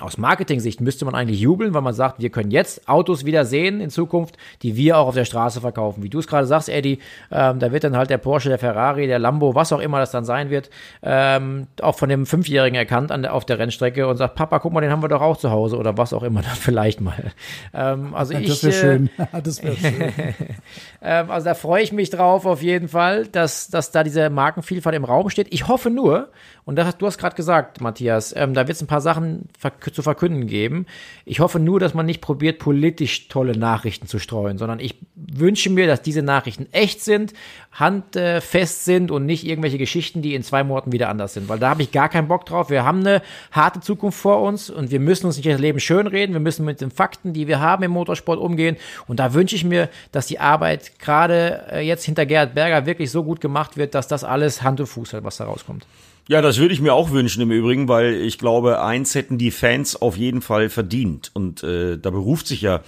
aus 0.00 0.18
Marketing-Sicht 0.18 0.80
müsste 0.80 1.04
man 1.04 1.14
eigentlich 1.14 1.40
jubeln, 1.40 1.74
weil 1.74 1.82
man 1.82 1.94
sagt, 1.94 2.20
wir 2.20 2.30
können 2.30 2.50
jetzt 2.50 2.88
Autos 2.88 3.24
wieder 3.24 3.44
sehen 3.44 3.80
in 3.80 3.90
Zukunft, 3.90 4.36
die 4.62 4.76
wir 4.76 4.98
auch 4.98 5.08
auf 5.08 5.14
der 5.14 5.24
Straße 5.24 5.60
verkaufen. 5.60 6.02
Wie 6.02 6.08
du 6.08 6.18
es 6.18 6.26
gerade 6.26 6.46
sagst, 6.46 6.68
Eddie, 6.68 6.98
ähm, 7.30 7.58
da 7.58 7.72
wird 7.72 7.84
dann 7.84 7.96
halt 7.96 8.10
der 8.10 8.18
Porsche, 8.18 8.48
der 8.48 8.58
Ferrari, 8.58 9.06
der 9.06 9.18
Lambo, 9.18 9.54
was 9.54 9.72
auch 9.72 9.80
immer 9.80 10.00
das 10.00 10.10
dann 10.10 10.24
sein 10.24 10.50
wird, 10.50 10.70
ähm, 11.02 11.66
auch 11.80 11.96
von 11.96 12.08
dem 12.08 12.26
Fünfjährigen 12.26 12.76
erkannt 12.76 13.12
an 13.12 13.24
auf 13.26 13.44
der 13.44 13.58
Rennstrecke 13.58 14.06
und 14.06 14.16
sagt, 14.16 14.34
Papa, 14.34 14.58
guck 14.58 14.72
mal, 14.72 14.80
den 14.80 14.90
haben 14.90 15.02
wir 15.02 15.08
doch 15.08 15.22
auch 15.22 15.36
zu 15.36 15.50
Hause 15.50 15.76
oder 15.76 15.96
was 15.96 16.12
auch 16.12 16.22
immer 16.22 16.42
dann 16.42 16.56
vielleicht 16.56 17.00
mal. 17.00 17.32
Ähm, 17.72 18.14
also 18.14 18.32
ja, 18.32 18.40
ich, 18.40 18.48
das 18.48 18.64
wäre 18.64 18.72
schön. 18.72 19.10
das 19.42 19.62
wäre 19.62 19.76
schön. 19.76 20.12
ähm, 21.02 21.30
also 21.30 21.44
da 21.44 21.54
freue 21.54 21.82
ich 21.82 21.92
mich 21.92 22.10
drauf 22.10 22.46
auf 22.46 22.62
jeden 22.62 22.88
Fall, 22.88 23.26
dass, 23.26 23.68
dass 23.68 23.90
da 23.90 24.04
diese 24.04 24.30
Markenvielfalt 24.30 24.96
im 24.96 25.04
Raum 25.04 25.30
steht. 25.30 25.48
Ich 25.50 25.68
hoffe 25.68 25.90
nur, 25.90 26.28
und 26.66 26.76
das, 26.76 26.96
du 26.96 27.06
hast 27.06 27.18
gerade 27.18 27.36
gesagt, 27.36 27.82
Matthias, 27.82 28.34
ähm, 28.34 28.54
da 28.54 28.66
wird 28.66 28.76
es 28.76 28.82
ein 28.82 28.86
paar 28.86 29.02
Sachen 29.02 29.48
zu 29.92 30.02
verkünden 30.02 30.46
geben. 30.46 30.86
Ich 31.26 31.40
hoffe 31.40 31.58
nur, 31.58 31.78
dass 31.78 31.92
man 31.92 32.06
nicht 32.06 32.22
probiert, 32.22 32.58
politisch 32.58 33.28
tolle 33.28 33.56
Nachrichten 33.56 34.06
zu 34.06 34.18
streuen, 34.18 34.56
sondern 34.56 34.80
ich 34.80 34.96
wünsche 35.14 35.68
mir, 35.68 35.86
dass 35.86 36.00
diese 36.00 36.22
Nachrichten 36.22 36.66
echt 36.72 37.02
sind, 37.02 37.34
handfest 37.72 38.86
sind 38.86 39.10
und 39.10 39.26
nicht 39.26 39.46
irgendwelche 39.46 39.76
Geschichten, 39.76 40.22
die 40.22 40.34
in 40.34 40.42
zwei 40.42 40.64
Monaten 40.64 40.92
wieder 40.92 41.10
anders 41.10 41.34
sind. 41.34 41.50
Weil 41.50 41.58
da 41.58 41.68
habe 41.68 41.82
ich 41.82 41.92
gar 41.92 42.08
keinen 42.08 42.28
Bock 42.28 42.46
drauf. 42.46 42.70
Wir 42.70 42.84
haben 42.84 43.00
eine 43.00 43.20
harte 43.52 43.80
Zukunft 43.80 44.18
vor 44.18 44.40
uns 44.40 44.70
und 44.70 44.90
wir 44.90 45.00
müssen 45.00 45.26
uns 45.26 45.36
nicht 45.36 45.48
das 45.48 45.60
Leben 45.60 45.80
schönreden. 45.80 46.34
Wir 46.34 46.40
müssen 46.40 46.64
mit 46.64 46.80
den 46.80 46.90
Fakten, 46.90 47.34
die 47.34 47.46
wir 47.46 47.60
haben 47.60 47.82
im 47.82 47.90
Motorsport 47.90 48.38
umgehen. 48.38 48.78
Und 49.06 49.20
da 49.20 49.34
wünsche 49.34 49.54
ich 49.54 49.64
mir, 49.64 49.90
dass 50.12 50.28
die 50.28 50.40
Arbeit 50.40 50.98
gerade 50.98 51.66
äh, 51.70 51.80
jetzt 51.80 52.04
hinter 52.04 52.24
Gerhard 52.24 52.54
Berger 52.54 52.86
wirklich 52.86 53.10
so 53.10 53.22
gut 53.22 53.42
gemacht 53.42 53.76
wird, 53.76 53.94
dass 53.94 54.08
das 54.08 54.24
alles 54.24 54.62
Hand 54.62 54.80
und 54.80 54.86
Fuß 54.86 55.12
hat, 55.12 55.24
was 55.24 55.36
da 55.36 55.44
rauskommt. 55.44 55.84
Ja, 56.26 56.40
das 56.40 56.58
würde 56.58 56.72
ich 56.72 56.80
mir 56.80 56.94
auch 56.94 57.10
wünschen 57.10 57.42
im 57.42 57.50
Übrigen, 57.50 57.86
weil 57.86 58.14
ich 58.14 58.38
glaube, 58.38 58.82
eins 58.82 59.14
hätten 59.14 59.36
die 59.36 59.50
Fans 59.50 60.00
auf 60.00 60.16
jeden 60.16 60.40
Fall 60.40 60.70
verdient. 60.70 61.30
Und 61.34 61.62
äh, 61.62 61.98
da 61.98 62.08
beruft 62.10 62.46
sich 62.46 62.62
ja 62.62 62.80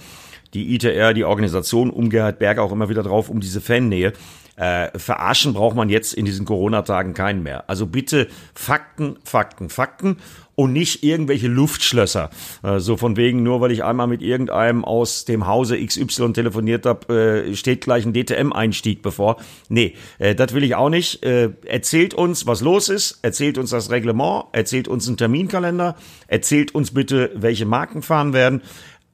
die 0.55 0.73
ITR, 0.73 1.13
die 1.13 1.23
Organisation 1.23 1.91
um 1.91 2.09
Gerhard 2.09 2.39
Berger 2.39 2.63
auch 2.63 2.71
immer 2.71 2.89
wieder 2.89 3.03
drauf, 3.03 3.29
um 3.29 3.39
diese 3.39 3.61
Fannähe. 3.61 4.13
Äh, 4.55 4.97
verarschen 4.97 5.53
braucht 5.53 5.75
man 5.75 5.87
jetzt 5.87 6.13
in 6.13 6.25
diesen 6.25 6.45
Corona-Tagen 6.45 7.13
keinen 7.13 7.43
mehr. 7.43 7.69
Also 7.69 7.85
bitte 7.85 8.27
Fakten, 8.55 9.17
Fakten, 9.23 9.69
Fakten 9.69 10.17
und 10.57 10.73
nicht 10.73 11.03
irgendwelche 11.03 11.47
Luftschlösser. 11.47 12.31
Äh, 12.63 12.79
so 12.79 12.97
von 12.97 13.15
wegen, 13.15 13.43
nur 13.43 13.61
weil 13.61 13.71
ich 13.71 13.83
einmal 13.83 14.07
mit 14.07 14.23
irgendeinem 14.23 14.83
aus 14.83 15.23
dem 15.23 15.45
Hause 15.45 15.77
XY 15.77 16.33
telefoniert 16.33 16.87
habe, 16.87 17.45
äh, 17.47 17.55
steht 17.55 17.81
gleich 17.81 18.05
ein 18.05 18.13
DTM-Einstieg 18.13 19.03
bevor. 19.03 19.37
Nee, 19.69 19.93
äh, 20.17 20.33
das 20.33 20.53
will 20.53 20.63
ich 20.63 20.73
auch 20.73 20.89
nicht. 20.89 21.23
Äh, 21.23 21.51
erzählt 21.65 22.15
uns, 22.15 22.47
was 22.47 22.61
los 22.61 22.89
ist, 22.89 23.19
erzählt 23.21 23.59
uns 23.59 23.69
das 23.69 23.91
Reglement, 23.91 24.45
erzählt 24.51 24.87
uns 24.87 25.07
einen 25.07 25.17
Terminkalender, 25.17 25.95
erzählt 26.25 26.73
uns 26.73 26.91
bitte, 26.91 27.29
welche 27.35 27.67
Marken 27.67 28.01
fahren 28.01 28.33
werden. 28.33 28.63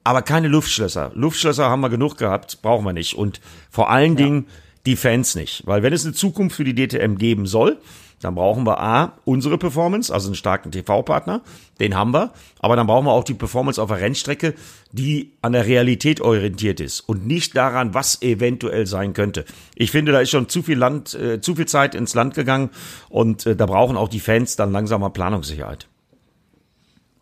Aber 0.05 0.21
keine 0.21 0.47
Luftschlösser. 0.47 1.11
Luftschlösser 1.13 1.69
haben 1.69 1.81
wir 1.81 1.89
genug 1.89 2.17
gehabt, 2.17 2.61
brauchen 2.61 2.85
wir 2.85 2.93
nicht. 2.93 3.15
Und 3.15 3.41
vor 3.69 3.89
allen 3.89 4.17
ja. 4.17 4.25
Dingen 4.25 4.47
die 4.85 4.95
Fans 4.95 5.35
nicht. 5.35 5.63
Weil 5.65 5.83
wenn 5.83 5.91
es 5.91 6.05
eine 6.05 6.13
Zukunft 6.13 6.55
für 6.55 6.63
die 6.63 6.75
DTM 6.75 7.15
geben 7.15 7.45
soll, 7.45 7.79
dann 8.23 8.35
brauchen 8.35 8.65
wir 8.65 8.79
A, 8.79 9.13
unsere 9.25 9.57
Performance, 9.57 10.13
also 10.13 10.27
einen 10.27 10.35
starken 10.35 10.71
TV-Partner, 10.71 11.41
den 11.79 11.95
haben 11.95 12.13
wir, 12.13 12.31
aber 12.59 12.75
dann 12.75 12.87
brauchen 12.87 13.05
wir 13.05 13.11
auch 13.11 13.23
die 13.23 13.33
Performance 13.33 13.81
auf 13.81 13.89
der 13.89 13.99
Rennstrecke, 13.99 14.53
die 14.91 15.33
an 15.41 15.53
der 15.53 15.65
Realität 15.65 16.21
orientiert 16.21 16.79
ist 16.79 17.01
und 17.01 17.27
nicht 17.27 17.55
daran, 17.55 17.93
was 17.93 18.21
eventuell 18.21 18.85
sein 18.85 19.13
könnte. 19.13 19.45
Ich 19.75 19.91
finde, 19.91 20.11
da 20.11 20.19
ist 20.19 20.29
schon 20.29 20.49
zu 20.49 20.63
viel 20.63 20.77
Land, 20.77 21.13
äh, 21.13 21.41
zu 21.41 21.55
viel 21.55 21.65
Zeit 21.65 21.95
ins 21.95 22.13
Land 22.13 22.35
gegangen 22.35 22.69
und 23.09 23.45
äh, 23.45 23.55
da 23.55 23.65
brauchen 23.65 23.97
auch 23.97 24.09
die 24.09 24.19
Fans 24.19 24.55
dann 24.55 24.71
langsam 24.71 25.01
mal 25.01 25.09
Planungssicherheit. 25.09 25.87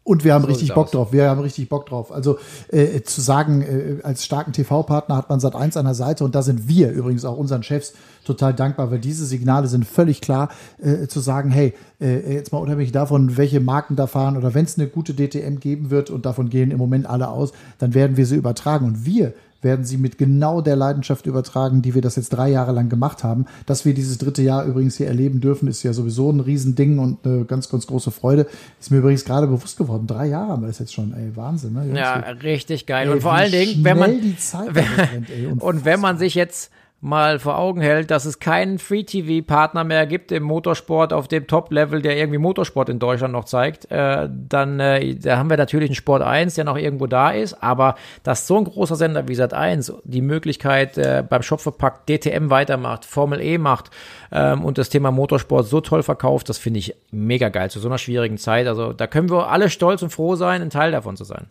Und 0.03 0.23
wir 0.23 0.33
haben 0.33 0.41
so 0.43 0.47
richtig 0.47 0.73
Bock 0.73 0.85
aus. 0.85 0.91
drauf. 0.91 1.13
Wir 1.13 1.29
haben 1.29 1.41
richtig 1.41 1.69
Bock 1.69 1.85
drauf. 1.85 2.11
Also 2.11 2.39
äh, 2.69 3.01
zu 3.01 3.21
sagen, 3.21 3.61
äh, 3.61 4.01
als 4.01 4.25
starken 4.25 4.51
TV-Partner 4.51 5.15
hat 5.15 5.29
man 5.29 5.39
seit 5.39 5.53
eins 5.53 5.77
an 5.77 5.85
der 5.85 5.93
Seite 5.93 6.23
und 6.23 6.33
da 6.33 6.41
sind 6.41 6.67
wir 6.67 6.89
übrigens 6.91 7.23
auch 7.23 7.37
unseren 7.37 7.61
Chefs 7.61 7.93
total 8.25 8.53
dankbar, 8.55 8.89
weil 8.89 8.99
diese 8.99 9.25
Signale 9.25 9.67
sind 9.67 9.85
völlig 9.85 10.21
klar, 10.21 10.49
äh, 10.81 11.07
zu 11.07 11.19
sagen, 11.19 11.51
hey, 11.51 11.75
äh, 11.99 12.33
jetzt 12.33 12.51
mal 12.51 12.57
unabhängig 12.57 12.91
davon, 12.91 13.37
welche 13.37 13.59
Marken 13.59 13.95
da 13.95 14.07
fahren 14.07 14.37
oder 14.37 14.55
wenn 14.55 14.65
es 14.65 14.79
eine 14.79 14.87
gute 14.87 15.13
DTM 15.13 15.59
geben 15.59 15.91
wird 15.91 16.09
und 16.09 16.25
davon 16.25 16.49
gehen 16.49 16.71
im 16.71 16.77
Moment 16.77 17.05
alle 17.05 17.27
aus, 17.27 17.51
dann 17.77 17.93
werden 17.93 18.17
wir 18.17 18.25
sie 18.25 18.37
übertragen. 18.37 18.87
Und 18.87 19.05
wir 19.05 19.33
werden 19.61 19.85
sie 19.85 19.97
mit 19.97 20.17
genau 20.17 20.61
der 20.61 20.75
Leidenschaft 20.75 21.25
übertragen, 21.25 21.81
die 21.81 21.93
wir 21.93 22.01
das 22.01 22.15
jetzt 22.15 22.29
drei 22.29 22.49
Jahre 22.49 22.71
lang 22.71 22.89
gemacht 22.89 23.23
haben. 23.23 23.45
Dass 23.65 23.85
wir 23.85 23.93
dieses 23.93 24.17
dritte 24.17 24.41
Jahr 24.41 24.65
übrigens 24.65 24.97
hier 24.97 25.07
erleben 25.07 25.39
dürfen, 25.39 25.67
ist 25.67 25.83
ja 25.83 25.93
sowieso 25.93 26.31
ein 26.31 26.39
Riesending 26.39 26.99
und 26.99 27.25
eine 27.25 27.45
ganz, 27.45 27.69
ganz 27.69 27.87
große 27.87 28.11
Freude. 28.11 28.47
Ist 28.79 28.91
mir 28.91 28.97
übrigens 28.97 29.25
gerade 29.25 29.47
bewusst 29.47 29.77
geworden. 29.77 30.07
Drei 30.07 30.27
Jahre 30.27 30.51
haben 30.51 30.63
wir 30.63 30.67
das 30.67 30.79
jetzt 30.79 30.93
schon. 30.93 31.13
Ey, 31.13 31.35
Wahnsinn. 31.35 31.73
Ne? 31.73 31.91
Ja, 31.95 32.15
richtig 32.43 32.85
geil. 32.85 33.07
Ey, 33.07 33.13
und 33.13 33.21
vor 33.21 33.33
allen 33.33 33.51
Dingen, 33.51 33.83
wenn 33.83 33.97
man, 33.97 34.11
rennt, 34.53 35.29
ey, 35.29 35.47
und 35.47 35.85
wenn 35.85 35.99
man 35.99 36.17
sich 36.17 36.35
jetzt 36.35 36.71
mal 37.01 37.39
vor 37.39 37.57
Augen 37.57 37.81
hält, 37.81 38.11
dass 38.11 38.25
es 38.25 38.37
keinen 38.37 38.77
Free-TV-Partner 38.77 39.83
mehr 39.83 40.05
gibt 40.05 40.31
im 40.31 40.43
Motorsport 40.43 41.13
auf 41.13 41.27
dem 41.27 41.47
Top-Level, 41.47 42.03
der 42.03 42.15
irgendwie 42.15 42.37
Motorsport 42.37 42.89
in 42.89 42.99
Deutschland 42.99 43.33
noch 43.33 43.45
zeigt, 43.45 43.89
äh, 43.91 44.29
dann 44.29 44.79
äh, 44.79 45.15
da 45.15 45.37
haben 45.37 45.49
wir 45.49 45.57
natürlich 45.57 45.89
einen 45.89 45.95
Sport 45.95 46.21
1, 46.21 46.53
der 46.53 46.63
noch 46.63 46.77
irgendwo 46.77 47.07
da 47.07 47.31
ist, 47.31 47.63
aber 47.63 47.95
dass 48.21 48.45
so 48.45 48.57
ein 48.57 48.65
großer 48.65 48.95
Sender 48.95 49.27
wie 49.27 49.33
Sat 49.33 49.55
1 49.55 49.93
die 50.03 50.21
Möglichkeit 50.21 50.99
äh, 50.99 51.23
beim 51.27 51.41
Shopverpack 51.41 52.05
DTM 52.05 52.51
weitermacht, 52.51 53.03
Formel 53.03 53.41
E 53.41 53.57
macht 53.57 53.89
ähm, 54.31 54.63
und 54.63 54.77
das 54.77 54.89
Thema 54.89 55.09
Motorsport 55.09 55.65
so 55.65 55.81
toll 55.81 56.03
verkauft, 56.03 56.49
das 56.49 56.59
finde 56.59 56.79
ich 56.79 56.95
mega 57.09 57.49
geil 57.49 57.71
zu 57.71 57.79
so 57.79 57.87
einer 57.87 57.97
schwierigen 57.97 58.37
Zeit. 58.37 58.67
Also 58.67 58.93
da 58.93 59.07
können 59.07 59.31
wir 59.31 59.49
alle 59.49 59.71
stolz 59.71 60.03
und 60.03 60.11
froh 60.11 60.35
sein, 60.35 60.61
ein 60.61 60.69
Teil 60.69 60.91
davon 60.91 61.17
zu 61.17 61.23
sein. 61.23 61.47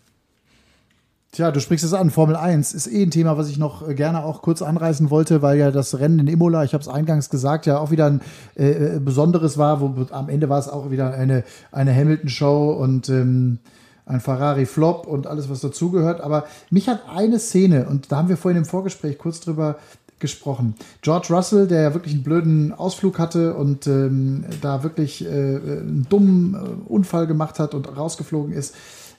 Tja, 1.33 1.53
du 1.53 1.61
sprichst 1.61 1.85
es 1.85 1.95
an. 1.95 2.11
Formel 2.11 2.35
1 2.35 2.75
ist 2.75 2.89
eh 2.89 3.05
ein 3.05 3.13
Thema, 3.13 3.39
was 3.39 3.49
ich 3.49 3.57
noch 3.57 3.89
äh, 3.89 3.95
gerne 3.95 4.25
auch 4.25 4.43
kurz 4.43 4.63
anreißen 4.63 5.11
wollte, 5.11 5.43
weil 5.43 5.59
ja 5.59 5.71
das 5.71 6.01
Rennen 6.01 6.19
in 6.19 6.27
Imola, 6.27 6.65
ich 6.65 6.75
habe 6.75 6.83
es 6.83 6.89
eingangs 6.89 7.31
gesagt, 7.31 7.67
ja 7.67 7.79
auch 7.79 7.93
wieder 7.93 8.07
ein 8.07 8.21
äh, 8.57 8.97
äh, 8.97 8.99
besonderes 8.99 9.57
war, 9.57 9.81
wo 9.81 9.95
am 10.11 10.29
Ende 10.29 10.49
war 10.49 10.59
es 10.59 10.69
auch 10.69 10.91
wieder 10.91 11.15
eine, 11.15 11.45
eine 11.71 11.95
Hamilton-Show 11.95 12.73
und 12.73 13.09
ähm, 13.11 13.61
ein 14.07 14.19
Ferrari-Flop 14.19 15.07
und 15.07 15.29
alles, 15.29 15.49
was 15.49 15.61
dazugehört. 15.61 16.21
Aber 16.21 16.47
mich 16.69 16.89
hat 16.89 17.03
eine 17.15 17.39
Szene, 17.39 17.87
und 17.89 18.11
da 18.11 18.17
haben 18.17 18.29
wir 18.29 18.37
vorhin 18.37 18.59
im 18.59 18.65
Vorgespräch 18.65 19.17
kurz 19.17 19.39
drüber 19.39 19.77
gesprochen. 20.19 20.75
George 21.01 21.29
Russell, 21.31 21.69
der 21.69 21.83
ja 21.83 21.95
wirklich 21.95 22.15
einen 22.15 22.25
blöden 22.25 22.73
Ausflug 22.73 23.21
hatte 23.21 23.55
und 23.55 23.87
ähm, 23.87 24.47
da 24.61 24.83
wirklich 24.83 25.25
äh, 25.25 25.29
einen 25.29 26.07
dummen 26.11 26.55
äh, 26.55 26.91
Unfall 26.91 27.29
gemacht 27.29 27.61
hat 27.61 27.73
und 27.73 27.97
rausgeflogen 27.97 28.53
ist. 28.53 28.75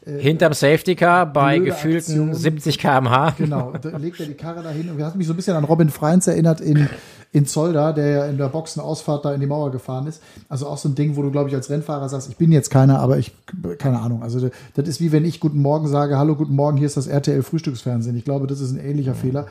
Hinterm 0.06 0.54
Safety 0.54 0.96
Car 0.96 1.32
bei 1.32 1.60
gefühlten 1.60 2.30
Aktion. 2.30 2.34
70 2.34 2.80
km/h. 2.80 3.36
Genau, 3.38 3.74
da 3.80 3.98
legt 3.98 4.20
er 4.20 4.26
die 4.26 4.34
Karre 4.34 4.64
dahin 4.64 4.90
und 4.90 5.04
hat 5.04 5.16
mich 5.16 5.28
so 5.28 5.34
ein 5.34 5.36
bisschen 5.36 5.56
an 5.56 5.64
Robin 5.64 5.90
Freins 5.90 6.26
erinnert 6.28 6.60
in, 6.60 6.90
in 7.34 7.46
Zolder, 7.46 7.94
der 7.94 8.08
ja 8.08 8.26
in 8.26 8.38
der 8.38 8.50
Boxenausfahrt 8.50 9.24
da 9.24 9.34
in 9.34 9.40
die 9.40 9.48
Mauer 9.48 9.72
gefahren 9.72 10.06
ist. 10.06 10.22
Also 10.50 10.68
auch 10.68 10.78
so 10.78 10.90
ein 10.90 10.96
Ding, 10.96 11.16
wo 11.16 11.22
du, 11.22 11.32
glaube 11.32 11.48
ich, 11.48 11.56
als 11.56 11.70
Rennfahrer 11.70 12.10
sagst, 12.10 12.30
ich 12.30 12.36
bin 12.36 12.52
jetzt 12.52 12.70
keiner, 12.70 13.00
aber 13.00 13.20
ich, 13.20 13.34
keine 13.78 14.00
Ahnung. 14.02 14.22
Also 14.22 14.50
das 14.74 14.88
ist 14.88 15.00
wie 15.00 15.14
wenn 15.14 15.24
ich 15.24 15.40
Guten 15.40 15.62
Morgen 15.62 15.88
sage, 15.88 16.18
hallo, 16.18 16.36
guten 16.36 16.56
Morgen, 16.56 16.76
hier 16.78 16.88
ist 16.88 16.98
das 16.98 17.08
RTL 17.08 17.42
Frühstücksfernsehen. 17.42 18.18
Ich 18.18 18.26
glaube, 18.26 18.48
das 18.48 18.60
ist 18.60 18.72
ein 18.72 18.80
ähnlicher 18.80 19.16
Fehler, 19.16 19.48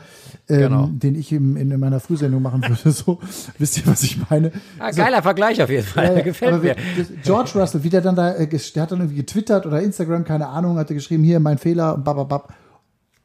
ähm, 0.47 0.59
Genau. 0.59 0.89
den 0.91 1.15
ich 1.15 1.31
im, 1.31 1.57
in 1.57 1.77
meiner 1.79 1.99
Frühsendung 1.99 2.41
machen 2.41 2.61
würde. 2.61 2.91
So, 2.91 3.19
wisst 3.57 3.77
ihr, 3.77 3.87
was 3.87 4.03
ich 4.03 4.29
meine? 4.29 4.51
Ah, 4.77 4.91
geiler 4.91 5.23
Vergleich 5.23 5.61
auf 5.63 5.69
jeden 5.69 5.85
Fall. 5.85 6.17
Ja, 6.17 6.21
Gefällt 6.21 6.61
mir. 6.61 6.75
George 7.23 7.51
Russell, 7.55 7.83
wie 7.83 7.89
der 7.89 8.01
dann 8.01 8.15
da, 8.15 8.33
äh, 8.33 8.47
der 8.47 8.83
hat 8.83 8.91
dann 8.91 8.99
irgendwie 8.99 9.15
getwittert 9.15 9.65
oder 9.65 9.81
Instagram, 9.81 10.23
keine 10.23 10.47
Ahnung, 10.49 10.77
hat 10.77 10.91
er 10.91 10.95
geschrieben, 10.95 11.23
hier 11.23 11.39
mein 11.39 11.57
Fehler 11.57 11.97
bababab. 11.97 12.53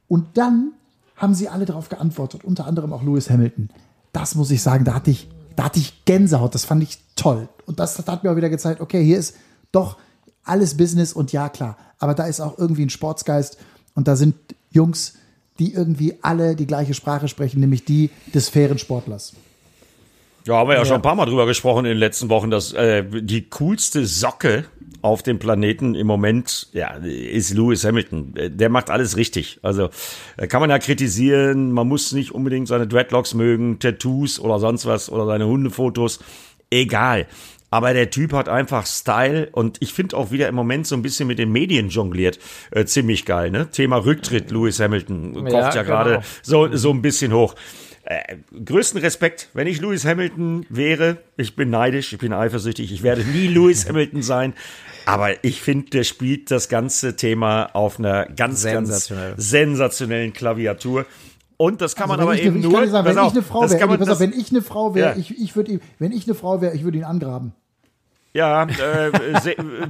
Und 0.08 0.38
dann 0.38 0.72
haben 1.16 1.34
sie 1.34 1.48
alle 1.48 1.64
darauf 1.66 1.88
geantwortet, 1.88 2.44
unter 2.44 2.66
anderem 2.66 2.92
auch 2.92 3.02
Lewis 3.02 3.28
Hamilton. 3.28 3.68
Das 4.16 4.34
muss 4.34 4.50
ich 4.50 4.62
sagen, 4.62 4.86
da 4.86 4.94
hatte 4.94 5.10
ich, 5.10 5.28
da 5.56 5.64
hatte 5.64 5.78
ich 5.78 6.06
Gänsehaut, 6.06 6.54
das 6.54 6.64
fand 6.64 6.82
ich 6.82 6.96
toll. 7.16 7.50
Und 7.66 7.78
das, 7.78 7.96
das 7.96 8.06
hat 8.06 8.24
mir 8.24 8.32
auch 8.32 8.36
wieder 8.36 8.48
gezeigt, 8.48 8.80
okay, 8.80 9.04
hier 9.04 9.18
ist 9.18 9.36
doch 9.72 9.98
alles 10.42 10.78
Business 10.78 11.12
und 11.12 11.32
ja, 11.32 11.50
klar, 11.50 11.76
aber 11.98 12.14
da 12.14 12.24
ist 12.24 12.40
auch 12.40 12.56
irgendwie 12.56 12.86
ein 12.86 12.88
Sportsgeist 12.88 13.58
und 13.94 14.08
da 14.08 14.16
sind 14.16 14.34
Jungs, 14.70 15.18
die 15.58 15.74
irgendwie 15.74 16.14
alle 16.22 16.56
die 16.56 16.66
gleiche 16.66 16.94
Sprache 16.94 17.28
sprechen, 17.28 17.60
nämlich 17.60 17.84
die 17.84 18.08
des 18.32 18.48
fairen 18.48 18.78
Sportlers. 18.78 19.34
Ja, 20.46 20.54
haben 20.54 20.70
wir 20.70 20.76
ja, 20.76 20.86
schon 20.86 20.96
ein 20.96 21.02
paar 21.02 21.14
Mal 21.14 21.26
drüber 21.26 21.44
gesprochen 21.44 21.84
in 21.84 21.90
den 21.90 21.98
letzten 21.98 22.30
Wochen, 22.30 22.50
dass 22.50 22.72
äh, 22.72 23.04
die 23.20 23.50
coolste 23.50 24.06
Socke 24.06 24.64
auf 25.02 25.22
dem 25.22 25.38
Planeten 25.38 25.94
im 25.94 26.06
Moment 26.06 26.68
ja, 26.72 26.94
ist 26.96 27.54
Lewis 27.54 27.84
Hamilton. 27.84 28.34
Der 28.36 28.68
macht 28.68 28.90
alles 28.90 29.16
richtig. 29.16 29.60
Also 29.62 29.90
äh, 30.36 30.46
kann 30.46 30.60
man 30.60 30.70
ja 30.70 30.78
kritisieren, 30.78 31.72
man 31.72 31.86
muss 31.86 32.12
nicht 32.12 32.32
unbedingt 32.32 32.68
seine 32.68 32.86
Dreadlocks 32.86 33.34
mögen, 33.34 33.78
Tattoos 33.78 34.40
oder 34.40 34.58
sonst 34.58 34.86
was 34.86 35.10
oder 35.10 35.26
seine 35.26 35.46
Hundefotos. 35.46 36.20
Egal. 36.70 37.26
Aber 37.70 37.92
der 37.92 38.10
Typ 38.10 38.32
hat 38.32 38.48
einfach 38.48 38.86
Style 38.86 39.48
und 39.52 39.78
ich 39.80 39.92
finde 39.92 40.16
auch 40.16 40.30
wieder 40.30 40.48
im 40.48 40.54
Moment 40.54 40.86
so 40.86 40.94
ein 40.94 41.02
bisschen 41.02 41.26
mit 41.26 41.38
den 41.38 41.50
Medien 41.50 41.88
jongliert. 41.88 42.38
Äh, 42.70 42.84
ziemlich 42.84 43.24
geil, 43.24 43.50
ne? 43.50 43.70
Thema 43.70 43.96
Rücktritt, 43.96 44.50
Lewis 44.50 44.80
Hamilton. 44.80 45.34
Kocht 45.34 45.52
ja, 45.52 45.74
Ja, 45.74 45.82
gerade 45.82 46.10
genau. 46.10 46.24
so, 46.42 46.76
so 46.76 46.90
ein 46.90 47.02
bisschen 47.02 47.32
hoch. 47.32 47.54
Äh, 48.08 48.36
größten 48.64 49.00
Respekt, 49.00 49.48
wenn 49.52 49.66
ich 49.66 49.80
Lewis 49.80 50.04
Hamilton 50.04 50.64
wäre, 50.68 51.16
ich 51.36 51.56
bin 51.56 51.70
neidisch, 51.70 52.12
ich 52.12 52.20
bin 52.20 52.32
eifersüchtig, 52.32 52.92
ich 52.92 53.02
werde 53.02 53.24
nie 53.24 53.48
Lewis 53.48 53.84
Hamilton 53.88 54.22
sein, 54.22 54.54
aber 55.06 55.42
ich 55.44 55.60
finde, 55.60 55.90
der 55.90 56.04
spielt 56.04 56.52
das 56.52 56.68
ganze 56.68 57.16
Thema 57.16 57.64
auf 57.74 57.98
einer 57.98 58.26
ganz, 58.26 58.62
Sensationell. 58.62 59.30
ganz 59.32 59.50
sensationellen 59.50 60.32
Klaviatur. 60.32 61.04
Und 61.56 61.80
das 61.80 61.96
kann 61.96 62.08
man 62.08 62.20
Also 62.20 62.28
aber 62.30 62.36
wenn 62.36 62.40
ich, 62.40 62.46
eben 62.46 62.60
nur, 62.60 62.74
wenn 62.74 62.84
ich 62.88 62.94
eine 62.94 63.42
Frau 63.42 63.62
wäre, 63.68 63.86
man- 63.88 64.18
wenn 64.20 64.32
ich 64.38 64.50
eine 64.50 64.62
Frau 64.62 64.94
wäre, 64.94 65.08
Ja. 65.10 65.16
ich, 65.16 65.36
ich 65.40 65.56
würde 65.56 65.72
ihm, 65.72 65.80
wenn 65.98 66.12
ich 66.12 66.26
eine 66.26 66.34
Frau 66.36 66.60
wäre, 66.60 66.76
ich 66.76 66.84
würde 66.84 66.98
ihn 66.98 67.04
angraben. 67.04 67.54
Ja, 68.36 68.64
äh, 68.64 69.12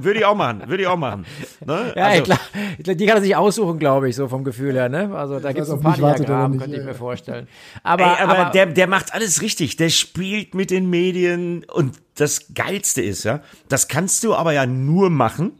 würde 0.03 0.19
ich 0.19 0.25
auch 0.25 0.35
machen, 0.35 0.63
würde 0.67 0.83
ich 0.83 0.87
auch 0.87 0.97
machen. 0.97 1.25
Ne? 1.65 1.93
Ja, 1.95 2.05
Also- 2.05 2.23
klar. 2.23 2.39
Die 2.79 3.05
kann 3.05 3.17
er 3.17 3.21
sich 3.21 3.35
aussuchen, 3.35 3.79
glaube 3.79 4.09
ich, 4.09 4.15
so 4.15 4.27
vom 4.27 4.43
Gefühl 4.43 4.73
her. 4.75 4.89
Ne? 4.89 5.13
Also 5.15 5.39
da 5.39 5.51
gibt 5.51 5.67
es 5.67 5.71
ein 5.71 5.81
paar 5.81 5.95
Diagramme, 5.95 6.57
könnte 6.57 6.77
ich 6.77 6.83
mir 6.85 6.93
vorstellen. 6.95 7.47
Aber, 7.83 8.03
Ey, 8.17 8.23
aber, 8.23 8.37
aber 8.39 8.49
der, 8.51 8.65
der 8.67 8.87
macht 8.87 9.13
alles 9.13 9.41
richtig. 9.41 9.75
Der 9.77 9.89
spielt 9.89 10.55
mit 10.55 10.71
den 10.71 10.89
Medien 10.89 11.63
und 11.71 11.97
das 12.15 12.53
Geilste 12.55 13.01
ist, 13.01 13.23
ja, 13.23 13.41
das 13.69 13.87
kannst 13.87 14.23
du 14.23 14.33
aber 14.33 14.53
ja 14.53 14.65
nur 14.65 15.09
machen 15.09 15.53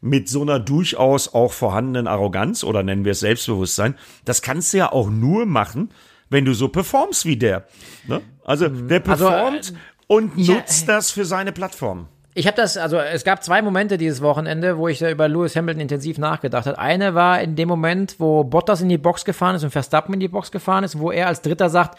mit 0.00 0.28
so 0.28 0.42
einer 0.42 0.58
durchaus 0.58 1.32
auch 1.32 1.52
vorhandenen 1.52 2.06
Arroganz 2.08 2.64
oder 2.64 2.82
nennen 2.82 3.04
wir 3.04 3.12
es 3.12 3.20
Selbstbewusstsein. 3.20 3.94
Das 4.24 4.42
kannst 4.42 4.72
du 4.72 4.78
ja 4.78 4.92
auch 4.92 5.08
nur 5.08 5.46
machen, 5.46 5.90
wenn 6.28 6.44
du 6.44 6.54
so 6.54 6.68
performst 6.68 7.24
wie 7.24 7.36
der. 7.36 7.66
Ne? 8.08 8.20
Also 8.44 8.68
der 8.68 9.06
Also, 9.08 9.28
performt 9.28 9.74
und 10.08 10.32
ja, 10.36 10.54
nutzt 10.54 10.88
das 10.88 11.12
für 11.12 11.24
seine 11.24 11.52
Plattform. 11.52 12.08
Ich 12.34 12.46
habe 12.46 12.56
das, 12.56 12.78
also 12.78 12.98
es 12.98 13.24
gab 13.24 13.44
zwei 13.44 13.60
Momente 13.60 13.98
dieses 13.98 14.22
Wochenende, 14.22 14.78
wo 14.78 14.88
ich 14.88 14.98
da 14.98 15.10
über 15.10 15.28
Lewis 15.28 15.54
Hamilton 15.54 15.82
intensiv 15.82 16.16
nachgedacht 16.16 16.66
habe. 16.66 16.78
Eine 16.78 17.14
war 17.14 17.42
in 17.42 17.56
dem 17.56 17.68
Moment, 17.68 18.16
wo 18.18 18.42
Bottas 18.42 18.80
in 18.80 18.88
die 18.88 18.96
Box 18.96 19.26
gefahren 19.26 19.56
ist 19.56 19.64
und 19.64 19.70
Verstappen 19.70 20.14
in 20.14 20.20
die 20.20 20.28
Box 20.28 20.50
gefahren 20.50 20.82
ist, 20.82 20.98
wo 20.98 21.10
er 21.10 21.26
als 21.26 21.42
Dritter 21.42 21.68
sagt, 21.68 21.98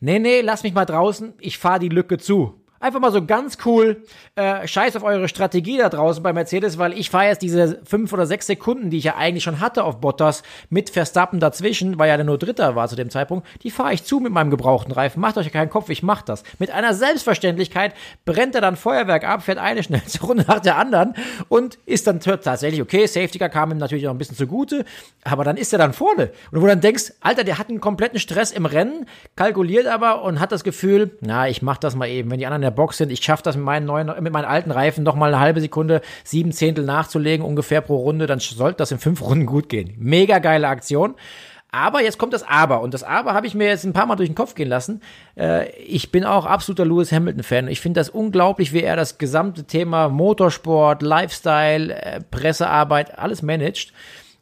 nee, 0.00 0.18
nee, 0.18 0.40
lass 0.40 0.64
mich 0.64 0.74
mal 0.74 0.84
draußen, 0.84 1.34
ich 1.38 1.58
fahre 1.58 1.78
die 1.78 1.90
Lücke 1.90 2.18
zu. 2.18 2.60
Einfach 2.80 3.00
mal 3.00 3.10
so 3.10 3.24
ganz 3.24 3.58
cool, 3.64 4.04
äh, 4.36 4.66
scheiß 4.66 4.94
auf 4.94 5.02
eure 5.02 5.28
Strategie 5.28 5.78
da 5.78 5.88
draußen 5.88 6.22
bei 6.22 6.32
Mercedes, 6.32 6.78
weil 6.78 6.92
ich 6.92 7.10
fahre 7.10 7.26
jetzt 7.26 7.42
diese 7.42 7.80
fünf 7.84 8.12
oder 8.12 8.24
sechs 8.24 8.46
Sekunden, 8.46 8.90
die 8.90 8.98
ich 8.98 9.04
ja 9.04 9.16
eigentlich 9.16 9.42
schon 9.42 9.58
hatte 9.58 9.82
auf 9.82 10.00
Bottas, 10.00 10.44
mit 10.70 10.90
Verstappen 10.90 11.40
dazwischen, 11.40 11.98
weil 11.98 12.08
ja 12.08 12.22
nur 12.22 12.38
Dritter 12.38 12.76
war 12.76 12.86
zu 12.86 12.94
dem 12.94 13.10
Zeitpunkt, 13.10 13.48
die 13.64 13.72
fahre 13.72 13.94
ich 13.94 14.04
zu 14.04 14.20
mit 14.20 14.32
meinem 14.32 14.50
gebrauchten 14.50 14.92
Reifen. 14.92 15.20
Macht 15.20 15.38
euch 15.38 15.50
keinen 15.50 15.70
Kopf, 15.70 15.88
ich 15.88 16.04
mach 16.04 16.22
das. 16.22 16.44
Mit 16.60 16.70
einer 16.70 16.94
Selbstverständlichkeit 16.94 17.94
brennt 18.24 18.54
er 18.54 18.60
dann 18.60 18.76
Feuerwerk 18.76 19.24
ab, 19.24 19.42
fährt 19.42 19.58
eine 19.58 19.82
schnellste 19.82 20.24
Runde 20.24 20.44
nach 20.46 20.60
der 20.60 20.76
anderen 20.76 21.14
und 21.48 21.78
ist 21.84 22.06
dann 22.06 22.20
tatsächlich 22.20 22.80
okay. 22.80 23.06
Safety 23.06 23.38
Car 23.38 23.48
kam 23.48 23.72
ihm 23.72 23.78
natürlich 23.78 24.06
auch 24.06 24.12
ein 24.12 24.18
bisschen 24.18 24.36
zugute, 24.36 24.84
aber 25.24 25.42
dann 25.42 25.56
ist 25.56 25.72
er 25.72 25.80
dann 25.80 25.92
vorne. 25.92 26.30
Und 26.52 26.58
wo 26.58 26.60
du 26.60 26.68
dann 26.68 26.80
denkst, 26.80 27.12
Alter, 27.20 27.42
der 27.42 27.58
hat 27.58 27.70
einen 27.70 27.80
kompletten 27.80 28.20
Stress 28.20 28.52
im 28.52 28.66
Rennen, 28.66 29.06
kalkuliert 29.34 29.88
aber 29.88 30.22
und 30.22 30.38
hat 30.38 30.52
das 30.52 30.62
Gefühl, 30.62 31.16
na, 31.20 31.48
ich 31.48 31.60
mach 31.60 31.78
das 31.78 31.96
mal 31.96 32.06
eben. 32.06 32.30
Wenn 32.30 32.38
die 32.38 32.46
anderen 32.46 32.67
der 32.68 32.74
Box 32.74 32.98
sind, 32.98 33.10
ich 33.10 33.24
schaffe 33.24 33.42
das 33.42 33.56
mit 33.56 33.64
meinen 33.64 33.86
neuen, 33.86 34.12
mit 34.22 34.32
meinen 34.32 34.44
alten 34.44 34.70
Reifen 34.70 35.04
noch 35.04 35.14
mal 35.14 35.32
eine 35.32 35.40
halbe 35.40 35.60
Sekunde, 35.60 36.02
sieben 36.22 36.52
Zehntel 36.52 36.84
nachzulegen, 36.84 37.44
ungefähr 37.44 37.80
pro 37.80 37.96
Runde, 37.96 38.26
dann 38.26 38.40
sollte 38.40 38.78
das 38.78 38.92
in 38.92 38.98
fünf 38.98 39.22
Runden 39.28 39.46
gut 39.46 39.68
gehen. 39.68 39.94
Mega 39.98 40.38
geile 40.38 40.68
Aktion. 40.68 41.14
Aber 41.70 42.02
jetzt 42.02 42.18
kommt 42.18 42.32
das 42.32 42.48
Aber. 42.48 42.80
Und 42.80 42.94
das 42.94 43.02
Aber 43.02 43.34
habe 43.34 43.46
ich 43.46 43.54
mir 43.54 43.66
jetzt 43.68 43.84
ein 43.84 43.92
paar 43.92 44.06
Mal 44.06 44.16
durch 44.16 44.28
den 44.28 44.34
Kopf 44.34 44.54
gehen 44.54 44.68
lassen. 44.68 45.02
Äh, 45.36 45.70
ich 45.72 46.10
bin 46.10 46.24
auch 46.24 46.46
absoluter 46.46 46.86
Lewis 46.86 47.12
Hamilton-Fan. 47.12 47.68
Ich 47.68 47.80
finde 47.80 48.00
das 48.00 48.08
unglaublich, 48.08 48.72
wie 48.72 48.82
er 48.82 48.96
das 48.96 49.18
gesamte 49.18 49.64
Thema 49.64 50.08
Motorsport, 50.08 51.02
Lifestyle, 51.02 51.94
äh, 51.94 52.20
Pressearbeit, 52.30 53.18
alles 53.18 53.42
managt. 53.42 53.92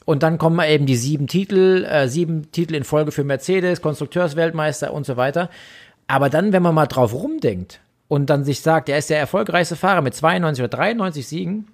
Und 0.05 0.23
dann 0.23 0.39
kommen 0.39 0.61
eben 0.69 0.87
die 0.87 0.97
sieben 0.97 1.27
Titel, 1.27 1.85
äh, 1.85 2.09
sieben 2.09 2.53
Titel 2.53 2.77
in 2.77 2.85
Folge 2.85 3.11
für 3.11 3.25
Mercedes, 3.25 3.83
Konstrukteursweltmeister 3.83 4.93
und 4.93 5.05
so 5.05 5.17
weiter. 5.17 5.51
Aber 6.07 6.31
dann, 6.31 6.53
wenn 6.53 6.63
man 6.63 6.77
mal 6.77 6.87
drauf 6.87 7.13
rumdenkt 7.13 7.81
und 8.09 8.31
dann 8.31 8.45
sich 8.45 8.61
sagt, 8.61 8.89
er 8.89 8.99
ist 8.99 9.11
der 9.11 9.19
erfolgreichste 9.19 9.77
Fahrer 9.77 10.03
mit 10.03 10.15
92 10.15 10.63
oder 10.63 10.77
93 10.77 11.27
Siegen, 11.27 11.69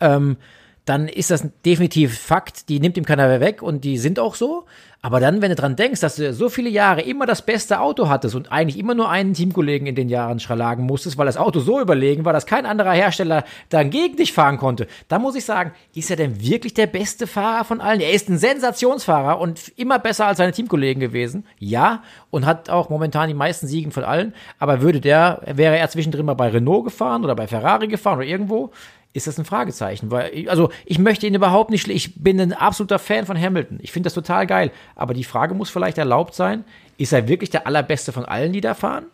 ähm, 0.00 0.36
dann 0.84 1.08
ist 1.08 1.30
das 1.30 1.48
definitiv 1.64 2.18
Fakt, 2.18 2.68
die 2.68 2.78
nimmt 2.78 2.96
ihm 2.96 3.04
keiner 3.04 3.26
mehr 3.26 3.40
weg 3.40 3.60
und 3.60 3.82
die 3.82 3.98
sind 3.98 4.18
auch 4.20 4.36
so. 4.36 4.66
Aber 5.02 5.20
dann, 5.20 5.40
wenn 5.40 5.50
du 5.50 5.54
dran 5.54 5.76
denkst, 5.76 6.00
dass 6.00 6.16
du 6.16 6.32
so 6.32 6.48
viele 6.48 6.68
Jahre 6.68 7.02
immer 7.02 7.26
das 7.26 7.42
beste 7.42 7.80
Auto 7.80 8.08
hattest 8.08 8.34
und 8.34 8.50
eigentlich 8.50 8.78
immer 8.78 8.94
nur 8.94 9.08
einen 9.08 9.34
Teamkollegen 9.34 9.86
in 9.86 9.94
den 9.94 10.08
Jahren 10.08 10.40
schlagen 10.40 10.84
musstest, 10.84 11.16
weil 11.16 11.26
das 11.26 11.36
Auto 11.36 11.60
so 11.60 11.80
überlegen 11.80 12.24
war, 12.24 12.32
dass 12.32 12.46
kein 12.46 12.66
anderer 12.66 12.92
Hersteller 12.92 13.44
dann 13.68 13.90
gegen 13.90 14.16
dich 14.16 14.32
fahren 14.32 14.58
konnte, 14.58 14.88
dann 15.08 15.22
muss 15.22 15.36
ich 15.36 15.44
sagen, 15.44 15.72
ist 15.94 16.10
er 16.10 16.16
denn 16.16 16.40
wirklich 16.40 16.74
der 16.74 16.86
beste 16.86 17.26
Fahrer 17.26 17.64
von 17.64 17.80
allen? 17.80 18.00
Er 18.00 18.12
ist 18.12 18.28
ein 18.28 18.38
Sensationsfahrer 18.38 19.38
und 19.38 19.72
immer 19.76 19.98
besser 19.98 20.26
als 20.26 20.38
seine 20.38 20.52
Teamkollegen 20.52 21.00
gewesen. 21.00 21.44
Ja, 21.58 22.02
und 22.30 22.44
hat 22.44 22.68
auch 22.68 22.90
momentan 22.90 23.28
die 23.28 23.34
meisten 23.34 23.66
Siegen 23.66 23.92
von 23.92 24.04
allen. 24.04 24.34
Aber 24.58 24.80
würde 24.80 25.00
der, 25.00 25.40
wäre 25.46 25.78
er 25.78 25.88
zwischendrin 25.88 26.26
mal 26.26 26.34
bei 26.34 26.48
Renault 26.48 26.84
gefahren 26.84 27.22
oder 27.22 27.36
bei 27.36 27.46
Ferrari 27.46 27.86
gefahren 27.86 28.18
oder 28.18 28.26
irgendwo, 28.26 28.72
ist 29.16 29.26
das 29.26 29.38
ein 29.38 29.44
Fragezeichen. 29.44 30.10
Weil, 30.10 30.48
also 30.48 30.70
ich 30.84 30.98
möchte 30.98 31.26
ihn 31.26 31.34
überhaupt 31.34 31.70
nicht, 31.70 31.88
ich 31.88 32.14
bin 32.22 32.40
ein 32.40 32.52
absoluter 32.52 32.98
Fan 32.98 33.26
von 33.26 33.40
Hamilton. 33.40 33.78
Ich 33.82 33.90
finde 33.90 34.06
das 34.06 34.14
total 34.14 34.46
geil. 34.46 34.70
Aber 34.94 35.14
die 35.14 35.24
Frage 35.24 35.54
muss 35.54 35.70
vielleicht 35.70 35.98
erlaubt 35.98 36.34
sein, 36.34 36.64
ist 36.98 37.12
er 37.12 37.26
wirklich 37.26 37.50
der 37.50 37.66
allerbeste 37.66 38.12
von 38.12 38.24
allen, 38.24 38.52
die 38.52 38.60
da 38.60 38.74
fahren? 38.74 39.06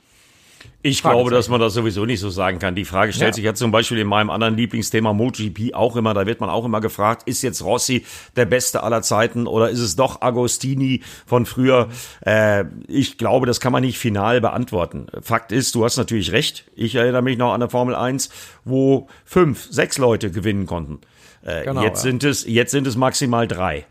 Ich 0.85 1.03
glaube, 1.03 1.31
dass 1.31 1.49
man 1.49 1.61
das 1.61 1.75
sowieso 1.75 2.05
nicht 2.07 2.19
so 2.19 2.29
sagen 2.31 2.59
kann. 2.59 2.75
Die 2.75 2.85
Frage 2.85 3.13
stellt 3.13 3.31
Ja. 3.31 3.35
sich 3.35 3.45
ja 3.45 3.55
zum 3.55 3.71
Beispiel 3.71 3.99
in 3.99 4.09
meinem 4.09 4.31
anderen 4.31 4.57
Lieblingsthema 4.57 5.13
MotoGP 5.13 5.75
auch 5.75 5.95
immer. 5.97 6.13
Da 6.13 6.27
wird 6.27 6.41
man 6.41 6.51
auch 6.51 6.65
immer 6.65 6.81
gefragt, 6.81 7.23
ist 7.29 7.43
jetzt 7.43 7.63
Rossi 7.63 8.05
der 8.35 8.47
Beste 8.47 8.83
aller 8.83 9.03
Zeiten 9.03 9.47
oder 9.47 9.71
ist 9.71 9.79
es 9.79 9.95
doch 9.95 10.23
Agostini 10.23 11.03
von 11.27 11.47
früher? 11.47 11.89
Äh, 12.27 12.65
ich 12.89 13.17
glaube, 13.19 13.47
das 13.47 13.61
kann 13.61 13.73
man 13.73 13.83
nicht 13.83 13.99
final 13.99 14.41
beantworten. 14.41 15.07
Fakt 15.21 15.53
ist, 15.53 15.75
du 15.77 15.85
hast 15.85 15.97
natürlich 15.99 16.33
recht. 16.33 16.65
Ich 16.75 16.95
erinnere 16.97 17.23
mich 17.23 17.39
noch 17.39 17.53
an 17.53 17.61
der 17.61 17.71
Formel 17.71 17.95
1, 17.95 18.31
wo 18.65 19.09
fünf, 19.25 19.69
sechs 19.71 19.99
Leute 19.99 20.31
gewinnen 20.33 20.67
konnten. 20.67 21.01
Äh, 21.45 21.65
Genau, 21.65 21.83
jetzt 21.83 21.99
ja. 22.05 22.11
sind 22.11 22.25
es, 22.25 22.45
jetzt 22.47 22.71
sind 22.73 22.87
es 22.87 22.97
maximal 22.97 23.47
drei. 23.47 23.85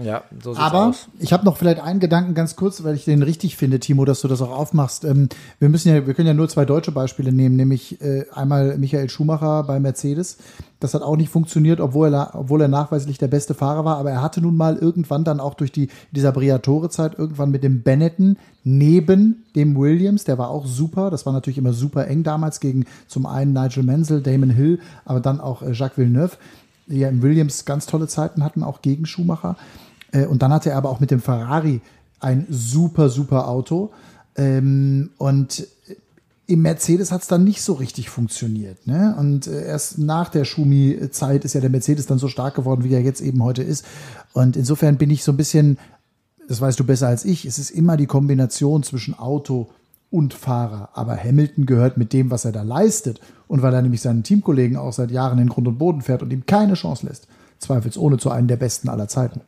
Ja, 0.00 0.22
so 0.42 0.54
sieht's 0.54 0.64
Aber 0.64 0.86
aus. 0.86 1.08
ich 1.18 1.34
habe 1.34 1.44
noch 1.44 1.58
vielleicht 1.58 1.80
einen 1.80 2.00
Gedanken 2.00 2.32
ganz 2.32 2.56
kurz, 2.56 2.82
weil 2.82 2.94
ich 2.94 3.04
den 3.04 3.22
richtig 3.22 3.58
finde, 3.58 3.78
Timo, 3.78 4.06
dass 4.06 4.22
du 4.22 4.28
das 4.28 4.40
auch 4.40 4.50
aufmachst. 4.50 5.04
Ähm, 5.04 5.28
wir 5.58 5.68
müssen 5.68 5.90
ja, 5.90 6.06
wir 6.06 6.14
können 6.14 6.28
ja 6.28 6.34
nur 6.34 6.48
zwei 6.48 6.64
deutsche 6.64 6.92
Beispiele 6.92 7.30
nehmen, 7.30 7.56
nämlich 7.56 8.00
äh, 8.00 8.24
einmal 8.32 8.78
Michael 8.78 9.10
Schumacher 9.10 9.64
bei 9.64 9.80
Mercedes. 9.80 10.38
Das 10.80 10.94
hat 10.94 11.02
auch 11.02 11.16
nicht 11.16 11.28
funktioniert, 11.28 11.78
obwohl 11.78 12.14
er, 12.14 12.30
obwohl 12.34 12.62
er 12.62 12.68
nachweislich 12.68 13.18
der 13.18 13.28
beste 13.28 13.52
Fahrer 13.52 13.84
war. 13.84 13.98
Aber 13.98 14.10
er 14.10 14.22
hatte 14.22 14.40
nun 14.40 14.56
mal 14.56 14.76
irgendwann 14.78 15.24
dann 15.24 15.40
auch 15.40 15.54
durch 15.54 15.72
die 15.72 15.88
dieser 16.10 16.32
Briatore-Zeit 16.32 17.18
irgendwann 17.18 17.50
mit 17.50 17.62
dem 17.62 17.82
Benetton 17.82 18.38
neben 18.64 19.44
dem 19.54 19.76
Williams, 19.76 20.24
der 20.24 20.38
war 20.38 20.48
auch 20.48 20.66
super. 20.66 21.10
Das 21.10 21.26
war 21.26 21.32
natürlich 21.34 21.58
immer 21.58 21.74
super 21.74 22.06
eng 22.08 22.22
damals 22.22 22.60
gegen 22.60 22.86
zum 23.08 23.26
einen 23.26 23.52
Nigel 23.52 23.82
Mansell, 23.82 24.22
Damon 24.22 24.50
Hill, 24.50 24.80
aber 25.04 25.20
dann 25.20 25.40
auch 25.40 25.62
äh, 25.62 25.72
Jacques 25.72 25.98
Villeneuve, 25.98 26.36
die 26.92 27.00
ja 27.00 27.08
im 27.08 27.22
Williams 27.22 27.64
ganz 27.64 27.86
tolle 27.86 28.06
Zeiten 28.06 28.44
hatten, 28.44 28.62
auch 28.62 28.82
gegen 28.82 29.06
Schumacher. 29.06 29.56
Äh, 30.12 30.26
Und 30.26 30.42
dann 30.42 30.52
hatte 30.52 30.70
er 30.70 30.76
aber 30.76 30.90
auch 30.90 31.00
mit 31.00 31.10
dem 31.10 31.20
Ferrari 31.20 31.80
ein 32.20 32.46
super, 32.48 33.08
super 33.08 33.48
Auto. 33.48 33.90
Ähm, 34.36 35.10
und 35.18 35.66
im 36.46 36.62
Mercedes 36.62 37.12
hat 37.12 37.22
es 37.22 37.28
dann 37.28 37.44
nicht 37.44 37.62
so 37.62 37.72
richtig 37.72 38.10
funktioniert. 38.10 38.86
Ne? 38.86 39.14
Und 39.18 39.46
äh, 39.46 39.64
erst 39.66 39.98
nach 39.98 40.28
der 40.28 40.44
Schumi-Zeit 40.44 41.44
ist 41.44 41.54
ja 41.54 41.60
der 41.60 41.70
Mercedes 41.70 42.06
dann 42.06 42.18
so 42.18 42.28
stark 42.28 42.54
geworden, 42.54 42.84
wie 42.84 42.92
er 42.92 43.00
jetzt 43.00 43.20
eben 43.20 43.42
heute 43.42 43.62
ist. 43.62 43.84
Und 44.32 44.56
insofern 44.56 44.98
bin 44.98 45.10
ich 45.10 45.24
so 45.24 45.32
ein 45.32 45.36
bisschen, 45.36 45.78
das 46.48 46.60
weißt 46.60 46.78
du 46.78 46.84
besser 46.84 47.08
als 47.08 47.24
ich, 47.24 47.46
es 47.46 47.58
ist 47.58 47.70
immer 47.70 47.96
die 47.96 48.06
Kombination 48.06 48.82
zwischen 48.82 49.18
Auto 49.18 49.70
und 50.12 50.34
Fahrer. 50.34 50.90
Aber 50.94 51.16
Hamilton 51.16 51.66
gehört 51.66 51.96
mit 51.96 52.12
dem, 52.12 52.30
was 52.30 52.44
er 52.44 52.52
da 52.52 52.62
leistet 52.62 53.20
und 53.48 53.62
weil 53.62 53.74
er 53.74 53.82
nämlich 53.82 54.00
seinen 54.02 54.22
Teamkollegen 54.22 54.76
auch 54.76 54.92
seit 54.92 55.10
Jahren 55.10 55.38
in 55.38 55.48
Grund 55.48 55.66
und 55.66 55.78
Boden 55.78 56.02
fährt 56.02 56.22
und 56.22 56.32
ihm 56.32 56.46
keine 56.46 56.74
Chance 56.74 57.06
lässt, 57.06 57.26
zweifelsohne 57.58 58.18
zu 58.18 58.30
einem 58.30 58.46
der 58.46 58.56
besten 58.56 58.88
aller 58.88 59.08
Zeiten. 59.08 59.40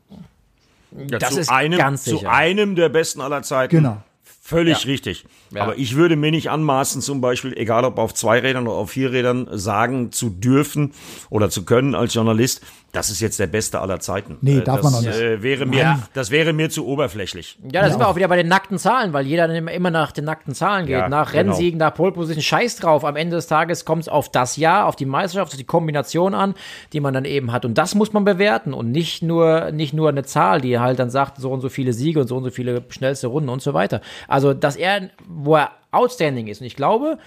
Ja, 1.08 1.18
Das 1.18 1.34
zu 1.34 1.40
ist 1.40 1.50
einem, 1.50 1.78
ganz 1.78 2.04
zu 2.04 2.10
sicher. 2.16 2.30
einem 2.32 2.74
der 2.74 2.88
besten 2.88 3.20
aller 3.20 3.42
Zeiten. 3.42 3.76
Genau. 3.76 3.98
Völlig 4.46 4.86
richtig. 4.86 5.24
Ja. 5.52 5.62
Aber 5.62 5.78
ich 5.78 5.96
würde 5.96 6.16
mir 6.16 6.30
nicht 6.30 6.50
anmaßen, 6.50 7.00
zum 7.00 7.22
Beispiel, 7.22 7.54
egal 7.56 7.84
ob 7.86 7.98
auf 7.98 8.12
zwei 8.12 8.40
Rädern 8.40 8.66
oder 8.68 8.76
auf 8.76 8.90
vier 8.90 9.10
Rädern, 9.10 9.48
sagen 9.52 10.12
zu 10.12 10.28
dürfen 10.28 10.92
oder 11.30 11.48
zu 11.48 11.64
können 11.64 11.94
als 11.94 12.12
Journalist, 12.12 12.60
das 12.94 13.10
ist 13.10 13.20
jetzt 13.20 13.40
der 13.40 13.48
beste 13.48 13.80
aller 13.80 13.98
Zeiten. 14.00 14.38
Nee, 14.40 14.58
Äh, 14.58 14.62
darf 14.62 14.80
das, 14.80 14.84
man 14.84 14.94
auch 14.94 15.00
nicht. 15.02 15.18
Äh, 15.20 15.42
wäre 15.42 15.66
mir, 15.66 15.78
Ja. 15.78 16.02
Das 16.14 16.30
wäre 16.30 16.52
mir 16.52 16.70
zu 16.70 16.86
oberflächlich. 16.86 17.58
Ja, 17.72 17.82
da 17.82 17.90
sind 17.90 17.98
wir 17.98 18.08
auch 18.08 18.16
wieder 18.16 18.28
bei 18.28 18.36
den 18.36 18.48
nackten 18.48 18.78
Zahlen, 18.78 19.12
weil 19.12 19.26
jeder 19.26 19.48
dann 19.48 19.68
immer, 19.68 19.90
nach 19.90 20.12
den 20.12 20.24
nackten 20.24 20.54
Zahlen 20.54 20.86
geht. 20.86 20.96
Ja, 20.96 21.08
nach 21.08 21.32
genau. 21.32 21.50
Rennsiegen, 21.50 21.78
nach 21.78 21.92
Pole 21.94 22.12
Position, 22.12 22.42
scheiß 22.42 22.76
drauf. 22.76 23.04
Am 23.04 23.16
Ende 23.16 23.36
des 23.36 23.48
Tages 23.48 23.84
kommt 23.84 24.02
es 24.02 24.08
auf 24.08 24.30
das 24.30 24.56
Jahr, 24.56 24.86
auf 24.86 24.96
die 24.96 25.06
Meisterschaft, 25.06 25.52
auf 25.52 25.58
die 25.58 25.64
Kombination 25.64 26.34
an, 26.34 26.54
die 26.92 27.00
man 27.00 27.12
dann 27.12 27.24
eben 27.24 27.52
hat. 27.52 27.64
Und 27.64 27.76
das 27.78 27.94
muss 27.94 28.12
man 28.12 28.24
bewerten 28.24 28.72
und 28.72 28.92
nicht 28.92 29.22
nur, 29.22 29.72
nicht 29.72 29.92
nur 29.92 30.08
eine 30.08 30.22
Zahl, 30.22 30.60
die 30.60 30.78
halt 30.78 30.98
dann 31.00 31.10
sagt, 31.10 31.38
so 31.38 31.50
und 31.50 31.60
so 31.60 31.68
viele 31.68 31.92
Siege 31.92 32.20
und 32.20 32.28
so 32.28 32.36
und 32.36 32.44
so 32.44 32.50
viele 32.50 32.84
schnellste 32.90 33.26
Runden 33.26 33.48
und 33.48 33.60
so 33.60 33.74
weiter. 33.74 34.00
Also, 34.28 34.54
dass 34.54 34.76
er, 34.76 35.10
wo 35.28 35.56
er 35.56 35.72
outstanding 35.90 36.46
ist. 36.46 36.60
Und 36.60 36.66
ich 36.66 36.76
glaube, 36.76 37.18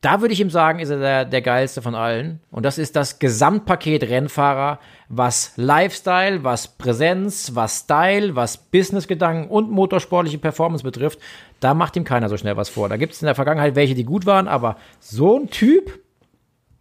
da 0.00 0.22
würde 0.22 0.32
ich 0.32 0.40
ihm 0.40 0.48
sagen, 0.48 0.78
ist 0.78 0.88
er 0.88 0.98
der, 0.98 1.24
der 1.26 1.42
geilste 1.42 1.82
von 1.82 1.94
allen. 1.94 2.40
Und 2.50 2.64
das 2.64 2.78
ist 2.78 2.96
das 2.96 3.18
Gesamtpaket 3.18 4.04
Rennfahrer, 4.04 4.78
was 5.10 5.52
Lifestyle, 5.56 6.42
was 6.42 6.68
Präsenz, 6.68 7.54
was 7.54 7.80
Style, 7.80 8.34
was 8.34 8.56
Businessgedanken 8.56 9.50
und 9.50 9.70
motorsportliche 9.70 10.38
Performance 10.38 10.82
betrifft. 10.82 11.18
Da 11.60 11.74
macht 11.74 11.96
ihm 11.96 12.04
keiner 12.04 12.30
so 12.30 12.38
schnell 12.38 12.56
was 12.56 12.70
vor. 12.70 12.88
Da 12.88 12.96
gibt 12.96 13.12
es 13.12 13.20
in 13.20 13.26
der 13.26 13.34
Vergangenheit 13.34 13.74
welche, 13.74 13.94
die 13.94 14.04
gut 14.04 14.24
waren, 14.24 14.48
aber 14.48 14.76
so 15.00 15.38
ein 15.38 15.50
Typ 15.50 16.00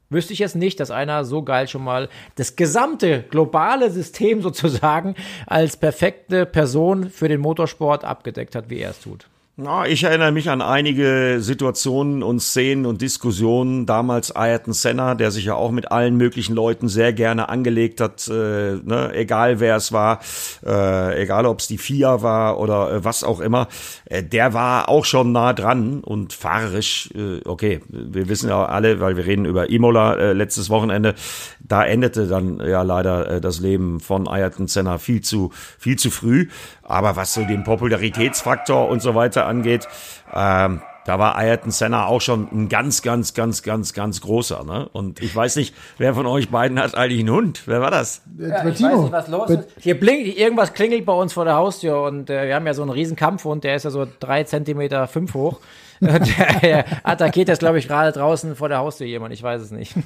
wüsste 0.10 0.32
ich 0.32 0.40
jetzt 0.40 0.56
nicht, 0.56 0.80
dass 0.80 0.90
einer 0.90 1.26
so 1.26 1.44
geil 1.44 1.68
schon 1.68 1.84
mal 1.84 2.08
das 2.36 2.56
gesamte 2.56 3.24
globale 3.30 3.92
System 3.92 4.42
sozusagen 4.42 5.16
als 5.46 5.76
perfekte 5.76 6.46
Person 6.46 7.10
für 7.10 7.28
den 7.28 7.42
Motorsport 7.42 8.06
abgedeckt 8.06 8.56
hat, 8.56 8.70
wie 8.70 8.80
er 8.80 8.92
es 8.92 9.02
tut. 9.02 9.28
Na, 9.62 9.86
ich 9.86 10.06
erinnere 10.06 10.32
mich 10.32 10.50
an 10.50 10.62
einige 10.62 11.40
Situationen 11.42 12.24
und 12.24 12.40
Szenen 12.40 12.86
und 12.86 13.02
Diskussionen. 13.02 13.86
Damals 13.86 14.34
Ayrton 14.34 14.72
Senna, 14.72 15.16
der 15.16 15.32
sich 15.32 15.44
ja 15.44 15.56
auch 15.56 15.72
mit 15.72 15.92
allen 15.92 16.16
möglichen 16.16 16.56
Leuten 16.56 16.88
sehr 16.88 17.12
gerne 17.12 17.50
angelegt 17.50 18.00
hat, 18.00 18.26
äh, 18.30 18.76
ne, 18.76 19.12
egal 19.14 19.60
wer 19.60 19.76
es 19.76 19.92
war, 19.92 20.22
äh, 20.66 21.22
egal 21.22 21.46
ob 21.46 21.60
es 21.60 21.68
die 21.68 21.78
FIA 21.78 22.22
war 22.22 22.58
oder 22.58 22.90
äh, 22.90 23.04
was 23.04 23.26
auch 23.26 23.42
immer. 23.42 23.68
Äh, 24.06 24.24
der 24.24 24.54
war 24.54 24.88
auch 24.88 25.04
schon 25.04 25.34
nah 25.34 25.52
dran 25.52 26.00
und 26.06 26.32
fahrerisch, 26.32 27.10
äh, 27.14 27.42
okay, 27.44 27.82
wir 27.90 28.30
wissen 28.30 28.48
ja 28.48 28.66
alle, 28.66 29.02
weil 29.02 29.18
wir 29.18 29.26
reden 29.26 29.44
über 29.44 29.70
Imola 29.70 30.14
äh, 30.14 30.32
letztes 30.32 30.70
Wochenende, 30.70 31.16
da 31.60 31.84
endete 31.84 32.28
dann 32.28 32.62
ja 32.66 32.82
leider 32.84 33.30
äh, 33.30 33.42
das 33.42 33.60
Leben 33.60 34.00
von 34.00 34.26
Ayrton 34.26 34.70
Senna 34.70 35.00
viel 35.00 35.20
zu, 35.20 35.52
viel 35.78 36.00
zu 36.00 36.12
früh. 36.12 36.48
Aber 36.90 37.16
was 37.16 37.34
so 37.34 37.46
den 37.46 37.64
Popularitätsfaktor 37.64 38.90
und 38.90 39.02
so 39.02 39.16
weiter 39.16 39.46
angeht, 39.46 39.88
ähm, 40.34 40.82
da 41.06 41.18
war 41.18 41.36
Ayrton 41.38 41.72
Senna 41.72 42.06
auch 42.06 42.22
schon 42.22 42.48
ein 42.52 42.70
ganz, 42.70 43.02
ganz, 43.02 43.34
ganz, 43.34 43.64
ganz, 43.64 43.94
ganz 43.94 44.22
großer. 44.22 44.64
Ne? 44.64 44.90
Und 44.92 45.22
ich 45.22 45.36
weiß 45.36 45.56
nicht, 45.56 45.74
wer 45.98 46.14
von 46.14 46.26
euch 46.26 46.50
beiden 46.50 46.80
hat 46.80 46.96
eigentlich 46.96 47.22
einen 47.22 47.32
Hund? 47.32 47.64
Wer 47.66 47.82
war 47.82 47.90
das? 47.90 48.22
Ja, 48.38 48.60
ich 48.68 48.82
weiß 48.82 49.02
nicht, 49.02 49.12
was 49.12 49.28
los 49.28 49.50
ist. 49.50 49.70
Hier 49.80 50.00
blinkt, 50.00 50.38
irgendwas 50.38 50.74
klingelt 50.74 51.06
bei 51.06 51.14
uns 51.14 51.34
vor 51.34 51.46
der 51.46 51.56
Haustür 51.56 52.04
und 52.04 52.30
äh, 52.30 52.48
wir 52.48 52.56
haben 52.56 52.68
ja 52.68 52.74
so 52.74 52.82
einen 52.82 52.92
riesen 52.92 53.16
Kampfhund, 53.16 53.64
der 53.64 53.76
ist 53.76 53.86
ja 53.86 53.92
so 53.92 54.06
drei 54.20 54.44
Zentimeter 54.44 55.08
fünf 55.08 55.34
hoch. 55.34 55.60
Und 56.02 56.38
der, 56.38 56.60
der 56.62 56.86
attackiert 57.04 57.50
jetzt, 57.50 57.60
glaube 57.60 57.78
ich, 57.78 57.86
gerade 57.86 58.14
draußen 58.14 58.56
vor 58.56 58.70
der 58.70 58.78
Haustür 58.78 59.06
jemand. 59.06 59.34
Ich 59.34 59.44
weiß 59.44 59.62
es 59.62 59.72
nicht. 59.72 59.96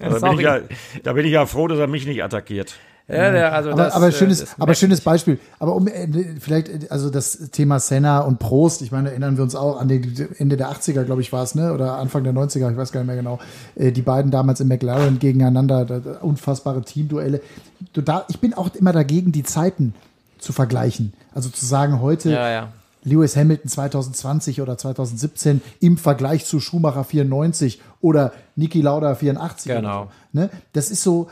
Da 0.00 0.32
bin, 0.32 0.40
ja, 0.40 0.58
da 1.02 1.12
bin 1.14 1.24
ich 1.24 1.32
ja 1.32 1.46
froh, 1.46 1.66
dass 1.66 1.78
er 1.78 1.86
mich 1.86 2.04
nicht 2.04 2.22
attackiert. 2.22 2.74
Ja, 3.06 3.30
der, 3.30 3.52
also 3.52 3.72
Aber, 3.72 3.84
das, 3.84 3.94
aber 3.94 4.08
äh, 4.08 4.12
schönes, 4.12 4.40
das 4.40 4.58
aber 4.58 4.74
schönes 4.74 5.02
Beispiel. 5.02 5.38
Aber 5.58 5.74
um 5.74 5.86
äh, 5.88 6.08
vielleicht, 6.40 6.68
äh, 6.68 6.86
also 6.88 7.10
das 7.10 7.50
Thema 7.50 7.78
Senna 7.78 8.20
und 8.20 8.38
Prost, 8.38 8.80
ich 8.80 8.92
meine, 8.92 9.10
erinnern 9.10 9.36
wir 9.36 9.44
uns 9.44 9.54
auch 9.54 9.78
an 9.78 9.88
den 9.88 10.28
Ende 10.38 10.56
der 10.56 10.70
80er, 10.70 11.04
glaube 11.04 11.20
ich, 11.20 11.30
war 11.30 11.42
es, 11.42 11.54
ne? 11.54 11.74
Oder 11.74 11.98
Anfang 11.98 12.24
der 12.24 12.32
90er, 12.32 12.70
ich 12.70 12.76
weiß 12.78 12.92
gar 12.92 13.00
nicht 13.00 13.08
mehr 13.08 13.16
genau. 13.16 13.38
Die 13.76 14.02
beiden 14.02 14.30
damals 14.30 14.60
im 14.60 14.68
McLaren 14.68 15.18
gegeneinander, 15.18 16.18
unfassbare 16.22 16.80
Teamduelle. 16.82 17.42
Du 17.92 18.00
da, 18.00 18.24
ich 18.28 18.40
bin 18.40 18.54
auch 18.54 18.74
immer 18.74 18.92
dagegen, 18.92 19.32
die 19.32 19.42
Zeiten 19.42 19.94
zu 20.38 20.54
vergleichen. 20.54 21.12
Also 21.34 21.50
zu 21.50 21.66
sagen, 21.66 22.00
heute 22.00 22.30
Ja, 22.30 22.48
ja. 22.50 22.68
Lewis 23.02 23.36
Hamilton 23.36 23.68
2020 23.68 24.62
oder 24.62 24.78
2017 24.78 25.60
im 25.80 25.98
Vergleich 25.98 26.46
zu 26.46 26.58
Schumacher 26.58 27.04
94 27.04 27.82
oder 28.00 28.32
Niki 28.56 28.80
Lauda 28.80 29.14
84. 29.14 29.70
oder 29.70 29.80
Genau. 29.80 30.04
So, 30.32 30.40
ne? 30.40 30.50
Das 30.72 30.90
ist 30.90 31.02
so. 31.02 31.28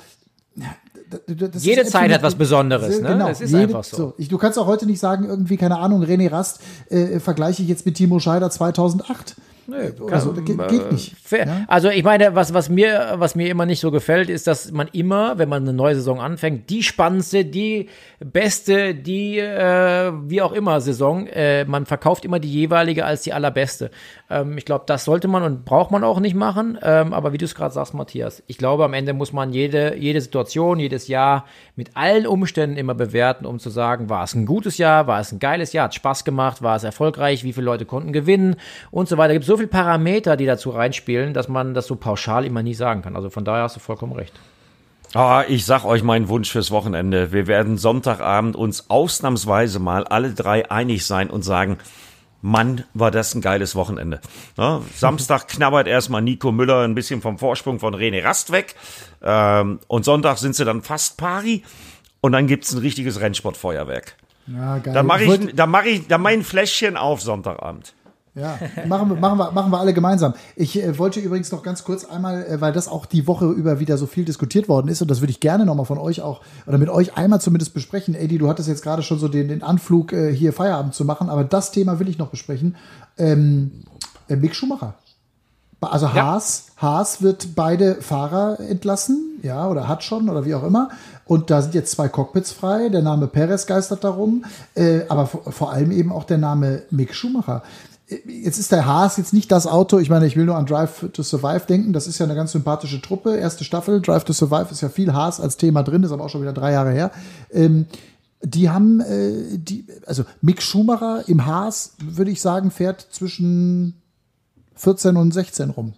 Das 1.26 1.64
Jede 1.64 1.84
Zeit 1.84 2.12
hat 2.12 2.22
was 2.22 2.34
Besonderes, 2.34 3.00
ne? 3.00 3.08
Genau, 3.08 3.28
Es 3.28 3.40
ist 3.40 3.50
jede, 3.50 3.62
einfach 3.62 3.84
so. 3.84 4.14
Ich, 4.18 4.28
du 4.28 4.38
kannst 4.38 4.58
auch 4.58 4.66
heute 4.66 4.86
nicht 4.86 5.00
sagen, 5.00 5.24
irgendwie, 5.24 5.56
keine 5.56 5.78
Ahnung, 5.78 6.02
René 6.04 6.30
Rast 6.30 6.60
äh, 6.88 7.20
vergleiche 7.20 7.62
ich 7.62 7.68
jetzt 7.68 7.86
mit 7.86 7.96
Timo 7.96 8.18
Scheider 8.18 8.50
2008. 8.50 9.36
Nö, 9.66 9.92
also, 10.10 10.32
geht, 10.32 10.68
geht 10.68 10.92
nicht. 10.92 11.14
Fair. 11.22 11.46
Ja? 11.46 11.64
Also 11.68 11.88
ich 11.88 12.02
meine, 12.02 12.34
was, 12.34 12.52
was, 12.52 12.68
mir, 12.68 13.14
was 13.16 13.34
mir 13.34 13.48
immer 13.48 13.64
nicht 13.64 13.80
so 13.80 13.90
gefällt, 13.90 14.28
ist, 14.28 14.46
dass 14.46 14.72
man 14.72 14.88
immer, 14.92 15.38
wenn 15.38 15.48
man 15.48 15.62
eine 15.62 15.72
neue 15.72 15.94
Saison 15.94 16.20
anfängt, 16.20 16.68
die 16.68 16.82
spannendste, 16.82 17.44
die 17.44 17.88
beste, 18.18 18.94
die 18.94 19.38
äh, 19.38 20.12
wie 20.24 20.42
auch 20.42 20.52
immer 20.52 20.80
Saison, 20.80 21.26
äh, 21.28 21.64
man 21.64 21.86
verkauft 21.86 22.24
immer 22.24 22.40
die 22.40 22.50
jeweilige 22.50 23.04
als 23.04 23.22
die 23.22 23.32
allerbeste. 23.32 23.90
Ähm, 24.28 24.58
ich 24.58 24.64
glaube, 24.64 24.84
das 24.86 25.04
sollte 25.04 25.28
man 25.28 25.42
und 25.44 25.64
braucht 25.64 25.90
man 25.90 26.02
auch 26.02 26.18
nicht 26.18 26.34
machen. 26.34 26.78
Ähm, 26.82 27.12
aber 27.12 27.32
wie 27.32 27.38
du 27.38 27.44
es 27.44 27.54
gerade 27.54 27.72
sagst, 27.72 27.94
Matthias, 27.94 28.42
ich 28.46 28.58
glaube, 28.58 28.84
am 28.84 28.94
Ende 28.94 29.12
muss 29.12 29.32
man 29.32 29.52
jede, 29.52 29.96
jede 29.96 30.20
Situation, 30.20 30.80
jedes 30.80 31.06
Jahr 31.06 31.44
mit 31.76 31.96
allen 31.96 32.26
Umständen 32.26 32.76
immer 32.76 32.94
bewerten, 32.94 33.46
um 33.46 33.58
zu 33.58 33.70
sagen, 33.70 34.08
war 34.08 34.24
es 34.24 34.34
ein 34.34 34.46
gutes 34.46 34.78
Jahr, 34.78 35.06
war 35.06 35.20
es 35.20 35.32
ein 35.32 35.38
geiles 35.38 35.72
Jahr, 35.72 35.84
hat 35.84 35.94
Spaß 35.94 36.24
gemacht, 36.24 36.62
war 36.62 36.76
es 36.76 36.84
erfolgreich, 36.84 37.44
wie 37.44 37.52
viele 37.52 37.66
Leute 37.66 37.84
konnten 37.84 38.12
gewinnen 38.12 38.56
und 38.90 39.08
so 39.08 39.18
weiter. 39.18 39.32
Es 39.32 39.36
gibt 39.36 39.46
so 39.53 39.59
viele 39.59 39.68
Parameter, 39.68 40.38
die 40.38 40.46
dazu 40.46 40.70
reinspielen, 40.70 41.34
dass 41.34 41.46
man 41.46 41.74
das 41.74 41.86
so 41.86 41.94
pauschal 41.94 42.46
immer 42.46 42.62
nie 42.62 42.72
sagen 42.72 43.03
kann. 43.03 43.16
Also 43.16 43.28
von 43.28 43.44
daher 43.44 43.64
hast 43.64 43.76
du 43.76 43.80
vollkommen 43.80 44.14
recht. 44.14 44.32
Ah, 45.12 45.44
ich 45.46 45.66
sag 45.66 45.84
euch 45.84 46.03
meinen 46.03 46.28
Wunsch 46.28 46.50
fürs 46.50 46.70
Wochenende. 46.70 47.32
Wir 47.32 47.46
werden 47.46 47.76
Sonntagabend 47.76 48.57
uns 48.57 48.88
ausnahmsweise 48.88 49.78
mal 49.78 50.05
alle 50.05 50.32
drei 50.32 50.70
einig 50.70 51.05
sein 51.05 51.28
und 51.28 51.42
sagen, 51.42 51.76
Mann, 52.40 52.84
war 52.94 53.11
das 53.11 53.34
ein 53.34 53.42
geiles 53.42 53.76
Wochenende. 53.76 54.22
Ja, 54.57 54.80
Samstag 54.96 55.48
knabbert 55.48 55.86
erstmal 55.86 56.22
Nico 56.22 56.50
Müller 56.50 56.80
ein 56.80 56.94
bisschen 56.94 57.20
vom 57.20 57.36
Vorsprung 57.36 57.78
von 57.78 57.94
René 57.94 58.24
Rast 58.24 58.53
weg. 58.53 58.74
Ähm, 59.20 59.80
und 59.86 60.07
Sonntag 60.07 60.38
sind 60.38 60.57
sie 60.57 60.64
dann 60.64 60.80
fast 60.80 61.18
pari. 61.18 61.62
Und 62.22 62.32
dann 62.32 62.46
gibt's 62.46 62.72
ein 62.72 62.78
richtiges 62.78 63.20
Rennsportfeuerwerk. 63.20 64.16
Ja, 64.46 64.78
geil. 64.78 64.94
Da 64.94 65.03
mache 65.03 65.24
ich, 65.24 65.55
da 65.55 65.66
mache 65.66 65.88
ich, 65.90 66.07
da 66.09 66.16
mein 66.16 66.42
Fläschchen 66.42 66.96
auf 66.96 67.20
Sonntagabend. 67.20 67.92
Ja, 68.34 68.58
machen 68.86 69.10
wir, 69.10 69.16
machen 69.16 69.38
wir, 69.38 69.52
machen 69.52 69.70
wir 69.70 69.78
alle 69.78 69.92
gemeinsam. 69.92 70.32
Ich 70.56 70.82
äh, 70.82 70.98
wollte 70.98 71.20
übrigens 71.20 71.52
noch 71.52 71.62
ganz 71.62 71.84
kurz 71.84 72.06
einmal, 72.06 72.44
äh, 72.46 72.60
weil 72.62 72.72
das 72.72 72.88
auch 72.88 73.04
die 73.04 73.26
Woche 73.26 73.44
über 73.46 73.78
wieder 73.78 73.98
so 73.98 74.06
viel 74.06 74.24
diskutiert 74.24 74.70
worden 74.70 74.88
ist 74.88 75.02
und 75.02 75.10
das 75.10 75.20
würde 75.20 75.32
ich 75.32 75.40
gerne 75.40 75.66
nochmal 75.66 75.84
von 75.84 75.98
euch 75.98 76.22
auch 76.22 76.40
oder 76.66 76.78
mit 76.78 76.88
euch 76.88 77.18
einmal 77.18 77.42
zumindest 77.42 77.74
besprechen. 77.74 78.14
Eddie, 78.14 78.38
du 78.38 78.48
hattest 78.48 78.68
jetzt 78.68 78.82
gerade 78.82 79.02
schon 79.02 79.18
so 79.18 79.28
den, 79.28 79.48
den 79.48 79.62
Anflug, 79.62 80.14
äh, 80.14 80.34
hier 80.34 80.54
Feierabend 80.54 80.94
zu 80.94 81.04
machen, 81.04 81.28
aber 81.28 81.44
das 81.44 81.72
Thema 81.72 81.98
will 81.98 82.08
ich 82.08 82.16
noch 82.16 82.28
besprechen. 82.28 82.76
Ähm, 83.18 83.82
äh, 84.28 84.36
Mick 84.36 84.54
Schumacher. 84.54 84.94
Also 85.82 86.12
Haas, 86.14 86.66
Haas 86.76 87.22
wird 87.22 87.56
beide 87.56 87.96
Fahrer 87.96 88.60
entlassen, 88.60 89.40
ja, 89.42 89.68
oder 89.68 89.88
hat 89.88 90.04
schon, 90.04 90.28
oder 90.28 90.44
wie 90.44 90.54
auch 90.54 90.62
immer. 90.62 90.90
Und 91.24 91.50
da 91.50 91.60
sind 91.60 91.74
jetzt 91.74 91.90
zwei 91.90 92.08
Cockpits 92.08 92.52
frei. 92.52 92.88
Der 92.88 93.02
Name 93.02 93.26
Perez 93.26 93.66
geistert 93.66 94.04
darum, 94.04 94.44
äh, 94.76 95.00
aber 95.08 95.26
vor, 95.26 95.42
vor 95.50 95.72
allem 95.72 95.90
eben 95.90 96.12
auch 96.12 96.22
der 96.22 96.38
Name 96.38 96.82
Mick 96.90 97.14
Schumacher. 97.14 97.62
Jetzt 98.26 98.58
ist 98.58 98.72
der 98.72 98.86
Haas 98.86 99.16
jetzt 99.16 99.32
nicht 99.32 99.50
das 99.50 99.66
Auto. 99.66 99.98
Ich 99.98 100.10
meine, 100.10 100.26
ich 100.26 100.36
will 100.36 100.44
nur 100.44 100.56
an 100.56 100.66
Drive 100.66 101.10
to 101.12 101.22
Survive 101.22 101.66
denken. 101.66 101.92
Das 101.92 102.06
ist 102.06 102.18
ja 102.18 102.24
eine 102.24 102.34
ganz 102.34 102.52
sympathische 102.52 103.00
Truppe. 103.00 103.36
Erste 103.36 103.64
Staffel, 103.64 104.00
Drive 104.00 104.24
to 104.24 104.32
Survive 104.32 104.68
ist 104.70 104.80
ja 104.80 104.88
viel 104.88 105.12
Haas 105.12 105.40
als 105.40 105.56
Thema 105.56 105.82
drin, 105.82 106.02
ist 106.02 106.12
aber 106.12 106.24
auch 106.24 106.28
schon 106.28 106.42
wieder 106.42 106.52
drei 106.52 106.72
Jahre 106.72 106.90
her. 106.90 107.10
Ähm, 107.50 107.86
die 108.42 108.70
haben, 108.70 109.00
äh, 109.00 109.56
die, 109.56 109.86
also 110.06 110.24
Mick 110.40 110.62
Schumacher 110.62 111.28
im 111.28 111.46
Haas, 111.46 111.94
würde 112.02 112.30
ich 112.30 112.40
sagen, 112.40 112.70
fährt 112.70 113.06
zwischen 113.10 113.94
14 114.74 115.16
und 115.16 115.32
16 115.32 115.70
rum. 115.70 115.94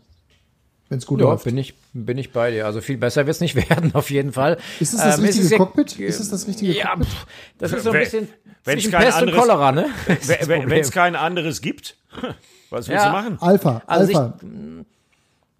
Wenn 0.90 0.98
es 0.98 1.06
gut 1.06 1.20
Ja, 1.20 1.26
läuft. 1.26 1.44
bin 1.44 1.56
ich, 1.56 1.74
bin 1.92 2.18
ich 2.18 2.32
bei 2.32 2.50
dir. 2.50 2.66
Also 2.66 2.80
viel 2.80 2.98
besser 2.98 3.26
wird 3.26 3.34
es 3.34 3.40
nicht 3.40 3.54
werden, 3.70 3.94
auf 3.94 4.10
jeden 4.10 4.32
Fall. 4.32 4.58
Ist 4.80 4.92
es 4.94 5.00
das 5.00 5.18
Ähm, 5.18 5.24
es 5.24 5.28
richtige 5.28 5.44
ist 5.46 5.50
ja- 5.52 5.58
Cockpit? 5.58 5.98
Ist 5.98 6.20
es 6.20 6.30
das 6.30 6.46
richtige 6.46 6.72
Ja, 6.72 6.88
Cockpit? 6.90 7.06
pff, 7.08 7.26
das 7.58 7.72
ist 7.72 7.82
so 7.84 7.90
ein 7.90 7.94
Wenn- 7.94 8.02
bisschen 8.02 8.28
wenn's 8.64 8.82
zwischen 8.82 8.92
kein 8.92 9.02
Pest 9.04 9.16
und 9.22 9.28
anderes- 9.28 9.40
Cholera, 9.40 9.72
ne? 9.72 9.86
Wenn 10.66 10.72
es 10.80 10.90
kein 10.90 11.16
anderes 11.16 11.60
gibt, 11.60 11.96
was 12.70 12.88
willst 12.88 13.02
Ja. 13.04 13.06
du 13.06 13.12
machen? 13.12 13.38
Alpha, 13.40 13.82
Also 13.86 14.10
ich- 14.10 14.16
Alpha. 14.16 14.38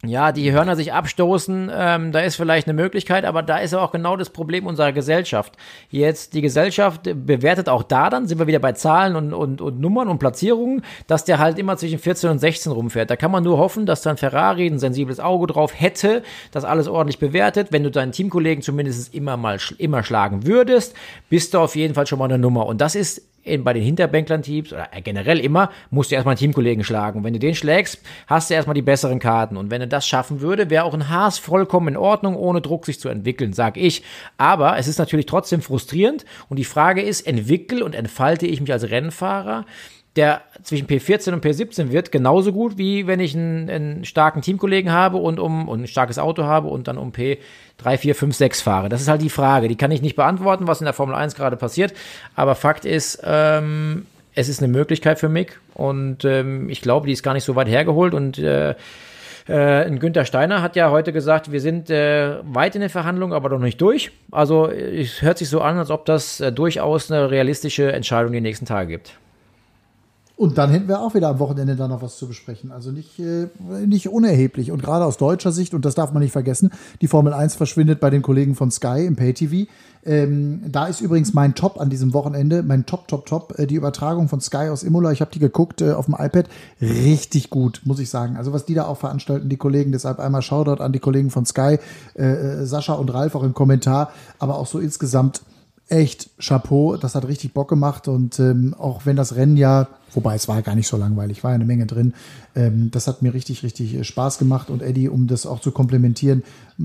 Ja, 0.09 0.33
die 0.33 0.53
Hörner 0.53 0.77
sich 0.77 0.93
abstoßen, 0.93 1.71
ähm, 1.75 2.13
da 2.13 2.21
ist 2.21 2.37
vielleicht 2.37 2.67
eine 2.67 2.75
Möglichkeit, 2.75 3.25
aber 3.25 3.43
da 3.43 3.59
ist 3.59 3.73
ja 3.73 3.81
auch 3.81 3.93
genau 3.93 4.17
das 4.17 4.31
Problem 4.31 4.67
unserer 4.67 4.93
Gesellschaft. 4.93 5.55
Jetzt, 5.91 6.35
die 6.35 6.41
Gesellschaft 6.41 7.03
bewertet 7.03 7.69
auch 7.69 7.83
da 7.83 8.11
dann, 8.11 8.27
sind 8.27 8.39
wir 8.39 8.47
wieder 8.47 8.59
bei 8.59 8.73
Zahlen 8.73 9.17
und, 9.17 9.33
und, 9.33 9.61
und 9.61 9.81
Nummern 9.81 10.09
und 10.09 10.19
Platzierungen, 10.19 10.83
dass 11.07 11.25
der 11.25 11.39
halt 11.39 11.59
immer 11.59 11.77
zwischen 11.77 11.99
14 11.99 12.31
und 12.31 12.39
16 12.39 12.73
rumfährt. 12.73 13.11
Da 13.11 13.17
kann 13.17 13.31
man 13.31 13.45
nur 13.45 13.59
hoffen, 13.59 13.87
dass 13.87 14.03
dann 14.03 14.17
Ferrari 14.17 14.67
ein 14.67 14.79
sensibles 14.79 15.21
Auge 15.21 15.47
drauf 15.47 15.73
hätte, 15.79 16.23
das 16.53 16.65
alles 16.65 16.89
ordentlich 16.89 17.19
bewertet. 17.19 17.69
Wenn 17.71 17.83
du 17.83 17.91
deinen 17.91 18.13
Teamkollegen 18.13 18.63
zumindest 18.63 19.15
immer 19.15 19.37
mal 19.37 19.59
immer 19.79 20.03
schlagen 20.03 20.47
würdest, 20.47 20.95
bist 21.29 21.55
du 21.55 21.59
auf 21.59 21.77
jeden 21.77 21.95
Fall 21.95 22.07
schon 22.07 22.19
mal 22.19 22.27
eine 22.27 22.39
Nummer. 22.39 22.67
Und 22.67 22.81
das 22.81 22.95
ist 22.95 23.23
in, 23.45 23.63
bei 23.63 23.73
den 23.73 23.83
Hinterbänkler-Teams 23.83 24.73
oder 24.73 24.89
äh, 24.93 25.03
generell 25.03 25.39
immer, 25.39 25.71
musst 25.91 26.11
du 26.11 26.15
erstmal 26.15 26.33
einen 26.33 26.39
Teamkollegen 26.39 26.83
schlagen. 26.83 27.19
Und 27.19 27.25
wenn 27.25 27.35
du 27.35 27.39
den 27.39 27.55
schlägst, 27.55 28.01
hast 28.27 28.51
du 28.51 28.55
erstmal 28.55 28.75
die 28.75 28.83
besseren 28.83 29.19
Karten. 29.19 29.57
Und 29.57 29.71
wenn 29.71 29.81
er 29.81 29.87
das 29.87 30.07
schaffen 30.07 30.41
würde, 30.41 30.71
wäre 30.71 30.85
auch 30.85 30.95
ein 30.95 31.09
Haas 31.09 31.39
vollkommen 31.39 31.89
in 31.89 31.97
Ordnung, 31.97 32.37
ohne 32.37 32.61
Druck 32.61 32.87
sich 32.87 32.99
zu 32.99 33.09
entwickeln, 33.09 33.53
sag 33.53 33.77
ich. 33.77 34.03
Aber 34.39 34.79
es 34.79 34.89
ist 34.89 34.99
natürlich 34.99 35.27
trotzdem 35.27 35.63
frustrierend. 35.63 36.25
Und 36.49 36.59
die 36.59 36.65
Frage 36.65 37.03
ist, 37.03 37.27
entwickle 37.27 37.85
und 37.85 37.95
entfalte 37.95 38.47
ich 38.47 38.61
mich 38.61 38.73
als 38.73 38.91
Rennfahrer? 38.91 39.67
Der 40.17 40.43
zwischen 40.63 40.87
P14 40.87 41.33
und 41.33 41.45
P17 41.45 41.91
wird, 41.91 42.13
genauso 42.13 42.53
gut, 42.53 42.79
wie 42.79 43.07
wenn 43.07 43.19
ich 43.19 43.35
einen, 43.35 43.69
einen 43.69 44.05
starken 44.05 44.43
Teamkollegen 44.43 44.93
habe 44.93 45.17
und 45.17 45.41
um 45.41 45.69
und 45.69 45.83
ein 45.83 45.87
starkes 45.87 46.19
Auto 46.19 46.45
habe 46.45 46.69
und 46.69 46.87
dann 46.87 46.99
um 46.99 47.11
P3, 47.11 47.97
4, 47.99 48.15
5, 48.15 48.35
6 48.35 48.63
fahre. 48.63 48.89
Das 48.89 49.01
ist 49.01 49.09
halt 49.09 49.23
die 49.23 49.31
Frage. 49.31 49.67
Die 49.69 49.77
kann 49.77 49.91
ich 49.91 50.03
nicht 50.03 50.17
beantworten, 50.17 50.69
was 50.69 50.81
in 50.81 50.85
der 50.85 50.95
Formel 50.95 51.17
1 51.17 51.35
gerade 51.35 51.57
passiert. 51.57 51.95
Aber 52.37 52.55
Fakt 52.55 52.85
ist, 52.85 53.23
ähm, 53.25 54.07
es 54.35 54.49
ist 54.49 54.63
eine 54.63 54.73
Möglichkeit 54.73 55.19
für 55.19 55.29
Mick 55.29 55.61
und 55.75 56.25
ähm, 56.25 56.69
ich 56.71 56.81
glaube, 56.81 57.07
die 57.07 57.13
ist 57.13 57.23
gar 57.23 57.35
nicht 57.35 57.45
so 57.45 57.57
weit 57.57 57.69
hergeholt 57.69 58.15
und 58.15 58.39
äh, 58.39 58.75
äh, 59.47 59.91
Günther 59.91 60.25
Steiner 60.25 60.63
hat 60.63 60.77
ja 60.77 60.91
heute 60.91 61.13
gesagt, 61.13 61.53
wir 61.53 61.61
sind 61.61 61.91
äh, 61.91 62.37
weit 62.45 62.77
in 62.77 62.81
den 62.81 62.91
Verhandlungen, 62.91 63.35
aber 63.35 63.49
noch 63.51 63.59
nicht 63.59 63.81
durch. 63.81 64.11
Also 64.31 64.69
es 64.69 65.23
hört 65.23 65.39
sich 65.39 65.49
so 65.49 65.61
an, 65.61 65.77
als 65.77 65.91
ob 65.91 66.07
das 66.07 66.41
äh, 66.41 66.51
durchaus 66.51 67.11
eine 67.11 67.31
realistische 67.31 67.93
Entscheidung 67.93 68.33
die 68.33 68.41
nächsten 68.41 68.65
Tage 68.65 68.89
gibt. 68.89 69.19
Und 70.37 70.59
dann 70.59 70.71
hätten 70.71 70.89
wir 70.89 71.01
auch 71.01 71.15
wieder 71.15 71.29
am 71.29 71.39
Wochenende 71.39 71.77
da 71.77 71.87
noch 71.87 72.03
was 72.03 72.17
zu 72.17 72.27
besprechen. 72.27 72.73
Also 72.73 72.91
nicht, 72.91 73.21
äh, 73.21 73.49
nicht 73.87 74.09
unerheblich. 74.09 74.73
Und 74.73 74.83
gerade 74.83 75.05
aus 75.05 75.17
deutscher 75.17 75.53
Sicht, 75.53 75.75
und 75.75 75.85
das 75.85 75.95
darf 75.95 76.13
man 76.13 76.23
nicht 76.23 76.33
vergessen, 76.33 76.73
die 77.01 77.07
Formel 77.07 77.33
1 77.33 77.55
verschwindet 77.55 78.01
bei 78.01 78.11
den 78.11 78.23
Kollegen 78.23 78.57
von 78.57 78.73
Sky 78.73 79.07
im 79.07 79.15
Pay-TV. 79.15 79.71
Ähm, 80.05 80.61
da 80.67 80.87
ist 80.87 81.01
übrigens 81.01 81.35
mein 81.35 81.55
Top 81.55 81.81
an 81.81 81.89
diesem 81.89 82.13
Wochenende, 82.13 82.63
mein 82.65 82.85
Top, 82.85 83.07
Top, 83.07 83.27
Top, 83.27 83.59
äh, 83.59 83.67
die 83.67 83.77
Übertragung 83.77 84.29
von 84.29 84.41
Sky 84.41 84.69
aus 84.71 84.83
Imola. 84.83 85.13
Ich 85.13 85.21
habe 85.21 85.31
die 85.31 85.39
geguckt 85.39 85.81
äh, 85.81 85.93
auf 85.93 86.07
dem 86.07 86.17
iPad. 86.19 86.47
Richtig 86.81 87.49
gut, 87.49 87.83
muss 87.85 88.01
ich 88.01 88.11
sagen. 88.11 88.37
Also 88.37 88.53
was 88.53 88.67
die 88.67 88.75
da 88.75 88.87
auch 88.87 88.99
veranstalten, 88.99 89.49
die 89.49 89.57
Kollegen. 89.57 89.93
Deshalb 89.93 90.19
einmal 90.19 90.43
Shoutout 90.43 90.83
an 90.83 90.93
die 90.93 90.99
Kollegen 90.99 91.31
von 91.31 91.47
Sky, 91.47 91.79
äh, 92.17 92.25
äh, 92.25 92.67
Sascha 92.67 92.95
und 92.95 93.15
Ralf 93.15 93.37
auch 93.37 93.45
im 93.45 93.55
Kommentar. 93.55 94.11
Aber 94.41 94.59
auch 94.59 94.67
so 94.67 94.81
insgesamt 94.81 95.43
echt 95.89 96.31
Chapeau, 96.39 96.97
das 96.97 97.15
hat 97.15 97.29
richtig 97.29 97.53
Bock 97.53 97.69
gemacht 97.69 98.09
und 98.09 98.39
ähm, 98.41 98.75
auch 98.79 99.05
wenn 99.05 99.17
das 99.17 99.37
Rennen 99.37 99.57
ja, 99.59 99.87
wobei 100.15 100.35
es 100.35 100.49
war 100.49 100.63
gar 100.63 100.75
nicht 100.75 100.89
so 100.89 100.97
langweilig, 100.97 101.45
war 101.45 101.51
ja 101.51 101.57
eine 101.57 101.67
Menge 101.67 101.85
drin, 101.85 102.15
ähm, 102.57 102.91
das 102.91 103.07
hat 103.07 103.21
mir 103.21 103.35
richtig, 103.35 103.63
richtig 103.63 103.95
äh, 103.95 104.03
Spaß 104.03 104.39
gemacht 104.39 104.71
und 104.71 104.81
Eddie, 104.81 105.11
um 105.11 105.27
das 105.27 105.45
auch 105.45 105.61
zu 105.61 105.73
komplementieren, 105.73 106.43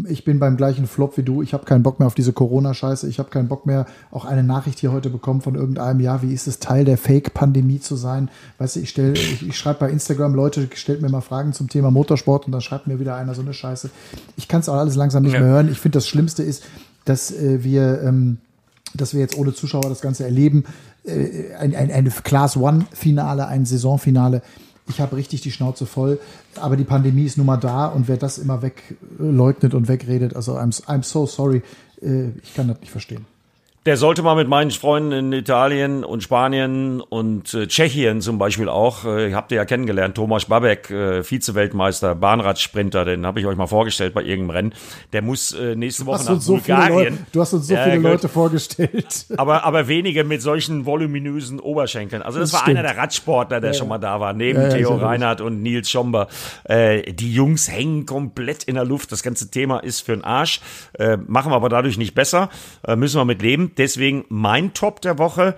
ich 0.09 0.25
bin 0.25 0.37
beim 0.39 0.57
gleichen 0.57 0.85
Flop 0.85 1.15
wie 1.17 1.23
du, 1.23 1.41
ich 1.41 1.53
habe 1.53 1.63
keinen 1.63 1.81
Bock 1.81 1.99
mehr 1.99 2.07
auf 2.07 2.13
diese 2.13 2.33
Corona-Scheiße, 2.33 3.07
ich 3.07 3.19
habe 3.19 3.29
keinen 3.29 3.47
Bock 3.47 3.65
mehr, 3.65 3.85
auch 4.11 4.25
eine 4.25 4.43
Nachricht 4.43 4.79
hier 4.79 4.91
heute 4.91 5.09
bekommen 5.09 5.39
von 5.39 5.55
irgendeinem, 5.55 6.01
ja, 6.01 6.21
wie 6.21 6.33
ist 6.33 6.47
es 6.47 6.59
Teil 6.59 6.83
der 6.83 6.97
Fake-Pandemie 6.97 7.79
zu 7.79 7.95
sein, 7.95 8.29
weißt 8.57 8.75
du, 8.75 8.79
ich 8.81 8.89
stelle, 8.89 9.13
ich, 9.13 9.47
ich 9.47 9.57
schreibe 9.57 9.79
bei 9.79 9.91
Instagram, 9.91 10.35
Leute, 10.35 10.67
stellt 10.73 11.01
mir 11.01 11.09
mal 11.09 11.21
Fragen 11.21 11.53
zum 11.53 11.69
Thema 11.69 11.89
Motorsport 11.89 12.47
und 12.47 12.51
dann 12.51 12.61
schreibt 12.61 12.87
mir 12.87 12.99
wieder 12.99 13.15
einer 13.15 13.33
so 13.33 13.41
eine 13.41 13.53
Scheiße, 13.53 13.89
ich 14.35 14.49
kann 14.49 14.59
es 14.59 14.67
auch 14.67 14.75
alles 14.75 14.95
langsam 14.95 15.23
nicht 15.23 15.33
Ja. 15.33 15.39
mehr 15.39 15.49
hören, 15.49 15.71
ich 15.71 15.79
finde 15.79 15.95
das 15.97 16.07
Schlimmste 16.07 16.43
ist, 16.43 16.63
dass 17.05 17.31
äh, 17.31 17.63
wir, 17.63 18.01
ähm, 18.03 18.39
dass 18.93 19.13
wir 19.13 19.21
jetzt 19.21 19.37
ohne 19.37 19.53
Zuschauer 19.53 19.89
das 19.89 20.01
Ganze 20.01 20.23
erleben. 20.23 20.65
Äh, 21.03 21.53
ein, 21.55 21.75
ein, 21.75 21.91
ein 21.91 22.09
Class 22.23 22.57
One-Finale, 22.57 23.47
ein 23.47 23.65
Saisonfinale. 23.65 24.41
Ich 24.87 24.99
habe 24.99 25.15
richtig 25.15 25.41
die 25.41 25.51
Schnauze 25.51 25.85
voll, 25.85 26.19
aber 26.55 26.75
die 26.75 26.83
Pandemie 26.83 27.25
ist 27.25 27.37
nun 27.37 27.45
mal 27.45 27.57
da 27.57 27.85
und 27.85 28.07
wer 28.07 28.17
das 28.17 28.39
immer 28.39 28.63
wegleugnet 28.63 29.75
und 29.75 29.87
wegredet, 29.87 30.35
also 30.35 30.57
I'm, 30.57 30.83
I'm 30.85 31.03
so 31.03 31.27
sorry, 31.27 31.61
äh, 32.01 32.29
ich 32.41 32.55
kann 32.55 32.67
das 32.67 32.79
nicht 32.79 32.91
verstehen. 32.91 33.25
Der 33.85 33.95
sollte 33.95 34.21
mal 34.23 34.35
mit 34.35 34.49
meinen 34.49 34.71
Freunden 34.71 35.11
in 35.13 35.31
Italien 35.33 36.03
und 36.03 36.21
Spanien 36.21 36.99
und 36.99 37.53
äh, 37.53 37.65
Tschechien 37.65 38.19
zum 38.19 38.37
Beispiel 38.37 38.67
auch, 38.67 39.05
äh, 39.05 39.33
habt 39.33 39.51
ihr 39.53 39.55
ja 39.55 39.63
kennengelernt, 39.65 40.15
Thomas 40.15 40.45
Babek, 40.45 40.91
äh, 40.91 41.23
Vize-Weltmeister, 41.23 42.13
Bahnradsprinter, 42.13 43.05
den 43.05 43.25
habe 43.25 43.39
ich 43.39 43.45
euch 43.45 43.55
mal 43.55 43.67
vorgestellt 43.67 44.13
bei 44.13 44.21
irgendeinem 44.21 44.49
Rennen. 44.49 44.73
Der 45.13 45.21
muss 45.21 45.53
äh, 45.53 45.75
nächste 45.75 46.05
Woche 46.05 46.25
nach 46.25 46.41
so 46.41 46.55
Bulgarien. 46.55 46.93
Leute, 47.13 47.17
du 47.31 47.39
hast 47.41 47.53
uns 47.53 47.67
so 47.67 47.73
Ja, 47.73 47.85
viele. 47.85 47.97
Leute 47.99 48.27
vorgestellt. 48.27 49.25
Aber, 49.37 49.63
aber 49.63 49.87
wenige 49.87 50.25
mit 50.25 50.41
solchen 50.41 50.85
voluminösen 50.85 51.59
Oberschenkeln. 51.61 52.21
Also 52.21 52.39
das, 52.39 52.51
Das 52.51 52.59
war 52.59 52.65
stimmt. 52.65 52.79
einer 52.79 52.87
der 52.89 52.97
Radsportler, 52.97 53.61
der 53.61 53.73
schon 53.73 53.87
mal 53.87 53.97
da 53.97 54.19
war, 54.19 54.33
neben 54.33 54.59
Ja, 54.59 54.67
ja, 54.67 54.75
Theo. 54.75 54.95
Reinhardt 54.97 55.39
und 55.39 55.61
Nils 55.61 55.89
Schomber. 55.89 56.27
Äh, 56.65 57.13
die 57.13 57.33
Jungs 57.33 57.71
hängen 57.71 58.05
komplett 58.05 58.65
in 58.65 58.75
der 58.75 58.83
Luft. 58.85 59.11
Das 59.13 59.23
ganze 59.23 59.49
Thema 59.49 59.79
ist 59.79 60.01
für 60.01 60.11
den 60.11 60.23
Arsch. 60.25 60.59
Äh, 60.93 61.17
machen 61.27 61.51
wir 61.51 61.55
aber 61.55 61.69
dadurch 61.69 61.97
nicht 61.97 62.13
besser. 62.13 62.49
Äh, 62.85 62.97
müssen 62.97 63.17
wir 63.17 63.25
mit 63.25 63.41
leben. 63.41 63.68
Deswegen 63.77 64.25
mein 64.29 64.73
Top 64.73 65.01
der 65.01 65.17
Woche, 65.17 65.55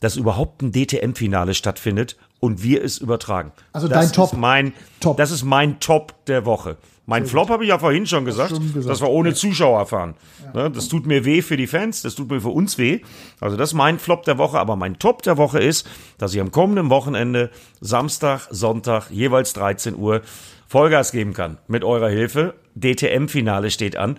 dass 0.00 0.16
überhaupt 0.16 0.62
ein 0.62 0.72
DTM-Finale 0.72 1.54
stattfindet 1.54 2.16
und 2.40 2.62
wir 2.62 2.84
es 2.84 2.98
übertragen. 2.98 3.52
Also 3.72 3.88
das 3.88 4.06
dein 4.06 4.12
Top. 4.12 4.32
Mein, 4.34 4.72
Top. 5.00 5.16
Das 5.16 5.30
ist 5.30 5.44
mein 5.44 5.80
Top 5.80 6.24
der 6.26 6.44
Woche. 6.44 6.76
Mein 7.06 7.26
Flop 7.26 7.50
habe 7.50 7.64
ich 7.64 7.68
ja 7.68 7.78
vorhin 7.78 8.06
schon 8.06 8.24
gesagt, 8.24 8.50
gesagt. 8.50 8.88
dass 8.88 9.02
wir 9.02 9.10
ohne 9.10 9.34
Zuschauer 9.34 9.84
fahren. 9.84 10.14
Ne, 10.54 10.70
Das 10.70 10.88
tut 10.88 11.06
mir 11.06 11.26
weh 11.26 11.42
für 11.42 11.58
die 11.58 11.66
Fans, 11.66 12.00
das 12.00 12.14
tut 12.14 12.30
mir 12.30 12.40
für 12.40 12.48
uns 12.48 12.78
weh. 12.78 13.00
Also 13.40 13.58
das 13.58 13.70
ist 13.70 13.74
mein 13.74 13.98
Flop 13.98 14.24
der 14.24 14.38
Woche, 14.38 14.58
aber 14.58 14.76
mein 14.76 14.98
Top 14.98 15.22
der 15.22 15.36
Woche 15.36 15.58
ist, 15.58 15.86
dass 16.16 16.34
ich 16.34 16.40
am 16.40 16.50
kommenden 16.50 16.88
Wochenende 16.88 17.50
Samstag, 17.80 18.48
Sonntag 18.50 19.10
jeweils 19.10 19.52
13 19.52 19.96
Uhr 19.96 20.22
Vollgas 20.66 21.12
geben 21.12 21.34
kann 21.34 21.58
mit 21.68 21.84
eurer 21.84 22.08
Hilfe. 22.08 22.54
DTM-Finale 22.74 23.70
steht 23.70 23.96
an 23.96 24.16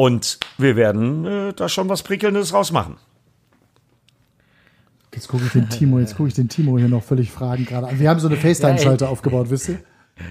und 0.00 0.38
wir 0.56 0.76
werden 0.76 1.26
äh, 1.26 1.52
da 1.52 1.68
schon 1.68 1.90
was 1.90 2.02
Prickelndes 2.02 2.54
rausmachen. 2.54 2.96
Jetzt 5.12 5.28
gucke 5.28 5.44
ich 5.44 5.52
den 5.52 5.68
Timo, 5.68 5.98
jetzt 5.98 6.16
gucke 6.16 6.30
ich 6.30 6.34
den 6.34 6.48
Timo 6.48 6.78
hier 6.78 6.88
noch 6.88 7.02
völlig 7.02 7.30
Fragen 7.30 7.66
gerade 7.66 7.88
an. 7.88 8.00
Wir 8.00 8.08
haben 8.08 8.18
so 8.18 8.28
eine 8.28 8.38
FaceTime-Schalter 8.38 9.10
aufgebaut, 9.10 9.50
wisst 9.50 9.68
ihr? 9.68 9.80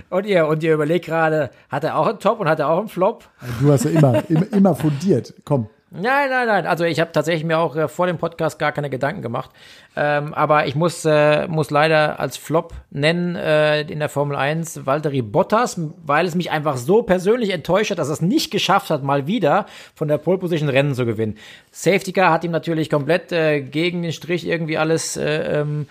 Und 0.10 0.26
ihr, 0.26 0.48
und 0.48 0.64
ihr 0.64 0.74
überlegt 0.74 1.06
gerade, 1.06 1.52
hat 1.70 1.84
er 1.84 2.00
auch 2.00 2.08
einen 2.08 2.18
Top 2.18 2.40
und 2.40 2.50
hat 2.50 2.60
er 2.60 2.68
auch 2.68 2.80
einen 2.80 2.88
Flop? 2.88 3.30
Du 3.62 3.72
hast 3.72 3.86
ja 3.86 3.92
immer, 3.92 4.28
immer, 4.28 4.54
immer 4.54 4.76
fundiert. 4.76 5.36
Komm. 5.46 5.68
Nein, 5.92 6.30
nein, 6.30 6.48
nein. 6.48 6.68
Also 6.68 6.84
ich 6.84 7.00
habe 7.00 7.12
tatsächlich 7.12 7.44
mir 7.44 7.58
auch 7.58 7.76
äh, 7.76 7.88
vor 7.88 8.06
dem 8.06 8.20
Podcast 8.20 8.60
gar 8.60 8.72
keine 8.72 8.92
Gedanken 8.92 9.24
gemacht. 9.24 9.50
Ähm, 9.96 10.36
aber 10.36 10.68
ich 10.68 10.76
muss, 10.76 11.04
äh, 11.04 11.48
muss 11.48 11.72
leider 11.72 12.20
als 12.20 12.38
Flop 12.38 12.76
nennen 12.92 13.36
äh, 13.36 13.82
in 13.82 13.98
der 13.98 14.08
Formel 14.08 14.38
1 14.38 14.86
Valtteri 14.86 15.24
Bottas, 15.24 15.82
weil 16.06 16.28
es 16.28 16.36
mich 16.36 16.52
einfach 16.52 16.78
so 16.78 17.02
persönlich 17.02 17.50
enttäuscht 17.50 17.90
hat, 17.90 17.98
dass 17.98 18.10
er 18.10 18.14
es 18.14 18.22
nicht 18.22 18.52
geschafft 18.52 18.92
hat, 18.92 19.04
mal 19.04 19.26
wieder 19.26 19.66
von 19.96 20.08
der 20.08 20.20
Pole 20.20 20.38
Position 20.38 20.70
Rennen 20.70 20.94
zu 20.94 21.08
gewinnen. 21.08 21.38
Safety 21.72 22.14
Car 22.14 22.32
hat 22.32 22.44
ihm 22.44 22.52
natürlich 22.52 22.92
komplett 22.92 23.32
äh, 23.32 23.62
gegen 23.62 24.04
den 24.04 24.14
Strich 24.14 24.46
irgendwie 24.46 24.78
alles 24.78 25.18
äh, 25.18 25.62
ähm, 25.62 25.88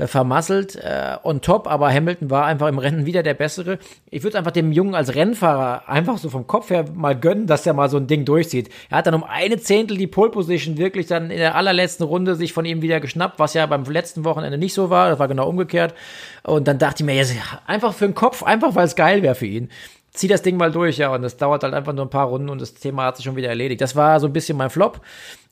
äh, 0.00 0.06
vermasselt 0.06 0.76
äh, 0.76 1.16
on 1.22 1.40
top, 1.40 1.66
aber 1.66 1.92
Hamilton 1.92 2.30
war 2.30 2.46
einfach 2.46 2.68
im 2.68 2.78
Rennen 2.78 3.06
wieder 3.06 3.22
der 3.22 3.34
Bessere. 3.34 3.78
Ich 4.10 4.22
würde 4.22 4.38
einfach 4.38 4.50
dem 4.50 4.72
Jungen 4.72 4.94
als 4.94 5.14
Rennfahrer 5.14 5.88
einfach 5.88 6.18
so 6.18 6.30
vom 6.30 6.46
Kopf 6.46 6.70
her 6.70 6.86
mal 6.94 7.18
gönnen, 7.18 7.46
dass 7.46 7.66
er 7.66 7.74
mal 7.74 7.90
so 7.90 7.96
ein 7.96 8.06
Ding 8.06 8.24
durchzieht. 8.24 8.70
Er 8.88 8.98
hat 8.98 9.06
dann 9.06 9.14
um 9.14 9.24
eine 9.24 9.58
Zehntel 9.58 9.96
die 9.96 10.06
Pole 10.06 10.30
Position 10.30 10.78
wirklich 10.78 11.06
dann 11.06 11.30
in 11.30 11.38
der 11.38 11.54
allerletzten 11.54 12.06
Runde 12.06 12.34
sich 12.34 12.52
von 12.52 12.64
ihm 12.64 12.82
wieder 12.82 13.00
geschnappt, 13.00 13.38
was 13.38 13.54
ja 13.54 13.66
beim 13.66 13.84
letzten 13.84 14.24
Wochenende 14.24 14.58
nicht 14.58 14.74
so 14.74 14.90
war. 14.90 15.10
Das 15.10 15.18
war 15.18 15.28
genau 15.28 15.48
umgekehrt. 15.48 15.94
Und 16.42 16.66
dann 16.66 16.78
dachte 16.78 17.02
ich 17.02 17.06
mir, 17.06 17.14
jetzt 17.14 17.34
einfach 17.66 17.92
für 17.92 18.06
den 18.06 18.14
Kopf, 18.14 18.42
einfach 18.42 18.74
weil 18.74 18.86
es 18.86 18.96
geil 18.96 19.22
wäre 19.22 19.34
für 19.34 19.46
ihn. 19.46 19.68
Zieh 20.12 20.28
das 20.28 20.42
Ding 20.42 20.56
mal 20.56 20.72
durch, 20.72 20.98
ja. 20.98 21.14
Und 21.14 21.22
das 21.22 21.36
dauert 21.36 21.62
halt 21.62 21.74
einfach 21.74 21.92
nur 21.92 22.06
ein 22.06 22.10
paar 22.10 22.26
Runden 22.26 22.48
und 22.48 22.60
das 22.60 22.74
Thema 22.74 23.04
hat 23.04 23.16
sich 23.16 23.24
schon 23.24 23.36
wieder 23.36 23.48
erledigt. 23.48 23.80
Das 23.80 23.94
war 23.94 24.18
so 24.18 24.26
ein 24.26 24.32
bisschen 24.32 24.56
mein 24.56 24.70
Flop. 24.70 25.00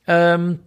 Ähm, 0.07 0.61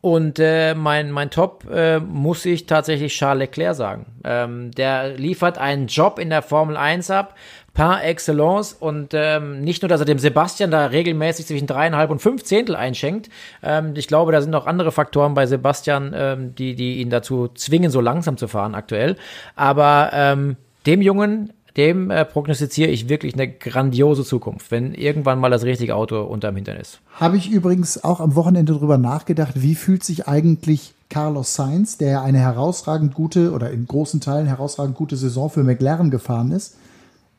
und 0.00 0.38
äh, 0.38 0.74
mein, 0.74 1.10
mein 1.10 1.30
Top 1.30 1.64
äh, 1.70 1.98
muss 1.98 2.44
ich 2.44 2.66
tatsächlich 2.66 3.16
Charles 3.16 3.40
Leclerc 3.40 3.74
sagen. 3.74 4.06
Ähm, 4.24 4.70
der 4.72 5.16
liefert 5.16 5.58
einen 5.58 5.88
Job 5.88 6.18
in 6.18 6.30
der 6.30 6.42
Formel 6.42 6.76
1 6.76 7.10
ab, 7.10 7.34
par 7.74 8.04
excellence. 8.04 8.72
Und 8.72 9.12
ähm, 9.12 9.60
nicht 9.60 9.82
nur, 9.82 9.88
dass 9.88 10.00
er 10.00 10.06
dem 10.06 10.18
Sebastian 10.18 10.70
da 10.70 10.86
regelmäßig 10.86 11.46
zwischen 11.46 11.66
dreieinhalb 11.66 12.10
und 12.10 12.20
fünf 12.20 12.44
Zehntel 12.44 12.76
einschenkt. 12.76 13.28
Ähm, 13.62 13.94
ich 13.96 14.06
glaube, 14.06 14.30
da 14.30 14.40
sind 14.40 14.50
noch 14.50 14.66
andere 14.66 14.92
Faktoren 14.92 15.34
bei 15.34 15.46
Sebastian, 15.46 16.12
ähm, 16.14 16.54
die, 16.54 16.74
die 16.74 17.00
ihn 17.00 17.10
dazu 17.10 17.48
zwingen, 17.48 17.90
so 17.90 18.00
langsam 18.00 18.36
zu 18.36 18.46
fahren 18.46 18.74
aktuell. 18.74 19.16
Aber 19.56 20.10
ähm, 20.12 20.56
dem 20.86 21.02
Jungen 21.02 21.52
dem 21.78 22.10
äh, 22.10 22.24
prognostiziere 22.24 22.90
ich 22.90 23.08
wirklich 23.08 23.34
eine 23.34 23.48
grandiose 23.48 24.24
Zukunft, 24.24 24.70
wenn 24.70 24.92
irgendwann 24.94 25.38
mal 25.38 25.50
das 25.50 25.62
richtige 25.62 25.94
Auto 25.94 26.20
unterm 26.22 26.56
Hintern 26.56 26.76
ist. 26.76 26.98
Habe 27.14 27.36
ich 27.36 27.50
übrigens 27.50 28.02
auch 28.02 28.20
am 28.20 28.34
Wochenende 28.34 28.72
drüber 28.72 28.98
nachgedacht, 28.98 29.62
wie 29.62 29.76
fühlt 29.76 30.02
sich 30.02 30.26
eigentlich 30.26 30.92
Carlos 31.08 31.54
Sainz, 31.54 31.96
der 31.96 32.10
ja 32.10 32.22
eine 32.22 32.38
herausragend 32.38 33.14
gute 33.14 33.52
oder 33.52 33.70
in 33.70 33.86
großen 33.86 34.20
Teilen 34.20 34.46
herausragend 34.46 34.96
gute 34.96 35.16
Saison 35.16 35.48
für 35.48 35.62
McLaren 35.62 36.10
gefahren 36.10 36.50
ist, 36.50 36.76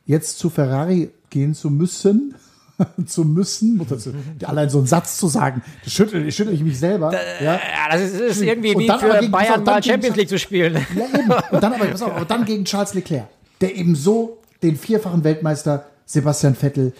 jetzt 0.06 0.38
zu 0.38 0.48
Ferrari 0.48 1.10
gehen 1.28 1.54
zu 1.54 1.68
müssen, 1.68 2.34
zu 3.06 3.24
müssen, 3.24 3.86
allein 4.44 4.70
so 4.70 4.78
einen 4.78 4.86
Satz 4.86 5.18
zu 5.18 5.28
sagen, 5.28 5.62
das 5.84 5.92
schüttel, 5.92 6.26
ich 6.26 6.34
schüttel 6.34 6.54
ich 6.54 6.62
mich 6.62 6.78
selber. 6.78 7.10
Da, 7.10 7.44
ja. 7.44 7.60
das 7.92 8.00
ist, 8.00 8.20
ist 8.20 8.40
irgendwie 8.40 8.76
wie 8.78 8.86
für 8.86 9.28
Bayern 9.28 9.62
mal 9.62 9.82
Champions 9.82 10.16
League 10.16 10.30
zu 10.30 10.38
spielen. 10.38 10.74
Ja, 10.96 11.20
eben. 11.20 11.30
Und 11.50 11.62
dann 11.62 11.74
aber, 11.74 11.84
pass 11.90 12.00
auf, 12.00 12.16
aber 12.16 12.24
dann 12.24 12.46
gegen 12.46 12.64
Charles 12.64 12.94
Leclerc 12.94 13.28
der 13.60 13.76
eben 13.76 13.94
so 13.94 14.38
den 14.62 14.76
vierfachen 14.76 15.24
Weltmeister 15.24 15.86
Sebastian 16.06 16.54
Vettel 16.54 16.92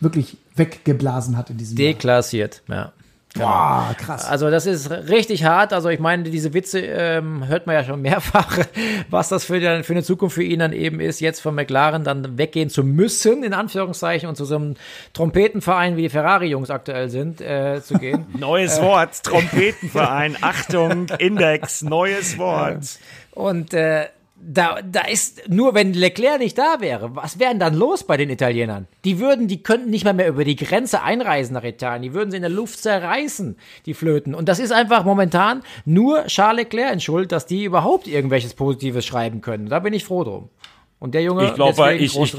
wirklich 0.00 0.36
weggeblasen 0.56 1.36
hat 1.36 1.50
in 1.50 1.58
diesem 1.58 1.76
Deklassiert, 1.76 2.62
Jahr. 2.68 2.76
ja. 2.76 2.92
Genau. 3.34 3.46
Boah, 3.46 3.96
krass. 3.98 4.26
Also 4.26 4.48
das 4.48 4.64
ist 4.64 4.90
richtig 4.90 5.44
hart. 5.44 5.72
Also 5.72 5.88
ich 5.88 5.98
meine, 5.98 6.22
diese 6.22 6.54
Witze 6.54 6.78
ähm, 6.78 7.48
hört 7.48 7.66
man 7.66 7.74
ja 7.74 7.82
schon 7.82 8.00
mehrfach, 8.00 8.58
was 9.10 9.28
das 9.28 9.44
für, 9.44 9.82
für 9.82 9.92
eine 9.92 10.04
Zukunft 10.04 10.36
für 10.36 10.44
ihn 10.44 10.60
dann 10.60 10.72
eben 10.72 11.00
ist, 11.00 11.20
jetzt 11.20 11.40
von 11.40 11.52
McLaren 11.52 12.04
dann 12.04 12.38
weggehen 12.38 12.70
zu 12.70 12.84
müssen, 12.84 13.42
in 13.42 13.52
Anführungszeichen, 13.52 14.28
und 14.28 14.36
zu 14.36 14.44
so 14.44 14.54
einem 14.54 14.76
Trompetenverein, 15.14 15.96
wie 15.96 16.02
die 16.02 16.10
Ferrari-Jungs 16.10 16.70
aktuell 16.70 17.10
sind, 17.10 17.40
äh, 17.40 17.82
zu 17.82 17.94
gehen. 17.98 18.24
neues 18.38 18.80
Wort, 18.80 19.24
Trompetenverein, 19.24 20.36
Achtung, 20.40 21.08
Index, 21.18 21.82
neues 21.82 22.38
Wort. 22.38 23.00
Und 23.32 23.74
äh, 23.74 24.06
da, 24.36 24.80
da 24.82 25.02
ist, 25.02 25.48
nur 25.48 25.74
wenn 25.74 25.94
Leclerc 25.94 26.38
nicht 26.38 26.58
da 26.58 26.76
wäre, 26.80 27.14
was 27.16 27.38
wäre 27.38 27.50
denn 27.50 27.60
dann 27.60 27.74
los 27.74 28.04
bei 28.04 28.16
den 28.16 28.30
Italienern? 28.30 28.86
Die 29.04 29.18
würden, 29.18 29.48
die 29.48 29.62
könnten 29.62 29.90
nicht 29.90 30.04
mal 30.04 30.12
mehr 30.12 30.28
über 30.28 30.44
die 30.44 30.56
Grenze 30.56 31.02
einreisen 31.02 31.54
nach 31.54 31.64
Italien. 31.64 32.02
Die 32.02 32.14
würden 32.14 32.30
sie 32.30 32.36
in 32.36 32.42
der 32.42 32.50
Luft 32.50 32.78
zerreißen, 32.80 33.56
die 33.86 33.94
Flöten. 33.94 34.34
Und 34.34 34.48
das 34.48 34.58
ist 34.58 34.72
einfach 34.72 35.04
momentan 35.04 35.62
nur 35.84 36.26
Charles 36.26 36.64
Leclerc 36.64 36.92
in 36.92 37.00
Schuld, 37.00 37.32
dass 37.32 37.46
die 37.46 37.64
überhaupt 37.64 38.06
irgendwelches 38.06 38.54
Positives 38.54 39.06
schreiben 39.06 39.40
können. 39.40 39.68
Da 39.68 39.78
bin 39.78 39.92
ich 39.94 40.04
froh 40.04 40.24
drum. 40.24 40.50
Und 40.98 41.14
der 41.14 41.22
Junge, 41.22 41.46
ich 41.46 41.54
glaube, 41.54 41.94
ich, 41.94 42.16
ich, 42.18 42.36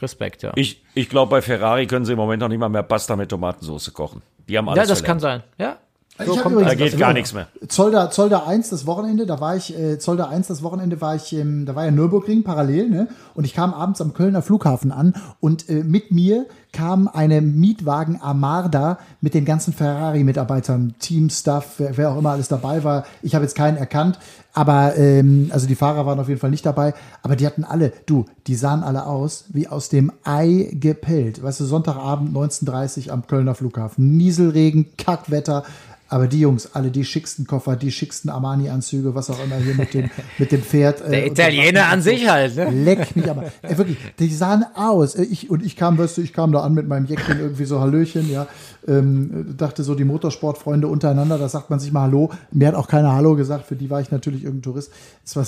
Respekt, 0.00 0.42
ja. 0.42 0.52
Ich, 0.54 0.82
ich 0.94 1.08
glaube, 1.08 1.30
bei 1.30 1.42
Ferrari 1.42 1.86
können 1.86 2.04
sie 2.04 2.12
im 2.12 2.18
Moment 2.18 2.40
noch 2.40 2.48
nicht 2.48 2.58
mal 2.58 2.68
mehr 2.68 2.82
Pasta 2.84 3.16
mit 3.16 3.28
Tomatensauce 3.28 3.92
kochen. 3.92 4.22
Die 4.48 4.56
haben 4.56 4.68
alles 4.68 4.76
Ja, 4.76 4.86
das 4.88 5.00
verlernt. 5.00 5.06
kann 5.06 5.20
sein. 5.20 5.42
Ja, 5.58 5.78
so 6.26 6.34
ich 6.34 6.40
kommt, 6.40 6.60
da 6.60 6.74
geht 6.74 6.98
gar 6.98 7.12
nichts 7.12 7.32
mehr. 7.32 7.46
Zolder, 7.68 8.10
Zolder 8.10 8.46
1 8.46 8.70
das 8.70 8.86
Wochenende, 8.86 9.26
da 9.26 9.40
war 9.40 9.56
ich, 9.56 9.76
äh, 9.78 9.98
Zolder 9.98 10.28
1 10.28 10.48
das 10.48 10.62
Wochenende 10.62 11.00
war 11.00 11.14
ich, 11.14 11.32
ähm, 11.32 11.66
da 11.66 11.74
war 11.74 11.84
ja 11.84 11.90
Nürburgring 11.90 12.42
parallel, 12.42 12.88
ne? 12.88 13.08
Und 13.34 13.44
ich 13.44 13.54
kam 13.54 13.72
abends 13.72 14.00
am 14.00 14.14
Kölner 14.14 14.42
Flughafen 14.42 14.90
an 14.90 15.14
und 15.40 15.68
äh, 15.68 15.84
mit 15.84 16.10
mir 16.10 16.46
kam 16.72 17.08
eine 17.08 17.40
Mietwagen 17.40 18.20
Armada 18.20 18.98
mit 19.20 19.34
den 19.34 19.44
ganzen 19.44 19.72
Ferrari-Mitarbeitern, 19.72 20.94
Team-Stuff, 20.98 21.74
wer, 21.78 21.96
wer, 21.96 22.10
auch 22.10 22.18
immer 22.18 22.30
alles 22.30 22.48
dabei 22.48 22.84
war. 22.84 23.04
Ich 23.22 23.34
habe 23.34 23.44
jetzt 23.44 23.56
keinen 23.56 23.76
erkannt, 23.76 24.18
aber 24.52 24.96
ähm, 24.96 25.50
also 25.52 25.66
die 25.66 25.74
Fahrer 25.74 26.04
waren 26.04 26.20
auf 26.20 26.28
jeden 26.28 26.40
Fall 26.40 26.50
nicht 26.50 26.66
dabei, 26.66 26.94
aber 27.22 27.36
die 27.36 27.46
hatten 27.46 27.64
alle, 27.64 27.92
du, 28.06 28.26
die 28.46 28.54
sahen 28.54 28.82
alle 28.82 29.06
aus 29.06 29.46
wie 29.48 29.68
aus 29.68 29.88
dem 29.88 30.12
Ei 30.24 30.68
gepellt. 30.72 31.42
Weißt 31.42 31.60
du, 31.60 31.64
Sonntagabend 31.64 32.36
19.30 32.36 33.10
am 33.10 33.26
Kölner 33.26 33.54
Flughafen, 33.54 34.16
Nieselregen, 34.16 34.86
Kackwetter. 34.96 35.64
Aber 36.10 36.26
die 36.26 36.40
Jungs, 36.40 36.74
alle 36.74 36.90
die 36.90 37.04
schicksten 37.04 37.46
Koffer, 37.46 37.76
die 37.76 37.92
schicksten 37.92 38.30
Armani-Anzüge, 38.30 39.14
was 39.14 39.28
auch 39.28 39.42
immer 39.44 39.56
hier 39.56 39.74
mit 39.74 39.92
dem, 39.92 40.10
mit 40.38 40.52
dem 40.52 40.62
Pferd. 40.62 41.00
Äh, 41.08 41.10
Der 41.10 41.26
Italiener 41.26 41.86
an 41.88 42.00
sich 42.00 42.28
halt, 42.28 42.56
ne? 42.56 42.70
Leck 42.70 43.14
mich 43.14 43.28
aber. 43.30 43.44
Äh, 43.62 43.76
wirklich, 43.76 43.98
die 44.18 44.28
sahen 44.34 44.64
aus. 44.74 45.14
Äh, 45.14 45.24
ich, 45.24 45.50
und 45.50 45.62
ich 45.64 45.76
kam, 45.76 45.98
weißt 45.98 46.16
du, 46.16 46.22
ich 46.22 46.32
kam 46.32 46.50
da 46.52 46.60
an 46.62 46.72
mit 46.72 46.88
meinem 46.88 47.04
Jäckchen 47.06 47.38
irgendwie 47.38 47.66
so 47.66 47.80
Hallöchen, 47.80 48.30
ja. 48.30 48.46
Ähm, 48.86 49.54
dachte 49.56 49.82
so, 49.84 49.94
die 49.94 50.04
Motorsportfreunde 50.04 50.88
untereinander, 50.88 51.36
da 51.36 51.48
sagt 51.48 51.68
man 51.68 51.78
sich 51.78 51.92
mal 51.92 52.02
Hallo. 52.02 52.30
Mir 52.52 52.68
hat 52.68 52.74
auch 52.74 52.88
keiner 52.88 53.12
Hallo 53.14 53.36
gesagt, 53.36 53.66
für 53.66 53.76
die 53.76 53.90
war 53.90 54.00
ich 54.00 54.10
natürlich 54.10 54.44
irgendein 54.44 54.62
Tourist. 54.62 54.90
Es 55.24 55.36
war, 55.36 55.44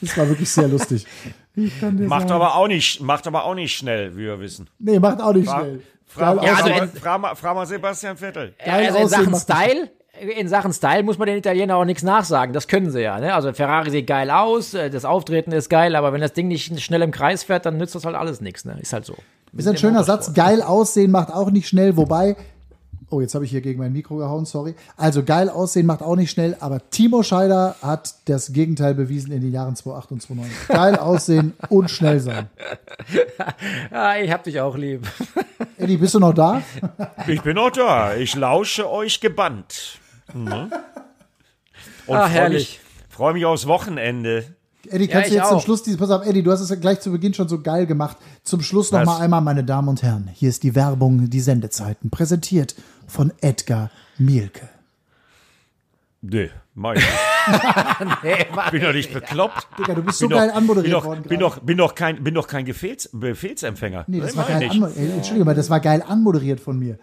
das 0.00 0.16
war 0.16 0.28
wirklich 0.28 0.48
sehr 0.48 0.68
lustig. 0.68 1.06
macht 1.56 2.28
sagen. 2.28 2.30
aber 2.30 2.54
auch 2.54 2.68
nicht, 2.68 3.00
macht 3.02 3.26
aber 3.26 3.44
auch 3.44 3.54
nicht 3.54 3.76
schnell, 3.76 4.16
wie 4.16 4.22
wir 4.22 4.38
wissen. 4.38 4.68
Nee, 4.78 5.00
macht 5.00 5.20
auch 5.20 5.34
nicht 5.34 5.48
War, 5.48 5.60
schnell. 5.62 5.80
Frag, 6.14 6.42
ja, 6.42 6.54
also 6.54 6.68
in, 6.68 6.88
frag, 6.90 7.20
mal, 7.20 7.34
frag 7.34 7.54
mal 7.54 7.66
Sebastian 7.66 8.16
Vettel. 8.16 8.54
Also 8.64 8.98
in 8.98 9.08
Sachen 9.08 9.34
Style, 9.34 9.90
in 10.20 10.48
Sachen 10.48 10.72
Style 10.72 11.02
muss 11.02 11.16
man 11.18 11.26
den 11.26 11.38
Italienern 11.38 11.78
auch 11.78 11.84
nichts 11.84 12.02
nachsagen. 12.02 12.52
Das 12.52 12.68
können 12.68 12.90
sie 12.90 13.00
ja. 13.00 13.18
Ne? 13.18 13.32
Also 13.34 13.52
Ferrari 13.52 13.90
sieht 13.90 14.06
geil 14.06 14.30
aus, 14.30 14.74
äh, 14.74 14.90
das 14.90 15.04
Auftreten 15.04 15.52
ist 15.52 15.70
geil, 15.70 15.96
aber 15.96 16.12
wenn 16.12 16.20
das 16.20 16.34
Ding 16.34 16.48
nicht 16.48 16.82
schnell 16.82 17.02
im 17.02 17.12
Kreis 17.12 17.44
fährt, 17.44 17.64
dann 17.64 17.78
nützt 17.78 17.94
das 17.94 18.04
halt 18.04 18.14
alles 18.14 18.40
nichts. 18.40 18.64
Ne? 18.64 18.76
Ist 18.80 18.92
halt 18.92 19.06
so. 19.06 19.16
Ist 19.56 19.68
ein 19.68 19.76
schöner 19.76 20.04
Satz. 20.04 20.32
Geil 20.34 20.62
aussehen 20.62 21.10
macht 21.10 21.30
auch 21.30 21.50
nicht 21.50 21.68
schnell, 21.68 21.96
wobei 21.96 22.36
Oh, 23.12 23.20
jetzt 23.20 23.34
habe 23.34 23.44
ich 23.44 23.50
hier 23.50 23.60
gegen 23.60 23.78
mein 23.78 23.92
Mikro 23.92 24.16
gehauen, 24.16 24.46
sorry. 24.46 24.74
Also 24.96 25.22
geil 25.22 25.50
aussehen 25.50 25.84
macht 25.84 26.00
auch 26.00 26.16
nicht 26.16 26.30
schnell, 26.30 26.56
aber 26.60 26.80
Timo 26.88 27.22
Scheider 27.22 27.76
hat 27.82 28.14
das 28.24 28.54
Gegenteil 28.54 28.94
bewiesen 28.94 29.32
in 29.32 29.42
den 29.42 29.52
Jahren 29.52 29.76
2008 29.76 30.12
und 30.12 30.22
2009. 30.22 30.50
Geil 30.68 30.96
aussehen 30.96 31.52
und 31.68 31.90
schnell 31.90 32.20
sein. 32.20 32.48
Ja, 33.90 34.16
ich 34.22 34.32
hab 34.32 34.44
dich 34.44 34.62
auch 34.62 34.78
lieb. 34.78 35.06
Eddie, 35.76 35.98
bist 35.98 36.14
du 36.14 36.20
noch 36.20 36.32
da? 36.32 36.62
Ich 37.26 37.42
bin 37.42 37.56
noch 37.56 37.70
da. 37.70 38.14
Ich 38.14 38.34
lausche 38.34 38.90
euch 38.90 39.20
gebannt. 39.20 39.98
Mhm. 40.32 40.72
Und 42.06 42.16
ah, 42.16 42.28
herrlich. 42.28 42.80
Freue 43.10 43.34
mich 43.34 43.44
aufs 43.44 43.66
Wochenende. 43.66 44.56
Eddie, 44.88 45.08
kannst 45.08 45.30
ja, 45.30 45.30
du 45.30 45.34
jetzt 45.36 45.44
auch. 45.44 45.50
zum 45.50 45.60
Schluss 45.60 45.82
dieses, 45.82 45.98
pass 45.98 46.10
auf, 46.10 46.26
Eddie, 46.26 46.42
du 46.42 46.50
hast 46.50 46.60
es 46.60 46.68
ja 46.68 46.76
gleich 46.76 47.00
zu 47.00 47.10
Beginn 47.12 47.34
schon 47.34 47.48
so 47.48 47.60
geil 47.60 47.86
gemacht. 47.86 48.16
Zum 48.42 48.60
Schluss 48.62 48.90
noch 48.90 49.00
Was? 49.00 49.06
mal 49.06 49.20
einmal, 49.20 49.40
meine 49.40 49.64
Damen 49.64 49.88
und 49.88 50.02
Herren, 50.02 50.28
hier 50.32 50.48
ist 50.48 50.62
die 50.62 50.74
Werbung, 50.74 51.30
die 51.30 51.40
Sendezeiten, 51.40 52.10
präsentiert 52.10 52.74
von 53.06 53.32
Edgar 53.40 53.90
Mielke. 54.18 54.68
Nee, 56.22 56.50
mein 56.74 56.98
ich 56.98 57.04
nee, 58.22 58.46
bin 58.70 58.82
doch 58.82 58.92
nicht 58.92 59.12
bekloppt. 59.12 59.66
Digga, 59.76 59.94
du 59.94 60.02
bist 60.02 60.18
so 60.18 60.28
geil 60.28 60.50
anmoderiert 60.50 60.94
bin 60.94 61.04
worden. 61.04 61.22
Bin 61.22 61.40
doch, 61.40 61.58
bin 61.58 61.78
doch 61.78 61.94
kein, 61.96 62.22
bin 62.22 62.34
doch 62.34 62.46
kein 62.46 62.64
Befehls, 62.64 63.10
Befehlsempfänger. 63.12 64.04
Nee, 64.06 64.20
das, 64.20 64.28
das 64.28 64.36
war 64.36 64.46
geil 64.46 64.62
Entschuldige 64.62 65.44
mal, 65.44 65.54
das 65.54 65.68
war 65.68 65.80
geil 65.80 66.04
anmoderiert 66.06 66.60
von 66.60 66.78
mir. 66.78 66.98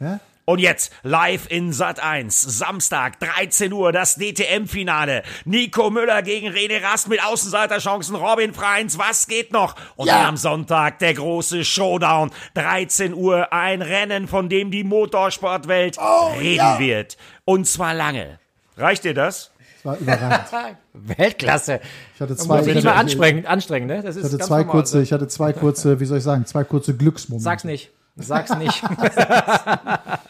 Ja? 0.00 0.20
Und 0.44 0.58
jetzt 0.58 0.92
live 1.04 1.46
in 1.48 1.72
Sat 1.72 2.02
1, 2.02 2.40
Samstag, 2.42 3.20
13 3.20 3.72
Uhr, 3.72 3.92
das 3.92 4.16
DTM-Finale. 4.16 5.22
Nico 5.44 5.88
Müller 5.90 6.22
gegen 6.22 6.48
René 6.48 6.82
Rast 6.82 7.08
mit 7.08 7.24
Außenseiterchancen, 7.24 8.16
Robin 8.16 8.52
Freins, 8.52 8.98
was 8.98 9.28
geht 9.28 9.52
noch? 9.52 9.76
Und 9.94 10.08
ja. 10.08 10.18
dann 10.18 10.26
am 10.26 10.36
Sonntag 10.36 10.98
der 10.98 11.14
große 11.14 11.64
Showdown, 11.64 12.32
13 12.54 13.14
Uhr, 13.14 13.52
ein 13.52 13.82
Rennen, 13.82 14.26
von 14.26 14.48
dem 14.48 14.72
die 14.72 14.82
Motorsportwelt 14.82 15.98
oh, 16.00 16.32
reden 16.38 16.56
ja. 16.56 16.78
wird. 16.80 17.16
Und 17.44 17.68
zwar 17.68 17.94
lange. 17.94 18.40
Reicht 18.76 19.04
dir 19.04 19.14
das? 19.14 19.52
Das 19.76 19.84
war 19.84 19.98
überragend. 19.98 20.78
Weltklasse. 20.92 21.80
Ich 22.16 22.20
hatte 22.20 22.36
zwei. 22.36 22.62
Ich 22.66 22.84
mal 22.84 22.94
anstrengend, 22.94 23.46
anstrengend, 23.46 23.88
ne? 23.88 24.02
Das 24.02 24.16
ist 24.16 24.26
ich 24.26 24.32
hatte 24.32 24.44
zwei 24.44 24.58
normal, 24.58 24.72
kurze, 24.72 25.02
ich 25.02 25.12
hatte 25.12 25.28
zwei 25.28 25.52
kurze, 25.52 26.00
wie 26.00 26.04
soll 26.04 26.18
ich 26.18 26.24
sagen, 26.24 26.46
zwei 26.46 26.64
kurze 26.64 26.96
Glücksmomente. 26.96 27.44
Sag's 27.44 27.64
nicht. 27.64 27.90
Sag's 28.16 28.54
nicht. 28.56 28.82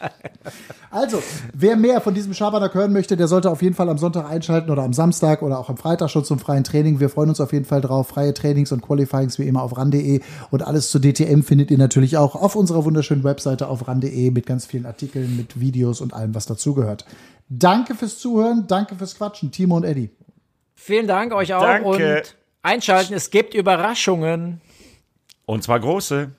also, 0.93 1.21
wer 1.53 1.75
mehr 1.75 2.01
von 2.01 2.13
diesem 2.13 2.33
Schabernack 2.33 2.75
hören 2.75 2.93
möchte, 2.93 3.17
der 3.17 3.27
sollte 3.27 3.49
auf 3.49 3.61
jeden 3.61 3.73
Fall 3.73 3.89
am 3.89 3.97
Sonntag 3.97 4.29
einschalten 4.29 4.69
oder 4.69 4.83
am 4.83 4.93
Samstag 4.93 5.41
oder 5.41 5.59
auch 5.59 5.69
am 5.69 5.77
Freitag 5.77 6.09
schon 6.11 6.23
zum 6.23 6.37
freien 6.37 6.63
Training. 6.63 6.99
Wir 6.99 7.09
freuen 7.09 7.29
uns 7.29 7.41
auf 7.41 7.51
jeden 7.51 7.65
Fall 7.65 7.81
drauf. 7.81 8.09
Freie 8.09 8.33
Trainings 8.33 8.71
und 8.71 8.81
Qualifyings 8.81 9.39
wie 9.39 9.47
immer 9.47 9.63
auf 9.63 9.75
ran.de 9.75 10.21
und 10.51 10.61
alles 10.61 10.91
zu 10.91 10.99
DTM 10.99 11.41
findet 11.41 11.71
ihr 11.71 11.79
natürlich 11.79 12.17
auch 12.17 12.35
auf 12.35 12.55
unserer 12.55 12.85
wunderschönen 12.85 13.23
Webseite 13.23 13.67
auf 13.67 13.87
ran.de 13.87 14.29
mit 14.31 14.45
ganz 14.45 14.67
vielen 14.67 14.85
Artikeln, 14.85 15.35
mit 15.35 15.59
Videos 15.59 15.99
und 15.99 16.13
allem, 16.13 16.35
was 16.35 16.45
dazugehört. 16.45 17.05
Danke 17.49 17.95
fürs 17.95 18.19
Zuhören, 18.19 18.65
danke 18.67 18.95
fürs 18.95 19.15
Quatschen, 19.15 19.51
Timo 19.51 19.75
und 19.77 19.83
Eddie. 19.83 20.11
Vielen 20.75 21.07
Dank 21.07 21.33
euch 21.33 21.53
auch 21.53 21.61
danke. 21.61 21.87
und 21.87 22.35
einschalten. 22.61 23.13
Es 23.13 23.31
gibt 23.31 23.53
Überraschungen. 23.53 24.61
Und 25.45 25.63
zwar 25.63 25.79
große. 25.79 26.31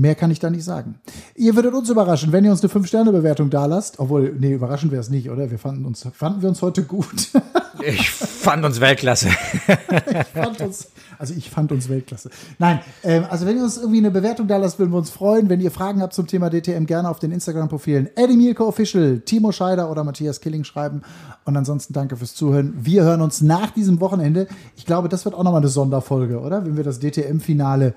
Mehr 0.00 0.14
kann 0.14 0.30
ich 0.30 0.38
da 0.38 0.48
nicht 0.48 0.64
sagen. 0.64 0.94
Ihr 1.34 1.54
würdet 1.56 1.74
uns 1.74 1.90
überraschen, 1.90 2.32
wenn 2.32 2.42
ihr 2.42 2.50
uns 2.50 2.62
eine 2.62 2.72
5-Sterne-Bewertung 2.72 3.50
da 3.50 3.66
lasst. 3.66 4.00
Obwohl, 4.00 4.34
nee, 4.38 4.54
überraschen 4.54 4.90
wir 4.90 4.98
es 4.98 5.10
nicht, 5.10 5.28
oder? 5.28 5.50
Wir 5.50 5.58
fanden 5.58 5.84
uns, 5.84 6.08
fanden 6.14 6.40
wir 6.40 6.48
uns 6.48 6.62
heute 6.62 6.84
gut. 6.84 7.28
Ich 7.82 8.10
fand 8.10 8.62
uns 8.66 8.78
Weltklasse. 8.78 9.28
ich 9.68 10.26
fand 10.34 10.60
uns, 10.60 10.88
also 11.18 11.32
ich 11.34 11.48
fand 11.48 11.72
uns 11.72 11.88
Weltklasse. 11.88 12.28
Nein, 12.58 12.80
ähm, 13.02 13.24
also 13.30 13.46
wenn 13.46 13.56
ihr 13.56 13.62
uns 13.62 13.78
irgendwie 13.78 13.98
eine 13.98 14.10
Bewertung 14.10 14.46
da 14.48 14.58
lasst, 14.58 14.78
würden 14.78 14.92
wir 14.92 14.98
uns 14.98 15.08
freuen. 15.08 15.48
Wenn 15.48 15.62
ihr 15.62 15.70
Fragen 15.70 16.02
habt 16.02 16.12
zum 16.12 16.26
Thema 16.26 16.50
DTM, 16.50 16.84
gerne 16.84 17.08
auf 17.08 17.20
den 17.20 17.32
Instagram-Profilen 17.32 18.10
Eddie 18.16 18.36
Mielke 18.36 18.66
Official, 18.66 19.20
Timo 19.20 19.50
Scheider 19.50 19.90
oder 19.90 20.04
Matthias 20.04 20.42
Killing 20.42 20.64
schreiben. 20.64 21.00
Und 21.46 21.56
ansonsten 21.56 21.94
danke 21.94 22.18
fürs 22.18 22.34
Zuhören. 22.34 22.74
Wir 22.76 23.04
hören 23.04 23.22
uns 23.22 23.40
nach 23.40 23.70
diesem 23.70 23.98
Wochenende. 24.00 24.46
Ich 24.76 24.84
glaube, 24.84 25.08
das 25.08 25.24
wird 25.24 25.34
auch 25.34 25.42
nochmal 25.42 25.62
eine 25.62 25.68
Sonderfolge, 25.68 26.40
oder? 26.40 26.66
Wenn 26.66 26.76
wir 26.76 26.84
das 26.84 27.00
DTM-Finale 27.00 27.94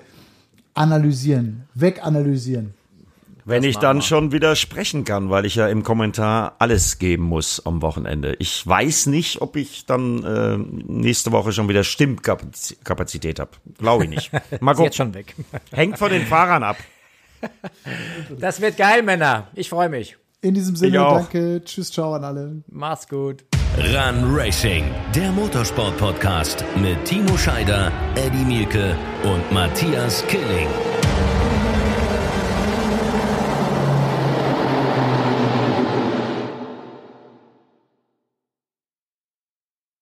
analysieren, 0.73 1.63
weganalysieren. 1.73 2.73
Wenn 3.45 3.63
ich 3.63 3.77
dann 3.77 4.01
schon 4.01 4.31
wieder 4.31 4.55
sprechen 4.55 5.03
kann, 5.03 5.29
weil 5.29 5.45
ich 5.45 5.55
ja 5.55 5.67
im 5.67 5.83
Kommentar 5.83 6.55
alles 6.59 6.97
geben 6.97 7.23
muss 7.25 7.65
am 7.65 7.81
Wochenende. 7.81 8.37
Ich 8.39 8.65
weiß 8.65 9.07
nicht, 9.07 9.41
ob 9.41 9.57
ich 9.57 9.85
dann 9.85 10.23
äh, 10.23 10.57
nächste 10.57 11.33
Woche 11.33 11.51
schon 11.51 11.67
wieder 11.67 11.83
Stimmkapazität 11.83 13.41
habe. 13.41 13.51
Glaube 13.77 14.05
ich 14.05 14.09
nicht. 14.09 14.31
Mal 14.61 14.71
Ist 14.71 14.77
gucken. 14.77 14.83
jetzt 14.85 14.95
schon 14.95 15.13
weg. 15.13 15.35
Hängt 15.71 15.97
von 15.97 16.09
den 16.09 16.25
Fahrern 16.25 16.63
ab. 16.63 16.77
Das 18.39 18.61
wird 18.61 18.77
geil, 18.77 19.03
Männer. 19.03 19.49
Ich 19.55 19.67
freue 19.67 19.89
mich. 19.89 20.15
In 20.39 20.53
diesem 20.53 20.77
Sinne, 20.77 20.99
danke. 20.99 21.61
Tschüss, 21.65 21.91
ciao 21.91 22.13
an 22.13 22.23
alle. 22.23 22.63
Macht's 22.67 23.09
gut. 23.09 23.43
Run 23.75 24.35
Racing, 24.35 24.85
der 25.15 25.31
Motorsport-Podcast 25.31 26.63
mit 26.75 27.03
Timo 27.05 27.35
Scheider, 27.35 27.91
Eddie 28.13 28.45
Mielke 28.45 28.95
und 29.23 29.51
Matthias 29.51 30.23
Killing. 30.27 30.67